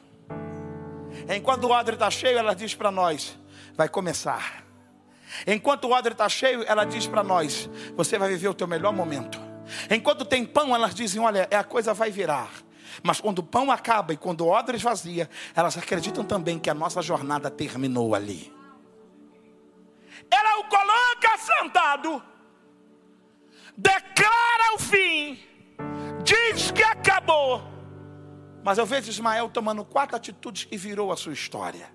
Enquanto 1.29 1.65
o 1.65 1.71
odre 1.71 1.95
está 1.95 2.11
cheio, 2.11 2.39
ela 2.39 2.55
diz 2.55 2.75
para 2.75 2.91
nós: 2.91 3.39
vai 3.75 3.89
começar. 3.89 4.65
Enquanto 5.47 5.85
o 5.85 5.93
odre 5.93 6.13
está 6.13 6.29
cheio, 6.29 6.65
ela 6.67 6.85
diz 6.85 7.07
para 7.07 7.23
nós: 7.23 7.69
você 7.95 8.19
vai 8.19 8.29
viver 8.29 8.49
o 8.49 8.55
teu 8.55 8.67
melhor 8.67 8.93
momento. 8.93 9.41
Enquanto 9.91 10.25
tem 10.25 10.45
pão, 10.45 10.75
elas 10.75 10.95
dizem: 10.95 11.21
olha, 11.21 11.49
a 11.51 11.65
coisa 11.65 11.95
vai 11.95 12.11
virar. 12.11 12.51
Mas 13.03 13.21
quando 13.21 13.39
o 13.39 13.43
pão 13.43 13.71
acaba 13.71 14.13
e 14.13 14.17
quando 14.17 14.43
o 14.43 14.49
odre 14.49 14.77
esvazia, 14.77 15.31
elas 15.55 15.79
acreditam 15.79 16.25
também 16.25 16.59
que 16.59 16.69
a 16.69 16.75
nossa 16.75 17.01
jornada 17.01 17.51
terminou 17.51 18.15
ali. 18.15 18.53
Ela 20.31 20.59
o 20.59 20.65
coloca 20.65 21.39
sentado, 21.39 22.23
declara 23.77 24.75
o 24.75 24.79
fim, 24.79 25.39
diz 26.23 26.71
que 26.73 26.83
acabou 26.83 27.80
mas 28.62 28.78
eu 28.78 28.87
vejo 28.87 29.11
Ismael 29.11 29.49
tomando 29.49 29.85
quatro 29.85 30.16
atitudes 30.16 30.69
e 30.70 30.77
virou 30.77 31.12
a 31.12 31.16
sua 31.16 31.32
história. 31.32 31.89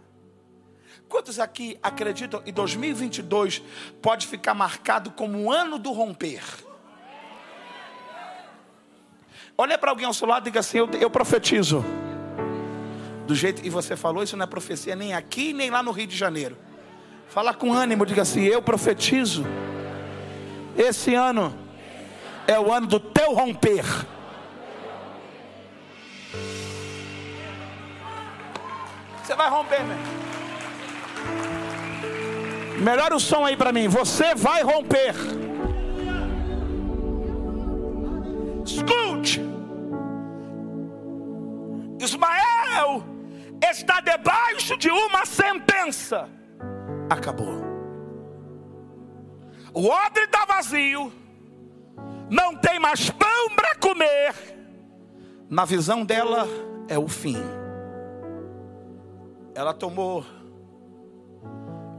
Quantos 1.07 1.39
aqui 1.39 1.77
acreditam 1.83 2.41
que 2.41 2.51
2022 2.51 3.61
pode 4.01 4.25
ficar 4.25 4.53
marcado 4.53 5.11
como 5.11 5.37
o 5.43 5.51
ano 5.51 5.77
do 5.77 5.91
romper? 5.91 6.43
Olha 9.57 9.77
para 9.77 9.91
alguém 9.91 10.05
ao 10.05 10.13
seu 10.13 10.27
lado 10.27 10.43
e 10.43 10.45
diga 10.45 10.59
assim: 10.59 10.79
eu, 10.79 10.89
eu 10.99 11.09
profetizo. 11.09 11.85
Do 13.25 13.33
jeito 13.33 13.61
que 13.61 13.69
você 13.69 13.95
falou, 13.95 14.23
isso 14.23 14.35
não 14.35 14.43
é 14.43 14.47
profecia 14.47 14.95
nem 14.95 15.13
aqui 15.13 15.53
nem 15.53 15.69
lá 15.69 15.81
no 15.81 15.91
Rio 15.91 16.07
de 16.07 16.15
Janeiro. 16.15 16.57
Fala 17.27 17.53
com 17.53 17.71
ânimo, 17.71 18.05
diga 18.05 18.23
assim: 18.23 18.43
eu 18.43 18.61
profetizo. 18.61 19.45
Esse 20.77 21.13
ano 21.13 21.57
é 22.47 22.59
o 22.59 22.71
ano 22.71 22.87
do 22.87 22.99
teu 22.99 23.33
romper. 23.33 23.85
Você 29.25 29.35
vai 29.35 29.49
romper, 29.49 29.83
meu. 29.83 29.97
Melhora 32.79 33.15
o 33.15 33.19
som 33.19 33.43
aí 33.43 33.57
para 33.57 33.71
mim. 33.71 33.87
Você 33.87 34.35
vai 34.35 34.61
romper. 34.61 35.15
Escute. 38.63 39.41
Ismael 41.99 43.03
está 43.67 43.99
debaixo 43.99 44.77
de 44.77 44.91
uma 44.91 45.25
sentença. 45.25 46.29
Acabou. 47.09 47.65
O 49.73 49.87
odre 49.87 50.25
está 50.25 50.45
vazio. 50.45 51.11
Não 52.29 52.55
tem 52.55 52.79
mais 52.79 53.09
pão 53.09 53.55
para 53.55 53.73
comer. 53.77 54.35
Na 55.49 55.65
visão 55.65 56.05
dela 56.05 56.47
é 56.87 56.99
o 56.99 57.07
fim 57.07 57.64
ela 59.55 59.73
tomou, 59.73 60.25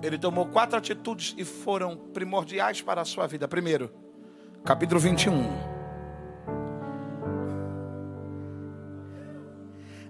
ele 0.02 0.18
tomou 0.18 0.46
quatro 0.46 0.76
atitudes 0.76 1.34
e 1.38 1.44
foram 1.44 1.96
primordiais 1.96 2.82
para 2.82 3.00
a 3.00 3.04
sua 3.04 3.26
vida. 3.26 3.48
Primeiro, 3.48 3.90
capítulo 4.62 5.00
21, 5.00 5.32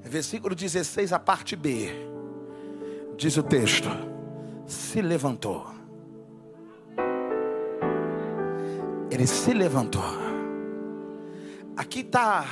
versículo 0.02 0.56
16, 0.56 1.12
a 1.12 1.20
parte 1.20 1.55
B, 1.55 1.89
diz 3.16 3.36
o 3.36 3.44
texto: 3.44 3.89
se 4.66 5.01
levantou. 5.01 5.73
Ele 9.09 9.27
se 9.27 9.55
levantou. 9.55 10.02
Aqui 11.77 12.01
está 12.01 12.44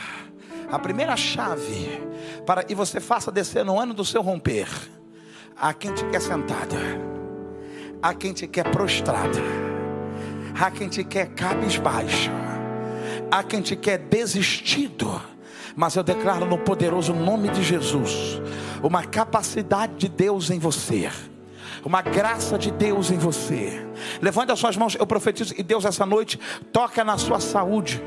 A 0.70 0.78
primeira 0.78 1.16
chave 1.16 2.01
para 2.47 2.62
que 2.62 2.74
você 2.74 3.01
faça 3.01 3.31
descer 3.31 3.65
no 3.65 3.78
ano 3.78 3.95
do 3.95 4.05
seu 4.05 4.23
romper. 4.23 4.69
Há 5.57 5.73
quem 5.73 5.93
te 5.93 6.05
quer 6.07 6.20
sentado. 6.20 6.77
Há 8.03 8.15
quem 8.15 8.32
te 8.32 8.47
quer 8.47 8.70
prostrado. 8.70 9.39
Há 10.59 10.70
quem 10.70 10.89
te 10.89 11.05
quer 11.05 11.28
cabisbaixo. 11.28 12.31
Há 13.31 13.43
quem 13.43 13.61
te 13.61 13.77
quer 13.77 13.99
desistido. 13.99 15.20
Mas 15.77 15.97
eu 15.97 16.03
declaro 16.03 16.47
no 16.47 16.59
poderoso 16.59 17.12
nome 17.12 17.49
de 17.49 17.62
Jesus 17.62 18.41
uma 18.82 19.05
capacidade 19.05 19.95
de 19.95 20.09
Deus 20.09 20.51
em 20.51 20.59
você 20.59 21.11
uma 21.85 22.01
graça 22.01 22.59
de 22.59 22.70
Deus 22.70 23.11
em 23.11 23.19
você. 23.19 23.86
Levante 24.20 24.52
as 24.52 24.59
suas 24.59 24.76
mãos, 24.76 24.97
eu 24.98 25.06
profetizo 25.06 25.55
e 25.56 25.62
Deus 25.62 25.85
essa 25.85 26.06
noite 26.06 26.39
toca 26.72 27.05
na 27.05 27.18
sua 27.18 27.40
saúde 27.40 28.02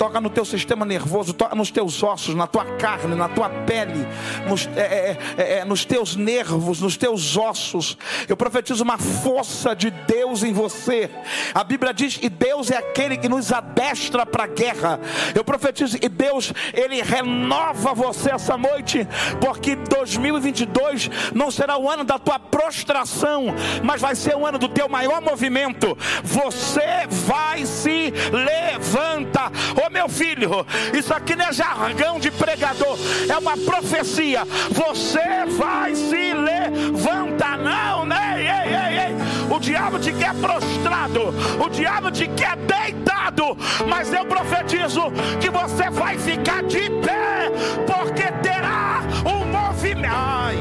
toca 0.00 0.18
no 0.18 0.30
teu 0.30 0.46
sistema 0.46 0.86
nervoso, 0.86 1.34
toca 1.34 1.54
nos 1.54 1.70
teus 1.70 2.02
ossos, 2.02 2.34
na 2.34 2.46
tua 2.46 2.64
carne, 2.64 3.14
na 3.14 3.28
tua 3.28 3.50
pele, 3.50 4.06
nos, 4.48 4.66
é, 4.74 4.80
é, 4.80 5.18
é, 5.36 5.58
é, 5.58 5.64
nos 5.66 5.84
teus 5.84 6.16
nervos, 6.16 6.80
nos 6.80 6.96
teus 6.96 7.36
ossos. 7.36 7.98
Eu 8.26 8.34
profetizo 8.34 8.82
uma 8.82 8.96
força 8.96 9.76
de 9.76 9.90
Deus 9.90 10.42
em 10.42 10.54
você. 10.54 11.10
A 11.52 11.62
Bíblia 11.62 11.92
diz 11.92 12.16
que 12.16 12.30
Deus 12.30 12.70
é 12.70 12.78
aquele 12.78 13.18
que 13.18 13.28
nos 13.28 13.52
adestra 13.52 14.24
para 14.24 14.44
a 14.44 14.46
guerra. 14.46 14.98
Eu 15.34 15.44
profetizo 15.44 15.98
que 15.98 16.08
Deus, 16.08 16.50
Ele 16.72 17.02
renova 17.02 17.92
você 17.92 18.30
essa 18.30 18.56
noite, 18.56 19.06
porque 19.38 19.76
2022 19.76 21.10
não 21.34 21.50
será 21.50 21.76
o 21.76 21.90
ano 21.90 22.04
da 22.04 22.18
tua 22.18 22.38
prostração, 22.38 23.54
mas 23.84 24.00
vai 24.00 24.14
ser 24.14 24.34
o 24.34 24.46
ano 24.46 24.56
do 24.56 24.68
teu 24.68 24.88
maior 24.88 25.20
movimento. 25.30 25.96
Você 26.24 27.06
vai 27.26 27.64
se 27.64 28.12
levantar. 28.32 29.52
Oh, 29.84 29.90
meu 29.90 30.08
filho, 30.08 30.66
isso 30.96 31.14
aqui 31.14 31.36
não 31.36 31.46
é 31.46 31.52
jargão 31.52 32.18
de 32.18 32.30
pregador, 32.30 32.98
é 33.28 33.38
uma 33.38 33.56
profecia. 33.56 34.44
Você 34.70 35.46
vai 35.56 35.94
se 35.94 36.34
levantar, 36.34 37.58
não, 37.58 38.04
né? 38.04 38.36
Ei, 38.38 38.74
ei, 38.74 38.98
ei. 39.06 39.54
O 39.54 39.58
diabo 39.60 39.98
te 39.98 40.12
quer 40.12 40.34
prostrado, 40.34 41.34
o 41.64 41.68
diabo 41.68 42.10
te 42.10 42.26
quer 42.28 42.56
deitado, 42.56 43.56
mas 43.88 44.12
eu 44.12 44.24
profetizo 44.24 45.12
que 45.40 45.50
você 45.50 45.90
vai 45.90 46.18
ficar 46.18 46.62
de 46.64 46.90
pé, 46.90 47.50
porque 47.86 48.30
terá 48.42 49.02
um 49.24 49.44
movimento. 49.46 50.12
Ai. 50.12 50.56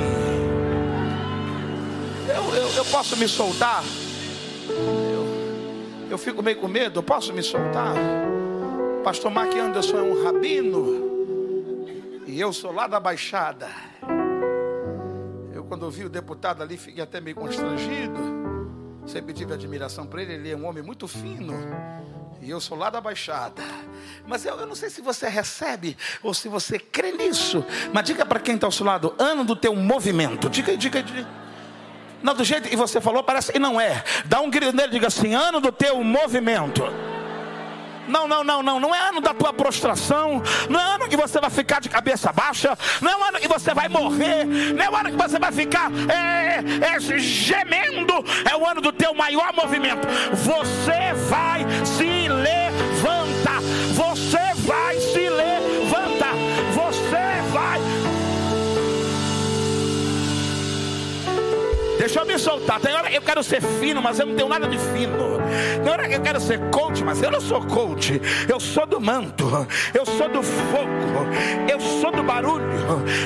Eu, 2.28 2.56
eu, 2.56 2.70
eu 2.78 2.86
posso 2.86 3.18
me 3.18 3.28
soltar? 3.28 3.84
Eu, 4.70 6.12
eu 6.12 6.18
fico 6.18 6.42
meio 6.42 6.58
com 6.58 6.68
medo, 6.68 7.02
posso 7.02 7.34
me 7.34 7.42
soltar? 7.42 7.96
Pastor 9.04 9.32
Mark 9.32 9.54
Anderson 9.56 9.98
é 9.98 10.02
um 10.02 10.24
rabino 10.24 11.10
e 12.28 12.40
eu 12.40 12.54
sou 12.54 12.72
lá 12.72 12.86
da 12.86 13.00
Baixada. 13.00 13.68
Eu, 15.52 15.64
quando 15.64 15.84
ouvi 15.84 16.06
o 16.06 16.10
deputado 16.10 16.62
ali, 16.62 16.78
fiquei 16.78 17.04
até 17.04 17.20
meio 17.20 17.36
constrangido. 17.36 18.20
Sempre 19.08 19.34
tive 19.34 19.54
admiração 19.54 20.06
por 20.06 20.20
ele, 20.20 20.34
ele 20.34 20.52
é 20.52 20.56
um 20.56 20.68
homem 20.68 20.84
muito 20.84 21.08
fino. 21.08 21.56
E 22.40 22.50
eu 22.50 22.62
sou 22.62 22.78
lá 22.78 22.92
da 22.92 23.02
Baixada. 23.02 23.64
Mas 24.28 24.46
eu, 24.46 24.56
eu 24.58 24.68
não 24.68 24.76
sei 24.76 24.92
se 24.92 25.02
você 25.02 25.28
recebe 25.28 25.98
ou 26.22 26.34
se 26.34 26.48
você 26.48 26.78
crê 26.78 27.12
nisso. 27.12 27.66
Mas 27.92 28.06
diga 28.06 28.24
para 28.26 28.40
quem 28.40 28.56
está 28.56 28.68
ao 28.68 28.72
seu 28.72 28.86
lado: 28.86 29.16
ano 29.18 29.44
do 29.44 29.56
teu 29.56 29.76
movimento. 29.76 30.50
Diga, 30.50 30.78
diga, 30.78 31.02
diga. 31.02 31.49
Não, 32.22 32.34
do 32.34 32.44
jeito 32.44 32.68
que 32.68 32.76
você 32.76 33.00
falou, 33.00 33.24
parece 33.24 33.52
que 33.52 33.60
não 33.60 33.80
é. 33.80 34.04
Dá 34.26 34.42
um 34.42 34.50
grito 34.50 34.76
nele, 34.76 34.92
diga 34.92 35.08
assim: 35.08 35.34
ano 35.34 35.60
do 35.62 35.72
teu 35.72 36.04
movimento. 36.04 36.84
Não, 38.10 38.28
não, 38.28 38.44
não, 38.44 38.64
não. 38.64 38.80
Não 38.80 38.94
é 38.94 39.10
ano 39.10 39.22
da 39.22 39.34
tua 39.34 39.54
prostração. 39.54 40.42
Não 40.68 40.80
é 40.80 40.84
ano 40.96 41.08
que 41.08 41.16
você 41.16 41.40
vai 41.40 41.50
ficar 41.50 41.80
de 41.80 41.88
cabeça 41.88 42.34
baixa. 42.34 42.78
Não 43.02 43.24
é 43.24 43.30
ano 43.30 43.40
que 43.40 43.48
você 43.48 43.74
vai 43.74 43.88
morrer. 43.88 44.46
Não 44.46 44.84
é 44.84 45.00
ano 45.00 45.12
que 45.12 45.18
você 45.18 45.38
vai 45.38 45.52
ficar 45.52 45.92
é, 46.12 46.96
é, 46.96 47.00
gemendo. 47.20 48.26
É 48.50 48.56
o 48.56 48.68
ano 48.68 48.82
do 48.82 48.92
teu 48.92 49.14
maior 49.14 49.54
movimento. 49.54 50.08
Você 50.34 51.14
vai 51.30 51.66
se 51.86 52.28
levantar. 52.28 53.62
Você 53.94 54.54
vai 54.66 55.00
se 55.00 55.30
levantar. 55.30 56.49
Deixa 62.00 62.22
eu 62.22 62.26
me 62.26 62.40
soltar. 62.40 62.80
Tem 62.80 62.94
hora 62.94 63.12
eu 63.12 63.22
quero 63.22 63.44
ser 63.44 63.62
fino, 63.62 64.02
mas 64.02 64.18
eu 64.20 64.26
não 64.26 64.34
tenho 64.34 64.48
nada 64.48 64.66
de 64.70 64.78
fino. 64.78 65.38
Tem 65.84 65.92
hora 65.92 66.08
que 66.08 66.16
eu 66.16 66.22
quero 66.22 66.40
ser 66.40 66.58
coach, 66.70 67.04
mas 67.04 67.22
eu 67.22 67.30
não 67.30 67.42
sou 67.42 67.62
coach. 67.66 68.22
Eu 68.48 68.58
sou 68.58 68.86
do 68.86 69.02
manto. 69.02 69.68
Eu 69.94 70.06
sou 70.06 70.30
do 70.30 70.42
fogo. 70.42 71.28
Eu 71.70 71.78
sou 71.82 72.10
do 72.10 72.24
barulho. 72.24 72.64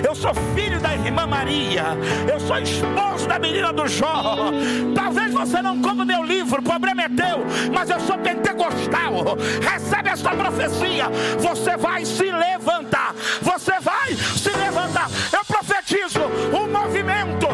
Eu 0.04 0.16
sou 0.16 0.34
filho 0.56 0.80
da 0.80 0.96
irmã 0.96 1.28
Maria. 1.28 1.96
Eu 2.28 2.40
sou 2.40 2.58
esposo 2.58 3.28
da 3.28 3.38
menina 3.38 3.72
do 3.72 3.88
Jó. 3.88 4.52
Talvez 4.96 5.32
você 5.32 5.62
não 5.62 5.80
coma 5.80 6.04
meu 6.04 6.24
livro, 6.24 6.60
o 6.60 6.64
problema 6.64 7.04
é 7.04 7.10
teu. 7.10 7.46
Mas 7.72 7.92
eu 7.92 8.00
sou 8.00 8.18
pentecostal. 8.18 9.38
Recebe 9.62 10.10
esta 10.10 10.32
profecia. 10.32 11.10
Você 11.38 11.78
vai 11.78 12.04
se 12.06 12.32
levantar. 12.32 13.14
Você 13.40 13.80
vai 13.80 14.16
se 14.16 14.50
levantar. 14.50 15.12
Eu 15.32 15.46
profetizo 15.46 16.22
um 16.52 16.68
movimento 16.68 17.48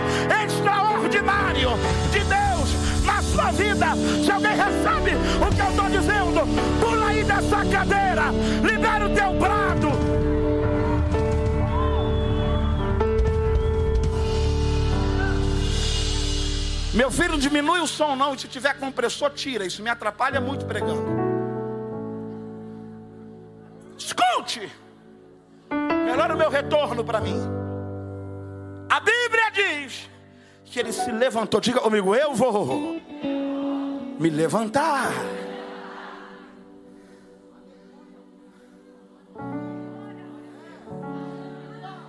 extraordinário 0.45 1.08
de 2.11 2.19
Deus 2.19 3.05
na 3.05 3.21
sua 3.21 3.51
vida. 3.51 3.87
Se 4.23 4.31
alguém 4.31 4.55
recebe 4.55 5.11
o 5.45 5.55
que 5.55 5.61
eu 5.61 5.69
estou 5.69 5.89
dizendo, 5.89 6.41
pula 6.79 7.07
aí 7.07 7.23
dessa 7.23 7.65
cadeira, 7.65 8.31
libera 8.63 9.05
o 9.05 9.13
teu 9.13 9.33
brado. 9.33 9.89
Meu 16.93 17.11
filho, 17.11 17.37
diminui 17.37 17.79
o 17.79 17.87
som 17.87 18.15
não, 18.15 18.33
e 18.33 18.39
se 18.39 18.47
tiver 18.47 18.73
compressor, 18.77 19.29
tira. 19.31 19.65
Isso 19.65 19.81
me 19.81 19.89
atrapalha 19.89 20.41
muito 20.41 20.65
pregando. 20.65 21.03
Escute! 23.97 24.69
Melhora 26.05 26.33
o 26.33 26.37
meu 26.37 26.49
retorno 26.49 27.03
para 27.03 27.21
mim. 27.21 27.39
A 28.89 28.99
Bíblia 28.99 29.51
diz 29.53 30.09
que 30.71 30.79
ele 30.79 30.91
se 30.91 31.11
levantou. 31.11 31.59
Diga 31.59 31.79
comigo, 31.79 32.15
eu 32.15 32.33
vou 32.33 33.01
me 34.19 34.29
levantar. 34.29 35.11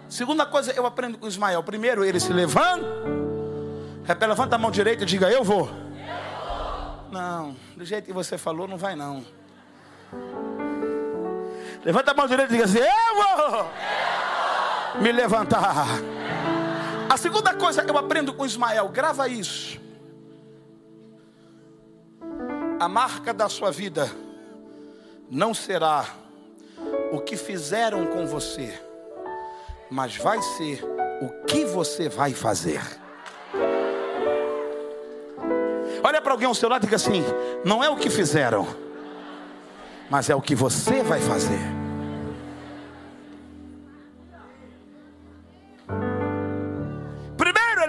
Segunda 0.09 0.45
coisa 0.45 0.73
eu 0.73 0.85
aprendo 0.85 1.19
com 1.19 1.27
Ismael. 1.27 1.63
Primeiro 1.63 2.05
ele 2.05 2.21
se 2.21 2.33
levanta. 2.33 2.85
Levanta 4.27 4.57
a 4.57 4.59
mão 4.59 4.71
direita 4.71 5.05
e 5.05 5.07
diga, 5.07 5.31
eu 5.31 5.45
vou. 5.45 5.61
eu 5.61 5.67
vou. 5.67 7.13
Não, 7.13 7.57
do 7.77 7.85
jeito 7.85 8.07
que 8.07 8.13
você 8.13 8.37
falou, 8.37 8.67
não 8.67 8.77
vai 8.77 8.97
não. 8.97 9.25
Levanta 11.85 12.11
a 12.11 12.15
mão 12.15 12.27
direita 12.27 12.53
e 12.53 12.57
diga 12.57 12.65
assim, 12.65 12.79
eu 12.79 13.15
vou. 13.15 13.45
Eu 13.45 13.51
vou. 13.51 13.71
Me 15.01 15.13
levantar. 15.13 15.87
A 17.11 17.17
segunda 17.17 17.53
coisa 17.53 17.83
que 17.83 17.91
eu 17.91 17.99
aprendo 17.99 18.33
com 18.33 18.47
Ismael, 18.47 18.89
grava 18.89 19.27
isso. 19.27 19.81
A 22.79 22.89
marca 22.89 23.35
da 23.35 23.49
sua 23.49 23.73
vida 23.73 24.09
não 25.29 25.53
será 25.53 26.07
o 27.11 27.19
que 27.19 27.37
fizeram 27.37 28.07
com 28.07 28.29
você, 28.29 28.81
mas 29.91 30.17
vai 30.19 30.41
ser 30.41 30.85
o 31.21 31.45
que 31.47 31.65
você 31.65 32.09
vai 32.09 32.33
fazer. 32.33 32.81
Olha 36.05 36.23
para 36.23 36.31
alguém 36.31 36.47
ao 36.47 36.55
seu 36.55 36.69
lado 36.69 36.85
e 36.85 36.87
diga 36.87 36.95
assim: 36.95 37.25
não 37.65 37.83
é 37.83 37.91
o 37.91 37.97
que 37.97 38.09
fizeram, 38.09 38.69
mas 40.09 40.31
é 40.31 40.35
o 40.37 40.41
que 40.41 40.55
você 40.55 41.03
vai 41.03 41.21
fazer. 41.21 41.80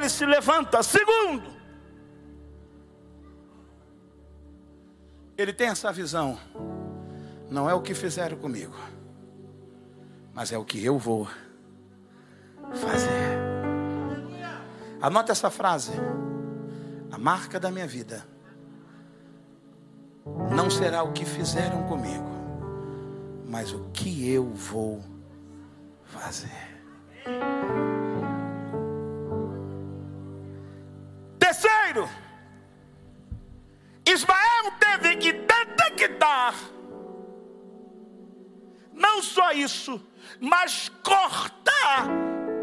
Ele 0.01 0.09
se 0.09 0.25
levanta. 0.25 0.81
Segundo, 0.81 1.51
ele 5.37 5.53
tem 5.53 5.67
essa 5.67 5.91
visão. 5.91 6.37
Não 7.49 7.69
é 7.69 7.73
o 7.73 7.81
que 7.81 7.93
fizeram 7.93 8.37
comigo, 8.37 8.75
mas 10.33 10.51
é 10.51 10.57
o 10.57 10.65
que 10.65 10.83
eu 10.83 10.97
vou 10.97 11.27
fazer. 12.73 13.39
Anote 15.01 15.31
essa 15.31 15.49
frase. 15.49 15.91
A 17.11 17.17
marca 17.17 17.59
da 17.59 17.69
minha 17.69 17.87
vida 17.87 18.25
não 20.49 20.69
será 20.69 21.03
o 21.03 21.11
que 21.11 21.25
fizeram 21.25 21.83
comigo, 21.83 22.29
mas 23.45 23.73
o 23.73 23.89
que 23.91 24.29
eu 24.29 24.45
vou 24.53 25.03
fazer. 26.05 26.71
Terceiro, 31.51 32.09
Ismael 34.05 34.71
teve 34.79 35.17
que 35.17 35.33
detectar 35.33 36.55
Não 38.93 39.21
só 39.21 39.51
isso, 39.51 40.01
mas 40.39 40.89
cortar 41.03 42.07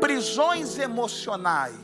prisões 0.01 0.79
emocionais. 0.79 1.77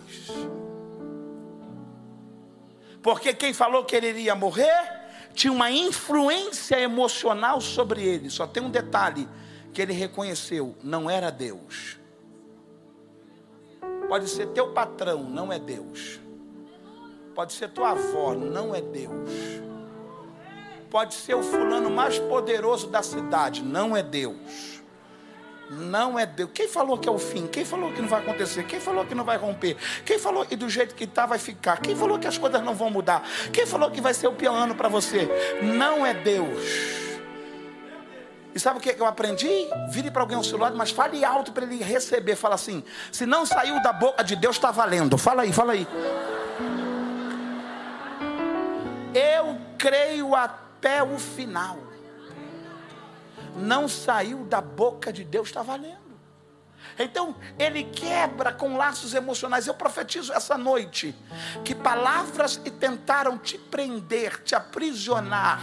Porque 3.03 3.35
quem 3.35 3.53
falou 3.53 3.85
que 3.85 3.95
ele 3.95 4.09
iria 4.09 4.35
morrer 4.35 5.03
tinha 5.35 5.53
uma 5.53 5.71
influência 5.71 6.81
emocional 6.81 7.61
sobre 7.61 8.03
ele. 8.03 8.31
Só 8.31 8.47
tem 8.47 8.63
um 8.63 8.71
detalhe 8.71 9.29
que 9.75 9.83
ele 9.83 9.93
reconheceu: 9.93 10.75
não 10.83 11.11
era 11.11 11.31
Deus. 11.31 11.99
Pode 14.09 14.27
ser 14.31 14.47
teu 14.49 14.73
patrão, 14.73 15.25
não 15.25 15.53
é 15.53 15.59
Deus. 15.59 16.24
Pode 17.35 17.53
ser 17.53 17.69
tua 17.71 17.91
avó, 17.91 18.35
não 18.35 18.75
é 18.75 18.81
Deus. 18.81 19.31
Pode 20.89 21.15
ser 21.15 21.35
o 21.35 21.43
fulano 21.43 21.91
mais 21.91 22.19
poderoso 22.19 22.87
da 22.87 23.03
cidade, 23.03 23.63
não 23.63 23.97
é 23.97 24.03
Deus. 24.03 24.83
Não 25.69 26.17
é 26.17 26.25
Deus. 26.25 26.51
Quem 26.55 26.69
falou 26.69 26.97
que 26.97 27.09
é 27.09 27.13
o 27.13 27.19
fim? 27.19 27.49
Quem 27.49 27.65
falou 27.65 27.93
que 27.93 28.01
não 28.01 28.09
vai 28.09 28.21
acontecer? 28.21 28.65
Quem 28.65 28.79
falou 28.79 29.05
que 29.05 29.15
não 29.15 29.25
vai 29.25 29.37
romper? 29.37 29.77
Quem 30.05 30.19
falou 30.19 30.47
que 30.47 30.55
do 30.55 30.69
jeito 30.69 30.95
que 30.95 31.05
está 31.05 31.27
vai 31.27 31.39
ficar? 31.39 31.81
Quem 31.81 31.97
falou 31.97 32.19
que 32.19 32.29
as 32.29 32.39
coisas 32.39 32.63
não 32.63 32.75
vão 32.75 32.91
mudar? 32.91 33.27
Quem 33.53 33.67
falou 33.67 33.91
que 33.91 34.01
vai 34.01 34.15
ser 34.15 34.29
o 34.29 34.33
pior 34.33 34.55
ano 34.55 34.75
para 34.77 34.89
você? 34.89 35.29
Não 35.63 36.07
é 36.07 36.15
Deus. 36.15 36.63
E 38.55 38.61
sabe 38.61 38.79
o 38.79 38.81
que 38.81 38.95
eu 38.97 39.07
aprendi? 39.07 39.49
Vire 39.91 40.13
para 40.13 40.23
alguém 40.23 40.37
ao 40.37 40.45
seu 40.45 40.57
lado, 40.57 40.77
mas 40.77 40.93
fale 40.93 41.25
alto 41.25 41.51
para 41.51 41.65
ele 41.65 41.83
receber. 41.83 42.37
Fala 42.37 42.55
assim: 42.55 42.85
se 43.11 43.27
não 43.27 43.45
saiu 43.45 43.83
da 43.83 43.93
boca 43.93 44.23
de 44.23 44.37
Deus, 44.37 44.55
está 44.55 44.71
valendo. 44.71 45.19
Fala 45.19 45.43
aí, 45.43 45.53
fala 45.53 45.73
aí. 45.73 45.89
Eu 49.15 49.59
creio 49.79 50.35
até 50.35 51.03
o 51.03 51.19
final. 51.19 51.79
Não 53.57 53.89
saiu 53.89 54.45
da 54.45 54.61
boca 54.61 55.13
de 55.13 55.25
Deus, 55.25 55.49
está 55.49 55.63
valendo. 55.63 56.03
Então, 56.99 57.35
ele 57.59 57.85
quebra 57.85 58.53
com 58.53 58.77
laços 58.77 59.15
emocionais. 59.15 59.67
Eu 59.67 59.75
profetizo 59.75 60.33
essa 60.33 60.59
noite 60.59 61.15
que 61.65 61.75
palavras 61.75 62.57
que 62.57 62.71
tentaram 62.71 63.39
te 63.39 63.57
prender, 63.59 64.43
te 64.43 64.55
aprisionar, 64.55 65.61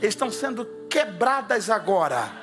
estão 0.00 0.30
sendo 0.30 0.64
quebradas 0.88 1.68
agora 1.68 2.42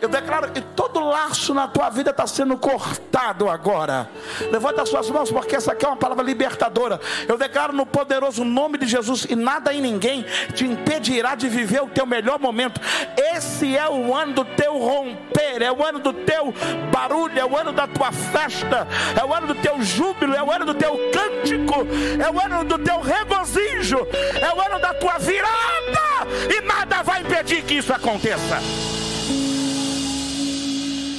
eu 0.00 0.08
declaro 0.08 0.50
que 0.50 0.60
todo 0.60 1.00
laço 1.00 1.54
na 1.54 1.68
tua 1.68 1.88
vida 1.90 2.10
está 2.10 2.26
sendo 2.26 2.56
cortado 2.56 3.48
agora. 3.48 4.08
Levanta 4.50 4.82
as 4.82 4.88
suas 4.88 5.08
mãos, 5.10 5.30
porque 5.30 5.56
essa 5.56 5.72
aqui 5.72 5.84
é 5.84 5.88
uma 5.88 5.96
palavra 5.96 6.24
libertadora. 6.24 7.00
Eu 7.28 7.38
declaro 7.38 7.72
no 7.72 7.86
poderoso 7.86 8.44
nome 8.44 8.78
de 8.78 8.86
Jesus, 8.86 9.26
e 9.28 9.36
nada 9.36 9.72
e 9.72 9.80
ninguém 9.80 10.24
te 10.54 10.64
impedirá 10.64 11.34
de 11.34 11.48
viver 11.48 11.82
o 11.82 11.88
teu 11.88 12.06
melhor 12.06 12.38
momento. 12.38 12.80
Esse 13.16 13.76
é 13.76 13.88
o 13.88 14.14
ano 14.14 14.34
do 14.34 14.44
teu 14.44 14.78
romper, 14.78 15.62
é 15.62 15.70
o 15.70 15.84
ano 15.84 15.98
do 15.98 16.12
teu 16.12 16.52
barulho, 16.90 17.38
é 17.38 17.44
o 17.44 17.56
ano 17.56 17.72
da 17.72 17.86
tua 17.86 18.10
festa, 18.12 18.86
é 19.18 19.24
o 19.24 19.32
ano 19.32 19.48
do 19.48 19.54
teu 19.54 19.80
júbilo, 19.82 20.34
é 20.34 20.42
o 20.42 20.50
ano 20.50 20.66
do 20.66 20.74
teu 20.74 20.98
cântico, 21.12 21.86
é 22.20 22.30
o 22.30 22.40
ano 22.40 22.64
do 22.64 22.78
teu 22.78 23.00
regozijo, 23.00 23.98
é 24.40 24.54
o 24.54 24.60
ano 24.60 24.80
da 24.80 24.94
tua 24.94 25.18
virada, 25.18 26.26
e 26.50 26.60
nada 26.62 27.02
vai 27.02 27.20
impedir 27.20 27.62
que 27.62 27.74
isso 27.74 27.92
aconteça. 27.92 29.01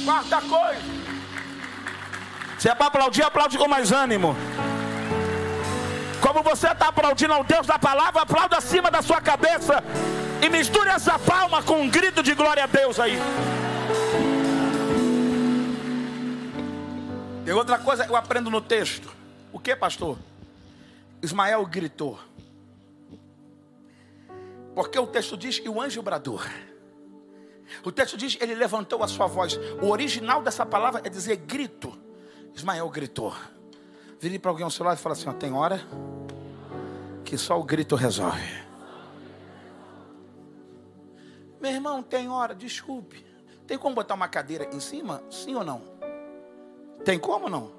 Quarta 0.04 0.40
coisa. 0.42 0.82
Se 2.58 2.68
é 2.68 2.74
para 2.74 2.86
aplaudir, 2.86 3.22
aplaude 3.22 3.58
com 3.58 3.68
mais 3.68 3.90
ânimo. 3.90 4.36
Como 6.20 6.42
você 6.42 6.68
está 6.68 6.88
aplaudindo 6.88 7.32
ao 7.32 7.44
Deus 7.44 7.66
da 7.66 7.78
palavra, 7.78 8.22
aplauda 8.22 8.56
acima 8.56 8.90
da 8.90 9.02
sua 9.02 9.20
cabeça. 9.20 9.82
E 10.42 10.48
misture 10.48 10.88
essa 10.88 11.18
palma 11.18 11.62
com 11.62 11.80
um 11.80 11.88
grito 11.88 12.22
de 12.22 12.34
glória 12.34 12.64
a 12.64 12.66
Deus 12.66 12.98
aí. 13.00 13.18
Tem 17.44 17.54
outra 17.54 17.78
coisa 17.78 18.04
que 18.04 18.10
eu 18.10 18.16
aprendo 18.16 18.50
no 18.50 18.60
texto. 18.60 19.10
O 19.52 19.58
que, 19.58 19.76
pastor? 19.76 20.18
Ismael 21.22 21.64
gritou. 21.66 22.18
Porque 24.74 24.98
o 24.98 25.06
texto 25.06 25.36
diz 25.36 25.58
que 25.58 25.68
o 25.68 25.80
anjo 25.80 26.02
bradou. 26.02 26.40
O 27.84 27.92
texto 27.92 28.16
diz: 28.16 28.36
ele 28.40 28.54
levantou 28.54 29.02
a 29.02 29.08
sua 29.08 29.26
voz. 29.26 29.58
O 29.82 29.88
original 29.88 30.42
dessa 30.42 30.64
palavra 30.64 31.00
é 31.04 31.08
dizer 31.08 31.36
grito. 31.36 31.96
Ismael 32.54 32.88
gritou. 32.88 33.34
Vire 34.20 34.38
para 34.38 34.50
alguém 34.50 34.64
ao 34.64 34.70
seu 34.70 34.84
lado 34.84 34.98
e 34.98 35.00
fala 35.00 35.14
assim: 35.14 35.28
ó, 35.28 35.32
tem 35.32 35.52
hora 35.52 35.80
que 37.24 37.36
só 37.36 37.58
o 37.58 37.64
grito 37.64 37.96
resolve. 37.96 38.64
Meu 41.60 41.72
irmão, 41.72 42.02
tem 42.02 42.28
hora, 42.28 42.54
desculpe. 42.54 43.24
Tem 43.66 43.78
como 43.78 43.94
botar 43.94 44.14
uma 44.14 44.28
cadeira 44.28 44.68
em 44.72 44.80
cima? 44.80 45.22
Sim 45.30 45.54
ou 45.54 45.64
não? 45.64 45.82
Tem 47.04 47.18
como 47.18 47.48
não? 47.48 47.72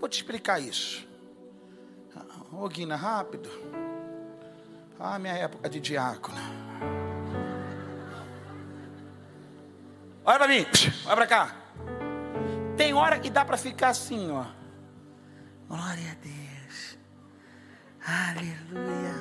Vou 0.00 0.08
te 0.08 0.16
explicar 0.16 0.60
isso. 0.60 1.06
Ô 2.52 2.68
Guina, 2.68 2.96
rápido. 2.96 3.50
Ah, 4.98 5.18
minha 5.18 5.34
época 5.34 5.68
de 5.68 5.78
diácono. 5.78 6.38
Olha 10.28 10.38
para 10.38 10.48
mim, 10.48 10.66
olha 11.06 11.14
para 11.14 11.26
cá. 11.28 11.56
Tem 12.76 12.92
hora 12.92 13.20
que 13.20 13.30
dá 13.30 13.44
para 13.44 13.56
ficar 13.56 13.90
assim, 13.90 14.28
ó. 14.32 14.44
Glória 15.68 16.10
a 16.10 16.14
Deus. 16.16 16.98
Aleluia. 18.04 19.14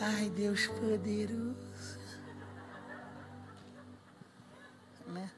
Ai, 0.00 0.28
Deus 0.30 0.66
poderoso. 0.66 2.00
Né? 5.06 5.30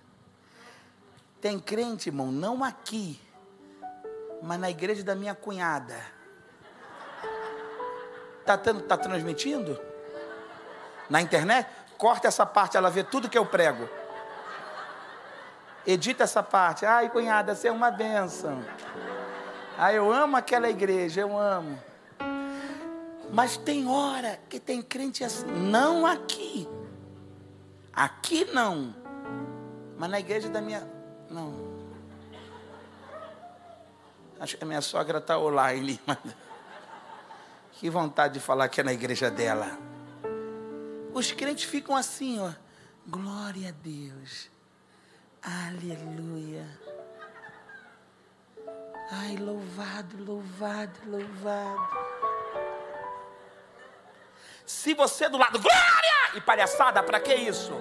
Tem 1.43 1.61
crente, 1.61 2.09
irmão, 2.09 2.33
não 2.33 2.65
aqui, 2.65 3.21
mas 4.43 4.59
na 4.59 4.71
igreja 4.71 5.05
da 5.05 5.15
minha 5.15 5.35
cunhada. 5.35 5.95
Tá, 8.47 8.57
tá 8.57 8.97
transmitindo? 8.97 9.79
Na 11.11 11.21
internet? 11.21 11.69
Corta 11.99 12.29
essa 12.29 12.47
parte, 12.47 12.79
ela 12.79 12.89
vê 12.89 13.05
tudo 13.05 13.29
que 13.29 13.37
eu 13.37 13.45
prego. 13.45 13.87
Edita 15.87 16.25
essa 16.25 16.43
parte. 16.43 16.87
Ai, 16.87 17.11
cunhada, 17.11 17.55
você 17.55 17.69
é 17.69 17.73
uma 17.73 17.91
bênção. 17.91 18.65
Ai, 19.77 19.99
eu 19.99 20.11
amo 20.13 20.37
aquela 20.37 20.69
igreja, 20.71 21.21
eu 21.21 21.39
amo. 21.39 21.79
Mas 23.33 23.57
tem 23.57 23.89
hora 23.89 24.39
que 24.49 24.61
tem 24.61 24.81
crente 24.81 25.25
assim, 25.25 25.47
não 25.47 26.07
aqui. 26.07 26.69
Aqui 27.93 28.45
não. 28.47 28.95
Mas 29.99 30.11
na 30.11 30.21
igreja 30.21 30.49
da 30.49 30.61
minha. 30.61 30.89
Não. 31.29 31.75
Acho 34.39 34.57
que 34.57 34.65
a 34.65 34.67
minha 34.67 34.81
sogra 34.81 35.19
está 35.19 35.39
online. 35.39 36.01
Que 37.77 37.91
vontade 37.91 38.35
de 38.35 38.41
falar 38.41 38.69
que 38.69 38.81
é 38.81 38.85
na 38.85 38.93
igreja 38.93 39.31
dela. 39.31 39.77
Os 41.13 41.33
crentes 41.33 41.65
ficam 41.65 41.97
assim, 41.97 42.41
ó. 42.41 42.53
Glória 43.07 43.71
a 43.71 43.73
Deus. 43.73 44.49
Aleluia. 45.45 46.67
Ai, 49.11 49.37
louvado, 49.37 50.25
louvado, 50.25 50.99
louvado. 51.07 51.89
Se 54.65 54.95
você 54.95 55.29
do 55.29 55.37
lado, 55.37 55.59
glória! 55.61 56.37
E 56.37 56.41
palhaçada, 56.41 57.03
para 57.03 57.21
que 57.21 57.35
isso? 57.35 57.73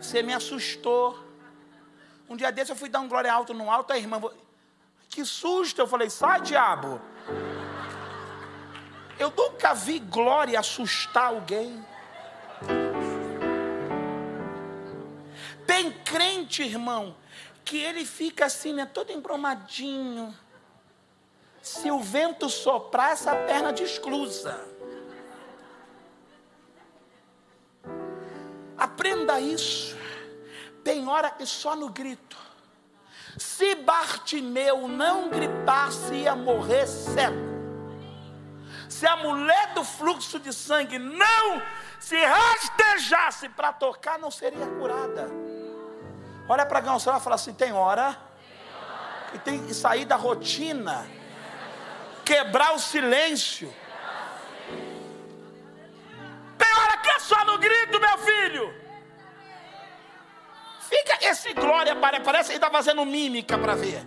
Você 0.00 0.22
me 0.22 0.32
assustou. 0.32 1.18
Um 2.26 2.36
dia 2.36 2.50
desse 2.50 2.72
eu 2.72 2.76
fui 2.76 2.88
dar 2.88 3.00
um 3.00 3.08
glória 3.08 3.30
alto 3.30 3.52
no 3.52 3.70
alto, 3.70 3.92
a 3.92 3.98
irmã, 3.98 4.18
que 5.10 5.22
susto! 5.26 5.82
Eu 5.82 5.86
falei, 5.86 6.08
sai, 6.08 6.40
diabo. 6.40 7.02
Eu 9.18 9.30
nunca 9.36 9.74
vi 9.74 9.98
glória 9.98 10.58
assustar 10.58 11.26
alguém. 11.26 11.84
Tem 15.80 15.90
crente, 15.90 16.62
irmão, 16.62 17.16
que 17.64 17.78
ele 17.78 18.04
fica 18.04 18.44
assim, 18.44 18.74
né, 18.74 18.84
todo 18.84 19.12
embromadinho. 19.12 20.36
Se 21.62 21.90
o 21.90 21.98
vento 22.00 22.50
soprar, 22.50 23.12
essa 23.12 23.34
perna 23.34 23.72
desclusa. 23.72 24.62
Aprenda 28.76 29.40
isso. 29.40 29.96
Tem 30.84 31.08
hora 31.08 31.30
que 31.30 31.46
só 31.46 31.74
no 31.74 31.88
grito. 31.88 32.36
Se 33.38 33.74
Bartimeu 33.76 34.86
não 34.86 35.30
gritasse, 35.30 36.12
ia 36.12 36.36
morrer 36.36 36.86
cego. 36.86 37.48
Se 38.86 39.06
a 39.06 39.16
mulher 39.16 39.72
do 39.72 39.82
fluxo 39.82 40.38
de 40.38 40.52
sangue 40.52 40.98
não 40.98 41.62
se 41.98 42.22
rastejasse 42.22 43.48
para 43.48 43.72
tocar, 43.72 44.18
não 44.18 44.30
seria 44.30 44.66
curada. 44.66 45.49
Olha 46.52 46.66
para 46.66 46.80
alguém 46.80 46.96
e 46.96 47.00
fala 47.20 47.36
assim: 47.36 47.54
tem 47.54 47.72
hora 47.72 48.18
e 49.32 49.38
tem 49.38 49.64
que 49.64 49.72
sair 49.72 50.04
da 50.04 50.16
rotina, 50.16 51.08
quebrar 52.24 52.74
o 52.74 52.78
silêncio. 52.80 53.72
Tem 56.58 56.74
hora 56.74 56.96
que 56.96 57.08
é 57.08 57.18
só 57.20 57.44
no 57.44 57.56
grito, 57.56 58.00
meu 58.00 58.18
filho. 58.18 58.74
esse 61.22 61.54
glória 61.54 61.94
parece 61.94 62.48
que 62.48 62.56
ele 62.56 62.64
está 62.64 62.68
fazendo 62.68 63.04
mímica 63.04 63.56
para 63.56 63.76
ver. 63.76 64.04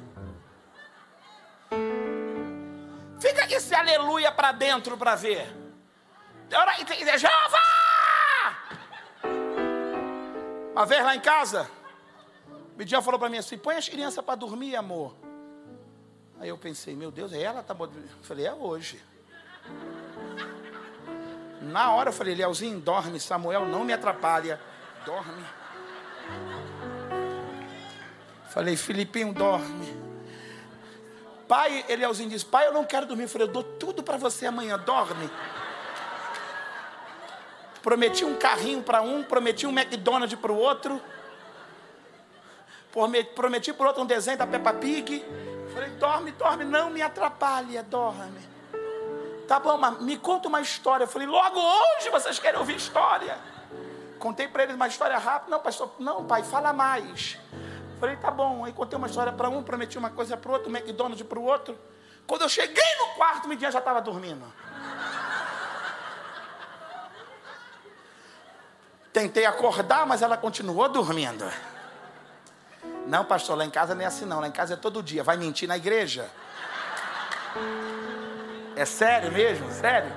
Fica 3.21 3.45
esse 3.55 3.73
aleluia 3.73 4.33
para 4.33 4.51
dentro 4.51 4.97
para 4.97 5.15
ver. 5.15 5.47
Jeová! 7.17 8.57
Uma 10.73 10.85
vez 10.85 11.05
lá 11.05 11.15
em 11.15 11.21
casa, 11.21 11.71
Midian 12.77 13.01
falou 13.01 13.19
para 13.19 13.29
mim 13.29 13.37
assim: 13.37 13.57
põe 13.57 13.75
as 13.75 13.87
crianças 13.87 14.23
para 14.23 14.35
dormir, 14.35 14.75
amor. 14.75 15.15
Aí 16.39 16.49
eu 16.49 16.57
pensei, 16.57 16.95
meu 16.95 17.11
Deus, 17.11 17.31
é 17.31 17.41
ela 17.41 17.63
tá 17.63 17.75
Eu 17.79 17.89
falei, 18.23 18.45
é 18.45 18.53
hoje. 18.53 19.01
Na 21.61 21.93
hora 21.93 22.09
eu 22.09 22.13
falei, 22.13 22.35
Leozinho, 22.35 22.79
dorme, 22.79 23.19
Samuel, 23.19 23.65
não 23.65 23.85
me 23.85 23.93
atrapalha. 23.93 24.59
Dorme. 25.05 25.43
Falei, 28.49 28.75
Filipinho, 28.75 29.33
dorme. 29.33 30.03
Pai, 31.47 31.85
Elielzinho 31.89 32.29
disse, 32.29 32.45
pai, 32.45 32.67
eu 32.67 32.73
não 32.73 32.85
quero 32.85 33.05
dormir. 33.05 33.23
Eu 33.23 33.29
falei, 33.29 33.47
eu 33.47 33.51
dou 33.51 33.63
tudo 33.63 34.03
para 34.03 34.17
você 34.17 34.45
amanhã, 34.45 34.77
dorme. 34.77 35.29
Prometi 37.81 38.23
um 38.23 38.35
carrinho 38.35 38.81
para 38.81 39.01
um, 39.01 39.23
prometi 39.23 39.67
um 39.67 39.71
McDonald's 39.71 40.39
para 40.39 40.51
o 40.51 40.57
outro. 40.57 41.01
Prometi 42.93 43.71
o 43.71 43.83
outro 43.83 44.03
um 44.03 44.05
desenho 44.05 44.37
da 44.37 44.45
Peppa 44.45 44.71
Pig. 44.71 45.25
Falei, 45.73 45.89
dorme, 45.91 46.31
dorme, 46.31 46.63
não 46.63 46.91
me 46.91 47.01
atrapalhe, 47.01 47.81
dorme. 47.81 48.39
Tá 49.47 49.59
bom, 49.59 49.77
mas 49.77 49.99
me 49.99 50.15
conta 50.15 50.47
uma 50.47 50.61
história. 50.61 51.05
Eu 51.05 51.07
falei, 51.07 51.27
logo 51.27 51.59
hoje 51.59 52.09
vocês 52.11 52.37
querem 52.37 52.59
ouvir 52.59 52.75
história. 52.75 53.35
Contei 54.19 54.47
para 54.47 54.63
eles 54.63 54.75
uma 54.75 54.87
história 54.87 55.17
rápida. 55.17 55.49
Não, 55.49 55.59
pastor, 55.59 55.91
não, 55.97 56.23
pai, 56.23 56.43
fala 56.43 56.71
mais. 56.71 57.39
Eu 57.51 57.99
falei, 57.99 58.15
tá 58.15 58.29
bom. 58.29 58.63
Aí 58.63 58.71
contei 58.71 58.95
uma 58.95 59.07
história 59.07 59.33
para 59.33 59.49
um, 59.49 59.63
prometi 59.63 59.97
uma 59.97 60.11
coisa 60.11 60.37
para 60.37 60.51
o 60.51 60.53
outro, 60.53 60.69
McDonald's 60.69 61.27
para 61.27 61.39
o 61.39 61.43
outro. 61.43 61.77
Quando 62.27 62.43
eu 62.43 62.49
cheguei 62.49 62.95
no 62.99 63.15
quarto, 63.15 63.47
Midian 63.47 63.71
já 63.71 63.79
estava 63.79 64.01
dormindo. 64.01 64.45
Tentei 69.11 69.45
acordar, 69.45 70.05
mas 70.05 70.21
ela 70.21 70.37
continuou 70.37 70.87
dormindo. 70.87 71.45
Não, 73.05 73.25
pastor, 73.25 73.57
lá 73.57 73.65
em 73.65 73.69
casa 73.69 73.93
não 73.93 74.01
é 74.01 74.05
assim 74.05 74.25
não. 74.25 74.39
Lá 74.39 74.47
em 74.47 74.51
casa 74.51 74.73
é 74.75 74.77
todo 74.77 75.03
dia. 75.03 75.23
Vai 75.23 75.37
mentir 75.37 75.67
na 75.67 75.77
igreja? 75.77 76.29
É 78.75 78.85
sério 78.85 79.31
mesmo? 79.31 79.71
Sério? 79.71 80.11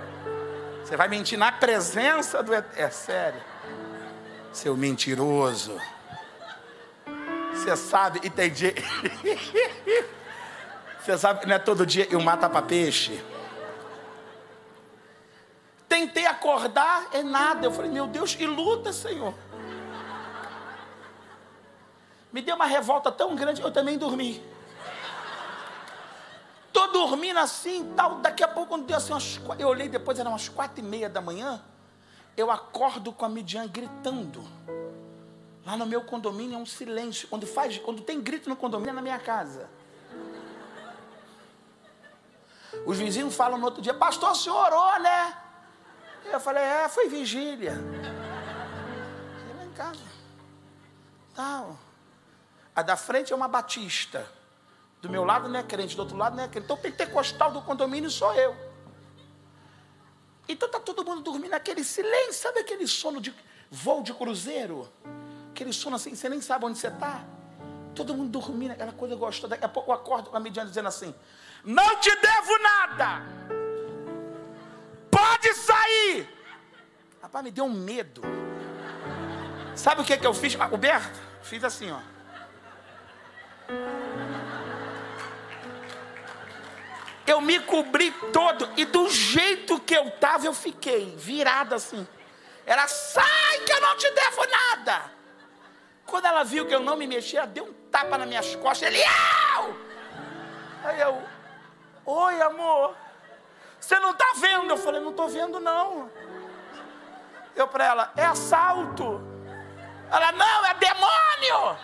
Você 0.84 0.96
vai 0.96 1.08
mentir 1.08 1.38
na 1.38 1.50
presença 1.50 2.42
do. 2.42 2.54
É 2.54 2.90
sério. 2.90 3.40
Seu 4.52 4.76
mentiroso. 4.76 5.78
Você 7.52 7.76
sabe, 7.76 8.20
e 8.22 8.30
tem 8.30 8.50
dia. 8.50 8.74
Você 11.00 11.16
sabe 11.16 11.46
não 11.46 11.54
é 11.54 11.58
todo 11.58 11.86
dia 11.86 12.06
eu 12.10 12.20
mata 12.20 12.48
para 12.50 12.62
peixe. 12.62 13.22
Tentei 15.88 16.26
acordar, 16.26 17.06
é 17.12 17.22
nada. 17.22 17.66
Eu 17.66 17.72
falei, 17.72 17.90
meu 17.90 18.06
Deus, 18.06 18.36
e 18.38 18.46
luta, 18.46 18.92
Senhor. 18.92 19.32
Me 22.36 22.42
deu 22.42 22.54
uma 22.54 22.66
revolta 22.66 23.10
tão 23.10 23.34
grande, 23.34 23.62
eu 23.62 23.70
também 23.70 23.96
dormi. 23.96 24.44
Tô 26.70 26.88
dormindo 26.88 27.38
assim, 27.38 27.94
tal. 27.96 28.16
Daqui 28.16 28.44
a 28.44 28.48
pouco, 28.48 28.68
quando 28.68 28.84
deu 28.84 28.94
assim, 28.94 29.10
umas, 29.10 29.40
eu 29.58 29.66
olhei 29.66 29.88
depois, 29.88 30.18
eram 30.18 30.32
umas 30.32 30.46
quatro 30.46 30.80
e 30.80 30.82
meia 30.82 31.08
da 31.08 31.22
manhã. 31.22 31.62
Eu 32.36 32.50
acordo 32.50 33.10
com 33.10 33.24
a 33.24 33.28
Midian 33.30 33.66
gritando. 33.66 34.44
Lá 35.64 35.78
no 35.78 35.86
meu 35.86 36.02
condomínio 36.02 36.56
é 36.56 36.58
um 36.58 36.66
silêncio. 36.66 37.26
Quando 37.28 37.46
faz, 37.46 37.78
quando 37.78 38.02
tem 38.02 38.20
grito 38.20 38.50
no 38.50 38.56
condomínio 38.56 38.90
é 38.90 38.96
na 38.96 39.00
minha 39.00 39.18
casa. 39.18 39.70
Os 42.84 42.98
vizinhos 42.98 43.34
falam 43.34 43.56
no 43.56 43.64
outro 43.64 43.80
dia, 43.80 43.94
pastor, 43.94 44.32
o 44.32 44.34
senhor 44.34 44.58
orou, 44.58 45.00
né? 45.00 45.38
Eu 46.26 46.38
falei, 46.38 46.62
é, 46.62 46.86
foi 46.86 47.08
vigília. 47.08 47.72
Falei, 49.38 49.56
lá 49.56 49.64
em 49.64 49.72
casa. 49.72 50.04
Tal. 51.34 51.86
A 52.76 52.82
da 52.82 52.94
frente 52.94 53.32
é 53.32 53.36
uma 53.36 53.48
batista. 53.48 54.30
Do 55.00 55.08
meu 55.08 55.24
lado 55.24 55.48
não 55.48 55.58
é 55.58 55.62
crente, 55.62 55.96
do 55.96 56.00
outro 56.00 56.16
lado 56.16 56.36
não 56.36 56.44
é 56.44 56.48
crente. 56.48 56.66
Então 56.66 56.76
o 56.76 56.78
pentecostal 56.78 57.50
do 57.50 57.62
condomínio 57.62 58.10
sou 58.10 58.34
eu. 58.34 58.54
Então 60.46 60.66
está 60.66 60.78
todo 60.78 61.02
mundo 61.02 61.22
dormindo 61.22 61.52
naquele 61.52 61.82
silêncio, 61.82 62.34
sabe 62.34 62.60
aquele 62.60 62.86
sono 62.86 63.18
de 63.18 63.34
voo 63.70 64.02
de 64.02 64.12
cruzeiro? 64.12 64.92
Aquele 65.50 65.72
sono 65.72 65.96
assim, 65.96 66.14
você 66.14 66.28
nem 66.28 66.40
sabe 66.42 66.66
onde 66.66 66.78
você 66.78 66.88
está. 66.88 67.24
Todo 67.94 68.14
mundo 68.14 68.28
dormindo, 68.28 68.72
aquela 68.72 68.92
coisa 68.92 69.16
gostosa. 69.16 69.48
Daqui 69.48 69.64
a 69.64 69.68
pouco 69.68 69.90
eu 69.90 69.94
acordo 69.94 70.28
com 70.28 70.36
a 70.36 70.40
mediana 70.40 70.68
dizendo 70.68 70.88
assim: 70.88 71.14
Não 71.64 71.96
te 71.96 72.14
devo 72.14 72.58
nada. 72.58 73.22
Pode 75.10 75.54
sair. 75.54 76.28
Rapaz, 77.22 77.42
me 77.42 77.50
deu 77.50 77.64
um 77.64 77.72
medo. 77.72 78.20
Sabe 79.74 80.02
o 80.02 80.04
que, 80.04 80.16
que 80.18 80.26
eu 80.26 80.34
fiz? 80.34 80.54
Ah, 80.60 80.66
Roberto, 80.66 81.18
fiz 81.42 81.64
assim, 81.64 81.90
ó. 81.90 82.15
Eu 87.26 87.40
me 87.40 87.58
cobri 87.60 88.12
todo 88.32 88.70
e 88.76 88.84
do 88.84 89.08
jeito 89.10 89.80
que 89.80 89.94
eu 89.94 90.08
estava 90.08 90.46
eu 90.46 90.54
fiquei 90.54 91.16
virada 91.16 91.74
assim. 91.76 92.06
Era 92.64 92.86
sai 92.86 93.58
que 93.64 93.72
eu 93.72 93.80
não 93.80 93.96
te 93.96 94.10
devo 94.10 94.46
nada. 94.46 95.02
Quando 96.06 96.26
ela 96.26 96.44
viu 96.44 96.66
que 96.66 96.74
eu 96.74 96.80
não 96.80 96.96
me 96.96 97.06
mexia, 97.06 97.40
ela 97.40 97.48
deu 97.48 97.64
um 97.64 97.72
tapa 97.90 98.16
nas 98.16 98.28
minhas 98.28 98.54
costas. 98.56 98.88
Ele, 98.88 99.02
Au! 99.56 99.76
Aí 100.84 101.00
eu, 101.00 101.20
oi 102.04 102.40
amor, 102.42 102.94
você 103.80 103.98
não 103.98 104.10
está 104.10 104.32
vendo? 104.36 104.70
Eu 104.70 104.76
falei, 104.76 105.00
não 105.00 105.10
estou 105.10 105.28
vendo 105.28 105.58
não. 105.58 106.10
Eu 107.56 107.66
para 107.66 107.84
ela, 107.84 108.12
é 108.16 108.24
assalto. 108.24 109.20
Ela, 110.10 110.30
não, 110.32 110.66
é 110.66 110.74
demônio. 110.74 111.78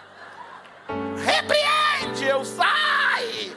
Repreende, 1.24 2.24
eu 2.24 2.44
sai. 2.44 3.57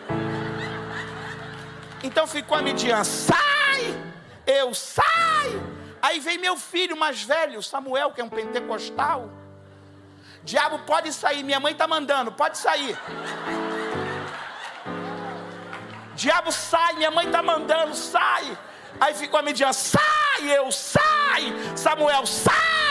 Então 2.04 2.28
ficou 2.28 2.58
a 2.58 2.62
Midian, 2.62 3.04
sai, 3.04 4.00
eu 4.46 4.74
sai. 4.74 5.60
Aí 6.02 6.20
vem 6.20 6.38
meu 6.38 6.56
filho 6.56 6.96
mais 6.96 7.24
velho, 7.24 7.64
Samuel, 7.64 8.12
que 8.12 8.22
é 8.22 8.24
um 8.24 8.30
pentecostal. 8.30 9.30
Diabo 10.44 10.80
pode 10.80 11.12
sair, 11.12 11.42
minha 11.42 11.60
mãe 11.60 11.74
está 11.74 11.88
mandando, 11.88 12.32
pode 12.32 12.60
sair. 12.60 12.96
Diabo 16.16 16.52
sai, 16.52 16.94
minha 16.94 17.10
mãe 17.10 17.26
está 17.26 17.42
mandando, 17.42 17.96
sai. 17.96 18.56
Aí 19.02 19.14
ficou 19.16 19.40
a 19.40 19.44
Midian, 19.44 19.74
sai, 19.74 20.42
eu 20.44 20.72
sai. 20.72 21.52
Samuel, 21.76 22.26
sai. 22.28 22.85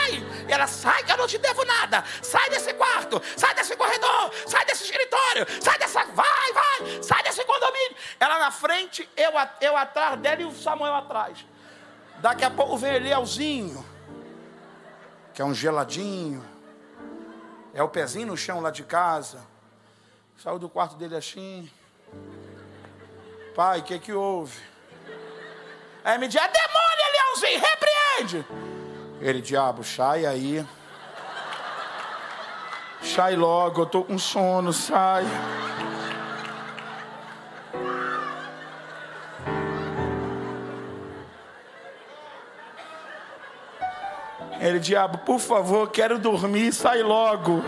E 0.47 0.51
ela, 0.51 0.67
sai 0.67 1.03
que 1.03 1.11
eu 1.11 1.17
não 1.17 1.27
te 1.27 1.37
devo 1.37 1.63
nada. 1.65 2.03
Sai 2.21 2.49
desse 2.49 2.73
quarto, 2.73 3.21
sai 3.35 3.53
desse 3.55 3.75
corredor, 3.75 4.31
sai 4.47 4.65
desse 4.65 4.83
escritório, 4.83 5.45
sai 5.61 5.77
dessa. 5.79 6.05
Vai, 6.05 6.53
vai, 6.53 7.03
sai 7.03 7.23
desse 7.23 7.43
condomínio. 7.43 7.95
Ela 8.19 8.39
na 8.39 8.51
frente, 8.51 9.09
eu, 9.17 9.31
eu 9.61 9.75
atrás 9.77 10.19
dela 10.19 10.41
e 10.41 10.45
o 10.45 10.51
Samuel 10.51 10.95
atrás. 10.95 11.45
Daqui 12.19 12.45
a 12.45 12.49
pouco 12.49 12.77
vem 12.77 12.93
Elielzinho, 12.93 13.85
que 15.33 15.41
é 15.41 15.45
um 15.45 15.53
geladinho. 15.53 16.45
É 17.73 17.83
o 17.83 17.89
pezinho 17.89 18.27
no 18.27 18.37
chão 18.37 18.61
lá 18.61 18.71
de 18.71 18.83
casa. 18.83 19.45
Saiu 20.37 20.57
do 20.57 20.69
quarto 20.69 20.95
dele 20.95 21.15
assim. 21.15 21.69
Pai, 23.53 23.79
o 23.79 23.83
que 23.83 23.99
que 23.99 24.13
houve? 24.13 24.57
Aí 26.03 26.17
me 26.17 26.27
diz, 26.27 26.41
é 26.41 26.47
demônio, 26.47 27.05
Elielzinho, 27.09 27.59
repreende. 27.59 28.74
Ele, 29.21 29.41
diabo, 29.41 29.83
sai 29.83 30.25
aí. 30.25 30.65
Sai 33.01 33.35
logo, 33.35 33.81
eu 33.81 33.85
tô 33.85 34.03
com 34.03 34.17
sono, 34.17 34.73
sai. 34.73 35.23
Ele, 44.59 44.79
diabo, 44.79 45.19
por 45.19 45.39
favor, 45.39 45.91
quero 45.91 46.17
dormir, 46.17 46.73
sai 46.73 47.03
logo. 47.03 47.63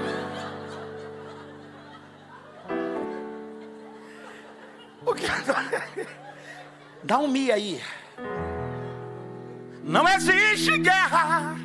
Dá 7.04 7.20
um 7.20 7.28
mi 7.28 7.52
aí. 7.52 7.82
Não 9.88 10.06
existe 10.10 10.78
guerra 10.80 11.56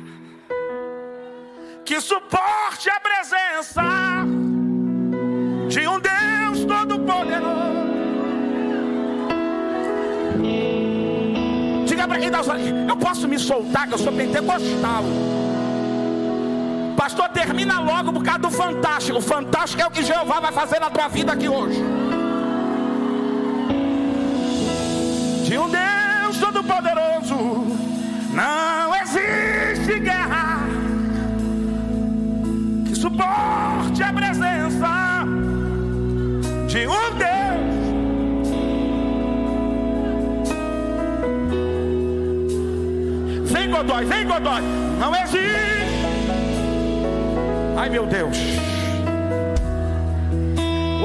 que 1.83 1.99
suporte 1.99 2.89
a 2.89 2.97
presença 3.01 3.83
de 5.67 5.85
um 5.85 5.99
Deus 5.99 6.63
todo-poderoso. 6.65 7.73
Diga 11.85 12.07
para 12.07 12.19
quem 12.19 12.29
está 12.29 12.41
Eu 12.87 12.95
posso 12.95 13.27
me 13.27 13.37
soltar, 13.37 13.89
que 13.89 13.93
eu 13.93 13.97
sou 13.97 14.13
pentecostal. 14.13 15.03
Pastor, 16.95 17.27
termina 17.27 17.81
logo 17.81 18.13
por 18.13 18.23
causa 18.23 18.39
do 18.39 18.49
fantástico. 18.49 19.17
O 19.17 19.21
fantástico 19.21 19.81
é 19.81 19.85
o 19.85 19.91
que 19.91 20.01
Jeová 20.01 20.39
vai 20.39 20.53
fazer 20.53 20.79
na 20.79 20.89
tua 20.89 21.09
vida 21.09 21.33
aqui 21.33 21.49
hoje. 21.49 21.83
De 25.43 25.57
um 25.57 25.69
Deus 25.69 26.37
Todo-Poderoso, 26.37 27.83
não 28.33 28.95
existe 28.95 29.99
guerra 29.99 30.59
que 32.85 32.95
suporte 32.95 34.01
a 34.01 34.11
presença 34.11 35.23
de 36.67 36.87
um 36.87 37.17
Deus. 37.17 37.33
Vem 43.51 43.69
Godói, 43.69 44.05
vem 44.05 44.25
Godói, 44.25 44.61
não 44.99 45.15
existe. 45.15 45.43
Ai 47.77 47.89
meu 47.89 48.05
Deus. 48.07 48.37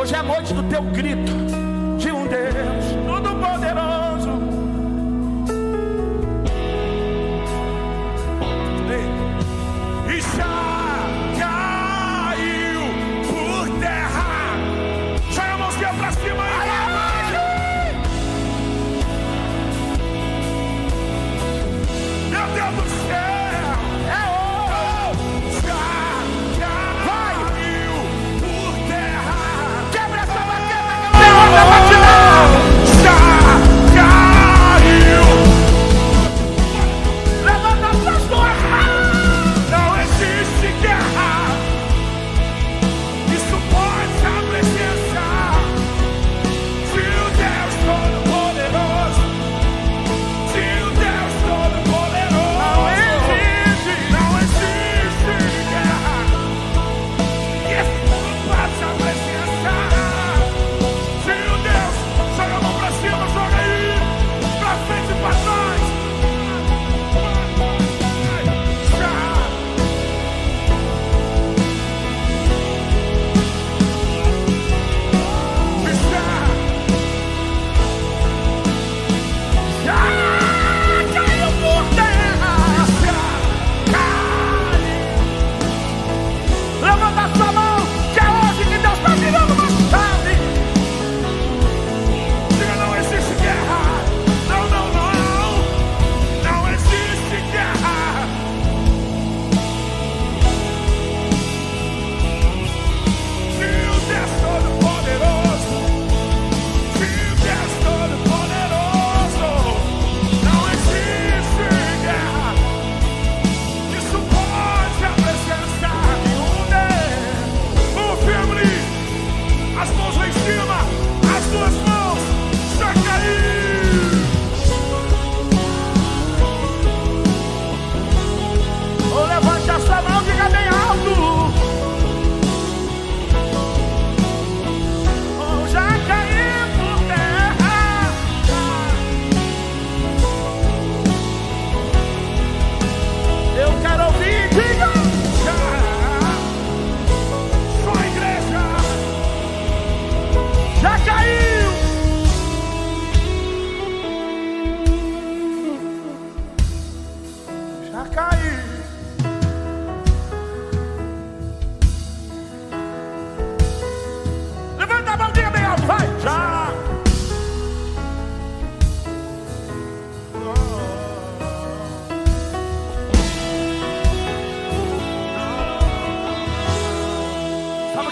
Hoje 0.01 0.15
é 0.15 0.19
a 0.19 0.23
noite 0.23 0.55
do 0.55 0.63
teu 0.63 0.83
grito 0.83 1.33
de 1.99 2.11
um 2.11 2.27
Deus 2.27 2.88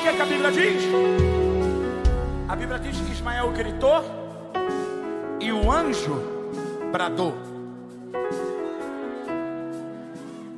que, 0.07 0.11
é 0.11 0.15
que 0.15 0.23
a 0.23 0.27
Bíblia 0.27 0.53
diz? 0.53 0.83
A 2.49 2.55
Bíblia 2.55 2.79
diz 2.79 2.97
que 2.97 3.11
Ismael 3.11 3.51
gritou 3.51 4.05
e 5.41 5.51
o 5.51 5.69
anjo 5.69 6.15
bradou. 6.93 7.35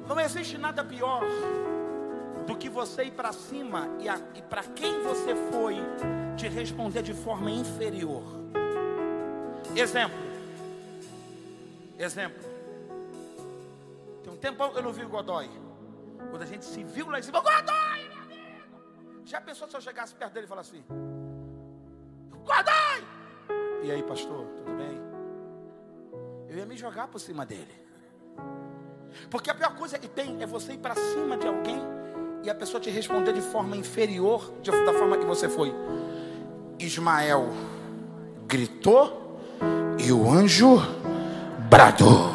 Não 0.07 0.21
existe 0.21 0.59
nada 0.59 0.85
pior 0.85 1.23
do 2.47 2.57
que 2.57 2.69
você 2.69 3.05
ir 3.05 3.13
para 3.13 3.33
cima 3.33 3.89
e, 3.99 4.39
e 4.39 4.43
para 4.43 4.65
quem 4.65 5.03
você 5.03 5.35
foi 5.51 5.77
te 6.37 6.47
responder 6.47 7.03
de 7.03 7.15
forma 7.15 7.51
inferior. 7.51 8.25
Exemplo. 9.75 10.19
Exemplo. 11.99 12.47
Tem 14.23 14.31
um 14.31 14.37
tempão 14.37 14.73
eu 14.75 14.83
não 14.83 14.93
vi 14.93 15.05
o 15.05 15.09
Godoy. 15.09 15.49
Quando 16.29 16.43
a 16.43 16.47
gente 16.47 16.67
se 16.67 16.85
viu 16.85 17.09
lá 17.09 17.19
em 17.19 17.23
cima, 17.23 17.41
Godoy! 17.41 17.88
Já 19.31 19.41
pensou 19.43 19.69
se 19.69 19.77
eu 19.77 19.81
chegasse 19.81 20.15
perto 20.15 20.33
dele 20.33 20.47
e 20.47 20.49
falasse 20.49 20.71
assim: 20.75 20.85
Godoy! 22.31 22.99
E 23.83 23.91
aí, 23.93 24.03
pastor, 24.03 24.47
tudo 24.57 24.73
bem? 24.77 24.99
Eu 26.49 26.57
ia 26.57 26.65
me 26.67 26.77
jogar 26.77 27.09
por 27.09 27.19
cima 27.19 27.45
dele. 27.45 27.75
Porque 29.31 29.51
a 29.51 29.55
pior 29.55 29.75
coisa 29.77 29.99
que 29.99 30.09
tem 30.09 30.43
é 30.43 30.47
você 30.47 30.73
ir 30.73 30.79
para 30.79 30.95
cima 30.95 31.37
de 31.37 31.47
alguém 31.47 31.79
e 32.43 32.49
a 32.49 32.55
pessoa 32.55 32.81
te 32.81 32.89
responder 32.89 33.33
de 33.35 33.43
forma 33.43 33.77
inferior 33.77 34.51
de- 34.63 34.71
da 34.71 34.95
forma 34.95 35.19
que 35.19 35.27
você 35.27 35.47
foi. 35.49 35.75
Ismael 36.79 37.49
gritou 38.47 39.39
e 39.99 40.11
o 40.11 40.31
anjo 40.31 40.79
bradou. 41.69 42.31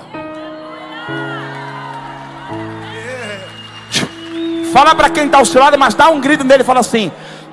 Fala 4.74 4.96
para 4.96 5.08
quem 5.12 5.28
está 5.28 5.38
ao 5.38 5.46
seu 5.46 5.62
lado, 5.62 5.78
mas 5.78 5.94
dá 5.94 6.10
um 6.10 6.20
grito 6.20 6.44
nele 6.44 6.64
e 6.64 6.66
fala 6.66 6.80
assim: 6.80 7.12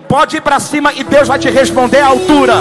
pode 0.09 0.39
ir 0.39 0.41
para 0.41 0.59
cima 0.59 0.91
e 0.95 1.05
Deus 1.05 1.29
vai 1.29 1.39
te 1.39 1.51
responder 1.51 1.99
à 1.99 2.07
altura. 2.07 2.55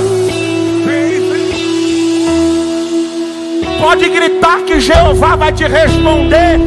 Pode 3.79 4.09
gritar 4.09 4.59
que 4.63 4.81
Jeová 4.81 5.37
vai 5.37 5.53
te 5.53 5.65
responder 5.65 6.59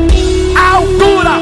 à 0.57 0.77
altura. 0.77 1.33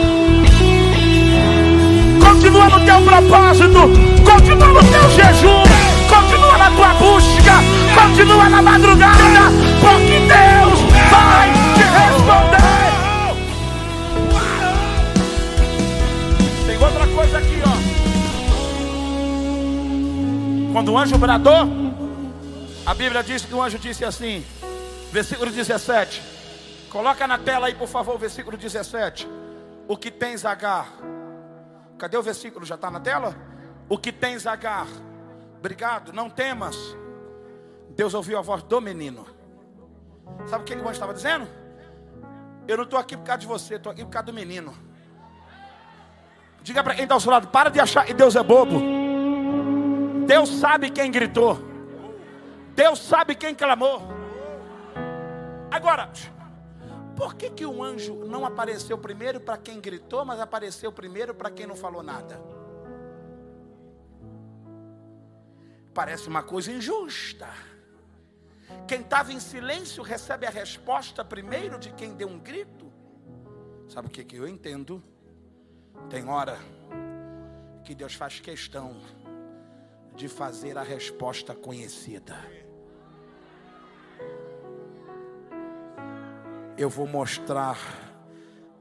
Continua 2.21 2.69
no 2.69 2.85
teu 2.85 3.01
propósito, 3.03 3.81
continua 4.25 4.67
no 4.67 4.83
teu 4.83 5.11
jejum, 5.11 5.63
continua 6.09 6.59
na 6.59 6.71
tua 6.73 6.89
busca, 6.95 7.53
continua 7.95 8.49
na 8.49 8.61
madrugada, 8.61 9.53
porque 9.81 10.19
Deus 10.19 10.81
vai 11.13 11.53
te 11.75 11.83
responder. 11.83 12.50
Quando 20.73 20.93
o 20.93 20.99
anjo 20.99 21.19
bradou, 21.19 21.69
a 22.87 22.95
Bíblia 22.95 23.23
diz 23.23 23.45
que 23.45 23.55
o 23.55 23.63
anjo 23.63 23.79
disse 23.79 24.05
assim, 24.05 24.45
versículo 25.13 25.51
17. 25.51 26.23
Coloca 26.91 27.27
na 27.27 27.39
tela 27.39 27.67
aí, 27.67 27.75
por 27.75 27.89
favor, 27.89 28.15
o 28.15 28.19
versículo 28.19 28.57
17. 28.57 29.29
O 29.89 29.97
que 29.97 30.11
tens, 30.11 30.45
Agar? 30.45 30.89
Cadê 31.99 32.17
o 32.17 32.23
versículo? 32.23 32.65
Já 32.65 32.77
está 32.77 32.91
na 32.91 33.01
tela? 33.01 33.35
O 33.89 33.99
que 33.99 34.13
tens, 34.13 34.47
Agar? 34.47 34.87
Obrigado, 35.59 36.13
não 36.13 36.31
temas. 36.31 36.77
Deus 37.91 38.15
ouviu 38.15 38.39
a 38.39 38.43
voz 38.43 38.63
do 38.63 38.81
menino. 38.81 39.27
Sabe 40.47 40.63
o 40.63 40.65
que 40.65 40.75
anjo 40.75 40.93
estava 40.93 41.13
dizendo? 41.13 41.47
Eu 42.69 42.77
não 42.77 42.85
estou 42.85 42.99
aqui 42.99 43.17
por 43.17 43.25
causa 43.25 43.41
de 43.41 43.47
você, 43.47 43.75
estou 43.75 43.91
aqui 43.91 44.05
por 44.05 44.11
causa 44.11 44.27
do 44.27 44.33
menino. 44.33 44.73
Diga 46.63 46.85
para 46.85 46.95
quem 46.95 47.05
está 47.05 47.15
ao 47.15 47.21
seu 47.21 47.31
lado: 47.31 47.49
para 47.49 47.71
de 47.71 47.81
achar 47.81 48.05
que 48.05 48.15
Deus 48.15 48.37
é 48.37 48.43
bobo. 48.43 49.00
Deus 50.31 50.49
sabe 50.49 50.91
quem 50.91 51.11
gritou. 51.11 51.59
Deus 52.77 53.01
sabe 53.01 53.35
quem 53.35 53.53
clamou. 53.53 54.01
Agora, 55.69 56.09
por 57.17 57.35
que, 57.35 57.51
que 57.51 57.67
o 57.67 57.83
anjo 57.83 58.15
não 58.27 58.47
apareceu 58.47 58.97
primeiro 58.97 59.41
para 59.41 59.59
quem 59.59 59.81
gritou, 59.81 60.25
mas 60.25 60.39
apareceu 60.39 60.93
primeiro 60.93 61.35
para 61.35 61.51
quem 61.51 61.67
não 61.67 61.75
falou 61.75 62.01
nada? 62.01 62.41
Parece 65.93 66.29
uma 66.29 66.45
coisa 66.45 66.71
injusta. 66.71 67.49
Quem 68.87 69.01
estava 69.01 69.33
em 69.33 69.41
silêncio 69.41 70.01
recebe 70.01 70.47
a 70.47 70.51
resposta 70.51 71.25
primeiro 71.25 71.77
de 71.77 71.91
quem 71.91 72.15
deu 72.15 72.29
um 72.29 72.39
grito. 72.39 72.87
Sabe 73.89 74.07
o 74.07 74.11
que, 74.13 74.23
que 74.23 74.37
eu 74.37 74.47
entendo? 74.47 75.03
Tem 76.09 76.29
hora 76.29 76.57
que 77.83 77.97
Deus 77.97 78.15
faz 78.15 78.39
questão 78.39 78.97
de 80.21 80.29
fazer 80.29 80.77
a 80.77 80.83
resposta 80.83 81.55
conhecida. 81.55 82.37
Eu 86.77 86.91
vou 86.91 87.07
mostrar 87.07 87.79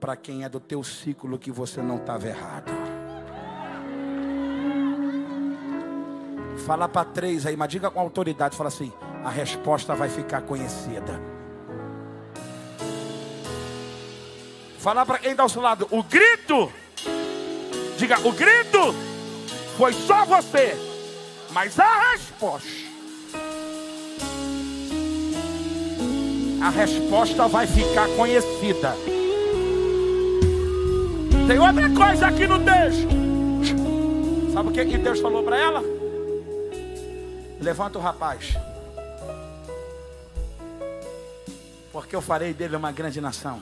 para 0.02 0.18
quem 0.18 0.44
é 0.44 0.50
do 0.50 0.60
teu 0.60 0.84
ciclo 0.84 1.40
que 1.40 1.50
você 1.50 1.82
não 1.82 1.96
estava 1.96 2.28
errado. 2.28 2.74
Fala 6.66 6.90
para 6.90 7.06
três 7.06 7.46
aí, 7.46 7.56
mas 7.56 7.70
diga 7.70 7.90
com 7.90 8.02
autoridade, 8.02 8.58
fala 8.58 8.68
assim: 8.68 8.92
a 9.24 9.30
resposta 9.30 9.96
vai 9.96 10.10
ficar 10.10 10.42
conhecida. 10.42 11.22
Falar 14.78 15.06
para 15.06 15.20
quem 15.20 15.32
está 15.32 15.44
ao 15.44 15.50
seu 15.50 15.62
lado, 15.62 15.88
o 15.90 16.04
grito, 16.04 16.70
diga, 17.98 18.20
o 18.28 18.34
grito 18.34 18.94
foi 19.78 19.94
só 19.94 20.26
você, 20.26 20.89
mas 21.52 21.80
a 21.80 22.12
resposta, 22.12 22.70
a 26.62 26.70
resposta 26.70 27.48
vai 27.48 27.68
ficar 27.68 28.08
conhecida. 28.16 28.96
Tem 31.48 31.60
outra 31.60 31.90
coisa 31.90 32.28
aqui 32.28 32.46
no 32.46 32.60
texto. 32.60 33.10
Sabe 34.54 34.70
o 34.70 34.72
que, 34.72 34.86
que 34.86 34.98
Deus 34.98 35.20
falou 35.20 35.44
para 35.44 35.58
ela? 35.58 35.84
Levanta 37.60 37.98
o 37.98 38.02
rapaz. 38.02 38.56
porque 41.92 42.16
eu 42.16 42.22
farei 42.22 42.54
dele 42.54 42.76
uma 42.76 42.92
grande 42.92 43.20
nação. 43.20 43.62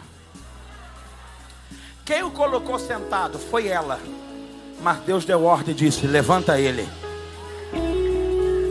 Quem 2.06 2.24
o 2.24 2.32
colocou 2.32 2.78
sentado 2.80 3.38
foi 3.40 3.68
ela, 3.68 4.00
mas 4.82 5.00
Deus 5.00 5.26
deu 5.26 5.44
ordem 5.44 5.74
e 5.74 5.78
disse: 5.78 6.08
Levanta 6.08 6.60
ele. 6.60 6.88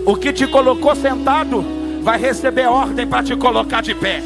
O 0.07 0.15
que 0.15 0.33
te 0.33 0.47
colocou 0.47 0.95
sentado 0.95 1.65
vai 2.01 2.17
receber 2.17 2.69
ordem 2.69 3.09
para 3.09 3.25
te 3.25 3.35
colocar 3.35 3.83
de 3.83 3.93
pé. 3.93 4.23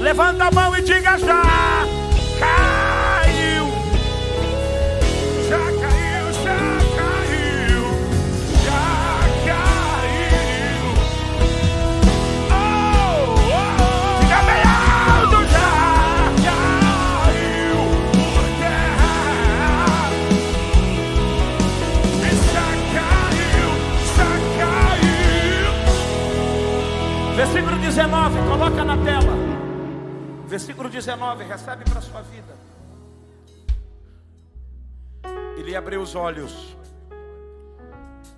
Levanta 0.00 0.44
a 0.44 0.50
mão 0.52 0.76
e 0.76 0.82
diga 0.82 1.18
já. 1.18 1.42
19, 27.94 28.38
coloca 28.48 28.84
na 28.84 28.96
tela. 29.04 29.32
Versículo 30.48 30.88
19, 30.88 31.44
recebe 31.44 31.84
para 31.84 32.00
sua 32.00 32.22
vida. 32.22 32.52
Ele 35.56 35.76
abriu 35.76 36.02
os 36.02 36.16
olhos. 36.16 36.76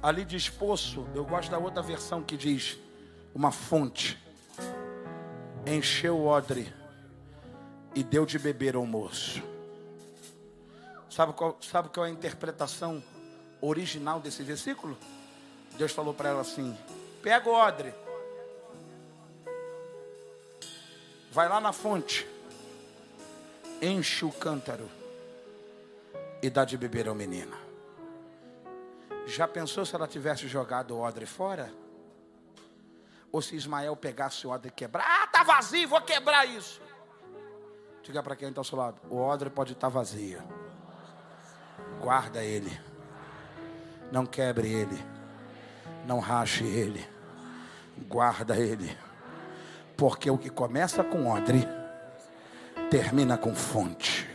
Ali 0.03 0.27
diz 0.27 0.51
poço. 0.51 1.07
Eu 1.15 1.25
gosto 1.25 1.51
da 1.51 1.57
outra 1.57 1.83
versão 1.83 2.23
que 2.23 2.37
diz 2.37 2.79
uma 3.35 3.51
fonte. 3.51 4.23
Encheu 5.67 6.19
o 6.19 6.27
odre 6.27 6.71
e 7.95 8.05
deu 8.05 8.27
de 8.27 8.39
beber 8.39 8.77
ao 8.77 8.85
moço. 8.85 9.43
Sabe 11.09 11.33
qual, 11.33 11.57
sabe 11.63 11.89
qual 11.89 12.05
é 12.05 12.11
a 12.11 12.13
interpretação 12.13 13.03
original 13.63 14.21
desse 14.21 14.43
versículo? 14.43 14.99
Deus 15.79 15.93
falou 15.93 16.13
para 16.13 16.29
ela 16.29 16.43
assim: 16.43 16.77
pega 17.23 17.49
o 17.49 17.55
odre 17.55 17.95
Vai 21.37 21.51
lá 21.51 21.61
na 21.61 21.71
fonte, 21.71 22.27
enche 23.83 24.25
o 24.25 24.33
cântaro 24.33 24.89
e 26.43 26.49
dá 26.49 26.65
de 26.65 26.79
beber 26.79 27.09
ao 27.09 27.15
menino. 27.15 27.55
Já 29.27 29.47
pensou 29.47 29.85
se 29.85 29.95
ela 29.95 30.09
tivesse 30.09 30.49
jogado 30.49 30.93
o 30.93 31.01
odre 31.03 31.27
fora? 31.27 31.71
Ou 33.31 33.43
se 33.43 33.55
Ismael 33.55 33.95
pegasse 33.95 34.47
o 34.47 34.51
odre 34.51 34.69
e 34.69 34.71
quebrar? 34.71 35.05
Ah, 35.07 35.27
tá 35.27 35.43
vazio, 35.43 35.87
vou 35.87 36.01
quebrar 36.01 36.47
isso. 36.47 36.81
Diga 38.03 38.23
para 38.23 38.35
quem 38.35 38.49
está 38.49 38.63
ao 38.63 38.65
seu 38.65 38.79
lado: 38.79 38.99
o 39.11 39.19
odre 39.19 39.51
pode 39.51 39.75
estar 39.75 39.89
tá 39.89 39.93
vazio. 39.93 40.43
Guarda 42.01 42.43
ele. 42.43 42.81
Não 44.11 44.25
quebre 44.25 44.73
ele. 44.73 45.05
Não 46.07 46.19
rache 46.19 46.65
ele. 46.65 47.07
Guarda 48.09 48.57
ele. 48.57 48.97
Porque 49.97 50.31
o 50.31 50.37
que 50.37 50.51
começa 50.51 51.03
com 51.03 51.31
odre, 51.31 51.67
termina 52.91 53.39
com 53.39 53.55
fonte. 53.55 54.29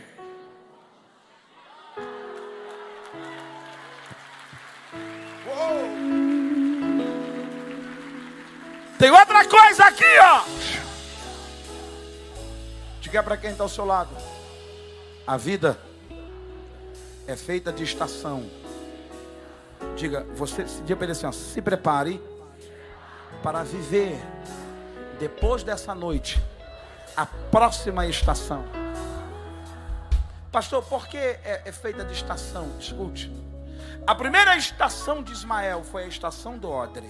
Tem 8.98 9.10
outra 9.10 9.44
coisa 9.44 9.84
aqui, 9.86 10.04
ó. 10.20 10.44
Diga 13.00 13.22
para 13.22 13.36
quem 13.36 13.50
está 13.50 13.64
ao 13.64 13.68
seu 13.68 13.84
lado. 13.84 14.16
A 15.26 15.36
vida 15.36 15.78
é 17.26 17.36
feita 17.36 17.72
de 17.72 17.84
estação. 17.84 18.48
Diga, 19.96 20.24
você, 20.34 20.64
diga 20.84 20.96
para 20.96 21.06
ele 21.06 21.12
assim, 21.12 21.26
ó, 21.26 21.32
se 21.32 21.60
prepare 21.60 22.22
para 23.42 23.62
viver 23.64 24.20
depois 25.22 25.62
dessa 25.62 25.94
noite, 25.94 26.42
a 27.16 27.24
próxima 27.24 28.04
estação. 28.08 28.64
Pastor, 30.50 30.82
por 30.82 31.06
que 31.06 31.16
é, 31.16 31.62
é 31.64 31.70
feita 31.70 32.04
de 32.04 32.12
estação? 32.12 32.68
Escute. 32.80 33.32
A 34.04 34.16
primeira 34.16 34.56
estação 34.56 35.22
de 35.22 35.30
Ismael 35.30 35.84
foi 35.84 36.02
a 36.02 36.06
estação 36.08 36.58
do 36.58 36.68
odre. 36.68 37.08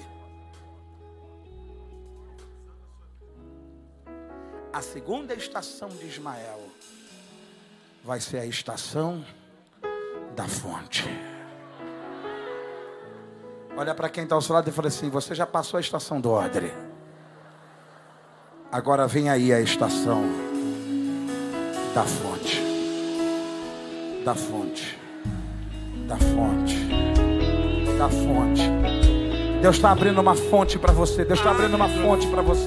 A 4.71 4.83
segunda 4.83 5.33
estação 5.33 5.89
de 5.89 6.05
Ismael 6.05 6.61
vai 8.05 8.21
ser 8.21 8.41
a 8.41 8.45
estação 8.45 9.25
da 10.37 10.47
fonte. 10.47 11.09
Olha 13.75 13.95
para 13.95 14.11
quem 14.11 14.25
está 14.25 14.35
ao 14.35 14.43
seu 14.43 14.55
lado 14.55 14.69
e 14.69 14.73
fala 14.73 14.89
assim: 14.89 15.09
Você 15.09 15.35
já 15.35 15.47
passou 15.47 15.79
a 15.79 15.81
estação 15.81 16.21
do 16.21 16.31
odre. 16.31 16.92
Agora 18.73 19.07
vem 19.07 19.29
aí 19.29 19.53
a 19.53 19.61
estação 19.61 20.25
da 21.95 22.05
fonte. 22.05 22.63
Da 24.25 24.35
fonte. 24.35 24.99
Da 26.09 26.17
fonte. 26.17 26.79
Da 27.99 28.09
fonte. 28.09 28.71
Deus 29.61 29.77
está 29.77 29.91
abrindo 29.91 30.19
uma 30.23 30.35
fonte 30.35 30.79
para 30.79 30.91
você. 30.91 31.23
Deus 31.23 31.39
está 31.39 31.51
abrindo 31.51 31.75
uma 31.75 31.87
fonte 31.87 32.27
para 32.29 32.41
você. 32.41 32.67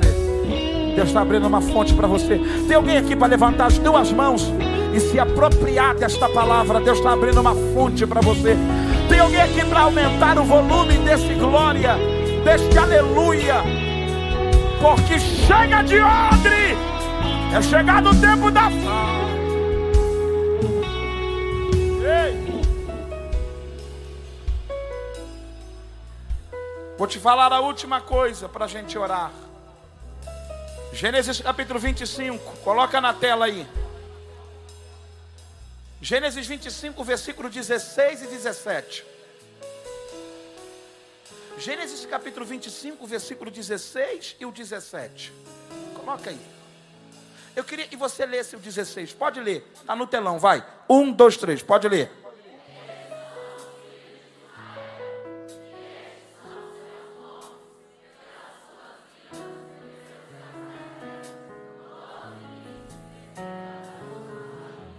Deus 0.95 1.07
está 1.07 1.22
abrindo 1.22 1.48
uma 1.48 1.60
fonte 1.60 1.91
para 1.95 2.06
você. 2.06 2.40
Tem 2.68 2.76
alguém 2.76 2.98
aqui 2.98 3.15
para 3.15 3.26
levantar 3.26 3.65
as 3.65 3.80
duas 3.80 4.11
mãos 4.11 4.53
e 4.94 4.99
se 4.99 5.18
apropriar 5.18 5.95
desta 5.95 6.30
palavra? 6.30 6.82
Deus 6.82 6.99
está 6.99 7.14
abrindo 7.14 7.41
uma 7.41 7.56
fonte 7.73 8.06
para 8.06 8.22
você. 8.22 8.56
Tem 9.10 9.19
alguém 9.19 9.41
aqui 9.41 9.65
para 9.65 9.80
aumentar 9.82 10.38
o 10.38 10.44
volume 10.44 10.99
desse 10.99 11.34
glória, 11.34 11.95
deste 12.44 12.77
aleluia? 12.77 13.85
Porque 14.86 15.20
chega 15.20 15.82
de 15.82 15.99
odre, 15.99 16.78
é 17.57 17.60
chegado 17.60 18.12
o 18.12 18.22
tempo 18.22 18.52
da 18.52 18.70
Ei. 22.06 22.62
Vou 26.99 27.07
te 27.07 27.18
falar 27.18 27.52
a 27.52 27.62
última 27.62 27.99
coisa 27.99 28.48
para 28.48 28.66
a 28.66 28.68
gente 28.68 28.95
orar. 28.95 29.32
Gênesis 30.94 31.41
capítulo 31.41 31.80
25, 31.80 32.57
coloca 32.57 33.02
na 33.02 33.12
tela 33.12 33.45
aí. 33.45 33.68
Gênesis 35.99 36.45
25, 36.45 37.03
versículo 37.03 37.49
16 37.49 38.22
e 38.22 38.28
17. 38.28 39.15
Gênesis 41.57 42.06
capítulo 42.06 42.45
25, 42.45 43.07
versículo 43.07 43.49
16 43.49 44.36
e 44.40 44.45
o 44.45 44.52
17. 44.52 45.32
Coloca 45.95 46.30
aí. 46.30 46.40
Eu 47.56 47.64
queria 47.64 47.88
que 47.88 47.95
você 47.95 48.26
lesse 48.26 48.56
o 48.56 48.60
16. 48.60 49.14
Pode 49.14 49.40
ler. 49.40 49.65
Está 49.73 49.95
no 49.95 50.06
telão, 50.06 50.38
vai. 50.38 50.65
Um, 50.90 51.11
dois, 51.11 51.38
três. 51.38 51.64
Pode 51.64 51.88
ler. 51.88 52.11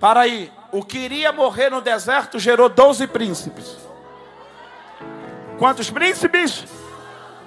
Para 0.00 0.20
aí, 0.20 0.52
o 0.72 0.82
que 0.84 0.98
iria 0.98 1.32
morrer 1.32 1.68
no 1.68 1.80
deserto 1.80 2.38
gerou 2.38 2.68
12 2.68 3.06
príncipes. 3.08 3.85
Quantos 5.58 5.90
príncipes? 5.90 6.64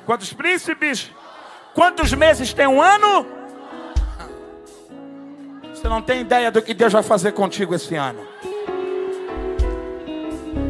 Quantos 0.05 0.33
príncipes? 0.33 1.11
Quantos 1.73 2.13
meses 2.13 2.53
tem 2.53 2.67
um 2.67 2.81
ano? 2.81 3.25
Você 5.73 5.87
não 5.87 6.01
tem 6.01 6.21
ideia 6.21 6.51
do 6.51 6.61
que 6.61 6.73
Deus 6.73 6.91
vai 6.91 7.03
fazer 7.03 7.31
contigo 7.31 7.73
esse 7.75 7.95
ano. 7.95 8.27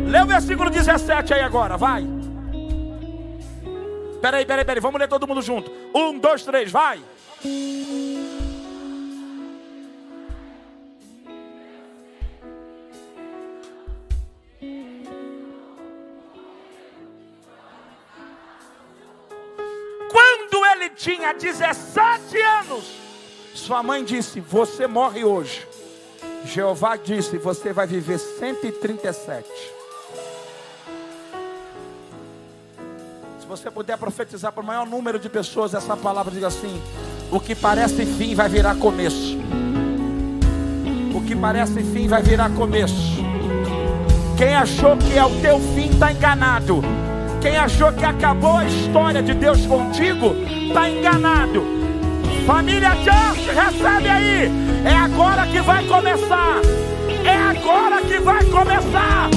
Lê 0.07 0.21
o 0.21 0.25
versículo 0.25 0.69
17 0.69 1.33
aí 1.33 1.41
agora, 1.41 1.77
vai. 1.77 2.05
Peraí, 4.21 4.45
peraí, 4.45 4.65
peraí, 4.65 4.81
vamos 4.81 4.99
ler 4.99 5.07
todo 5.07 5.27
mundo 5.27 5.41
junto. 5.41 5.71
Um, 5.95 6.19
dois, 6.19 6.43
três, 6.43 6.71
vai. 6.71 6.99
Tinha 20.95 21.33
17 21.33 22.37
anos, 22.37 22.85
sua 23.53 23.83
mãe 23.83 24.03
disse: 24.03 24.39
Você 24.39 24.87
morre 24.87 25.23
hoje. 25.23 25.67
Jeová 26.45 26.95
disse: 26.95 27.37
Você 27.37 27.73
vai 27.73 27.87
viver 27.87 28.17
137. 28.17 29.47
Se 33.39 33.47
você 33.47 33.69
puder 33.69 33.97
profetizar 33.97 34.51
para 34.51 34.61
o 34.61 34.65
maior 34.65 34.85
número 34.85 35.19
de 35.19 35.29
pessoas 35.29 35.73
essa 35.73 35.97
palavra, 35.97 36.31
diga 36.31 36.47
assim: 36.47 36.81
O 37.31 37.39
que 37.39 37.55
parece 37.55 38.05
fim 38.05 38.35
vai 38.35 38.47
virar 38.49 38.75
começo. 38.75 39.37
O 41.13 41.21
que 41.25 41.35
parece 41.35 41.83
fim 41.83 42.07
vai 42.07 42.21
virar 42.21 42.49
começo. 42.51 43.19
Quem 44.37 44.55
achou 44.55 44.95
que 44.97 45.17
é 45.17 45.25
o 45.25 45.41
teu 45.41 45.59
fim 45.59 45.89
está 45.89 46.11
enganado. 46.13 46.81
Quem 47.41 47.57
achou 47.57 47.91
que 47.93 48.03
acabou 48.03 48.57
a 48.57 48.65
história 48.65 49.23
de 49.23 49.33
Deus 49.33 49.65
contigo, 49.65 50.35
está 50.67 50.89
enganado. 50.89 51.65
Família 52.45 52.91
Church, 52.95 53.49
recebe 53.49 54.09
aí. 54.09 54.51
É 54.83 54.93
agora 54.93 55.45
que 55.47 55.61
vai 55.61 55.83
começar. 55.85 56.59
É 57.23 57.35
agora 57.35 58.01
que 58.01 58.19
vai 58.19 58.43
começar. 58.45 59.29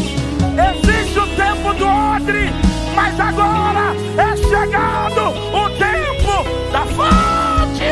Existe 0.52 1.18
o 1.18 1.26
tempo 1.28 1.74
do 1.74 1.86
odre, 1.86 2.50
mas 2.94 3.20
agora 3.20 3.94
é 4.18 4.36
chegado 4.36 5.28
o 5.54 5.70
tempo 5.78 6.72
da 6.72 6.80
fonte. 6.86 7.84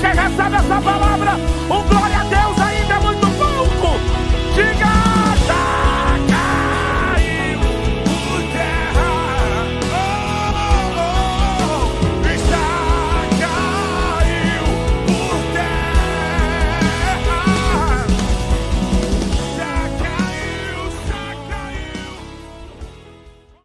Quem 0.00 0.10
recebe 0.10 0.56
essa 0.56 0.80
palavra, 0.82 1.32
o 1.70 1.82
glória 1.88 2.23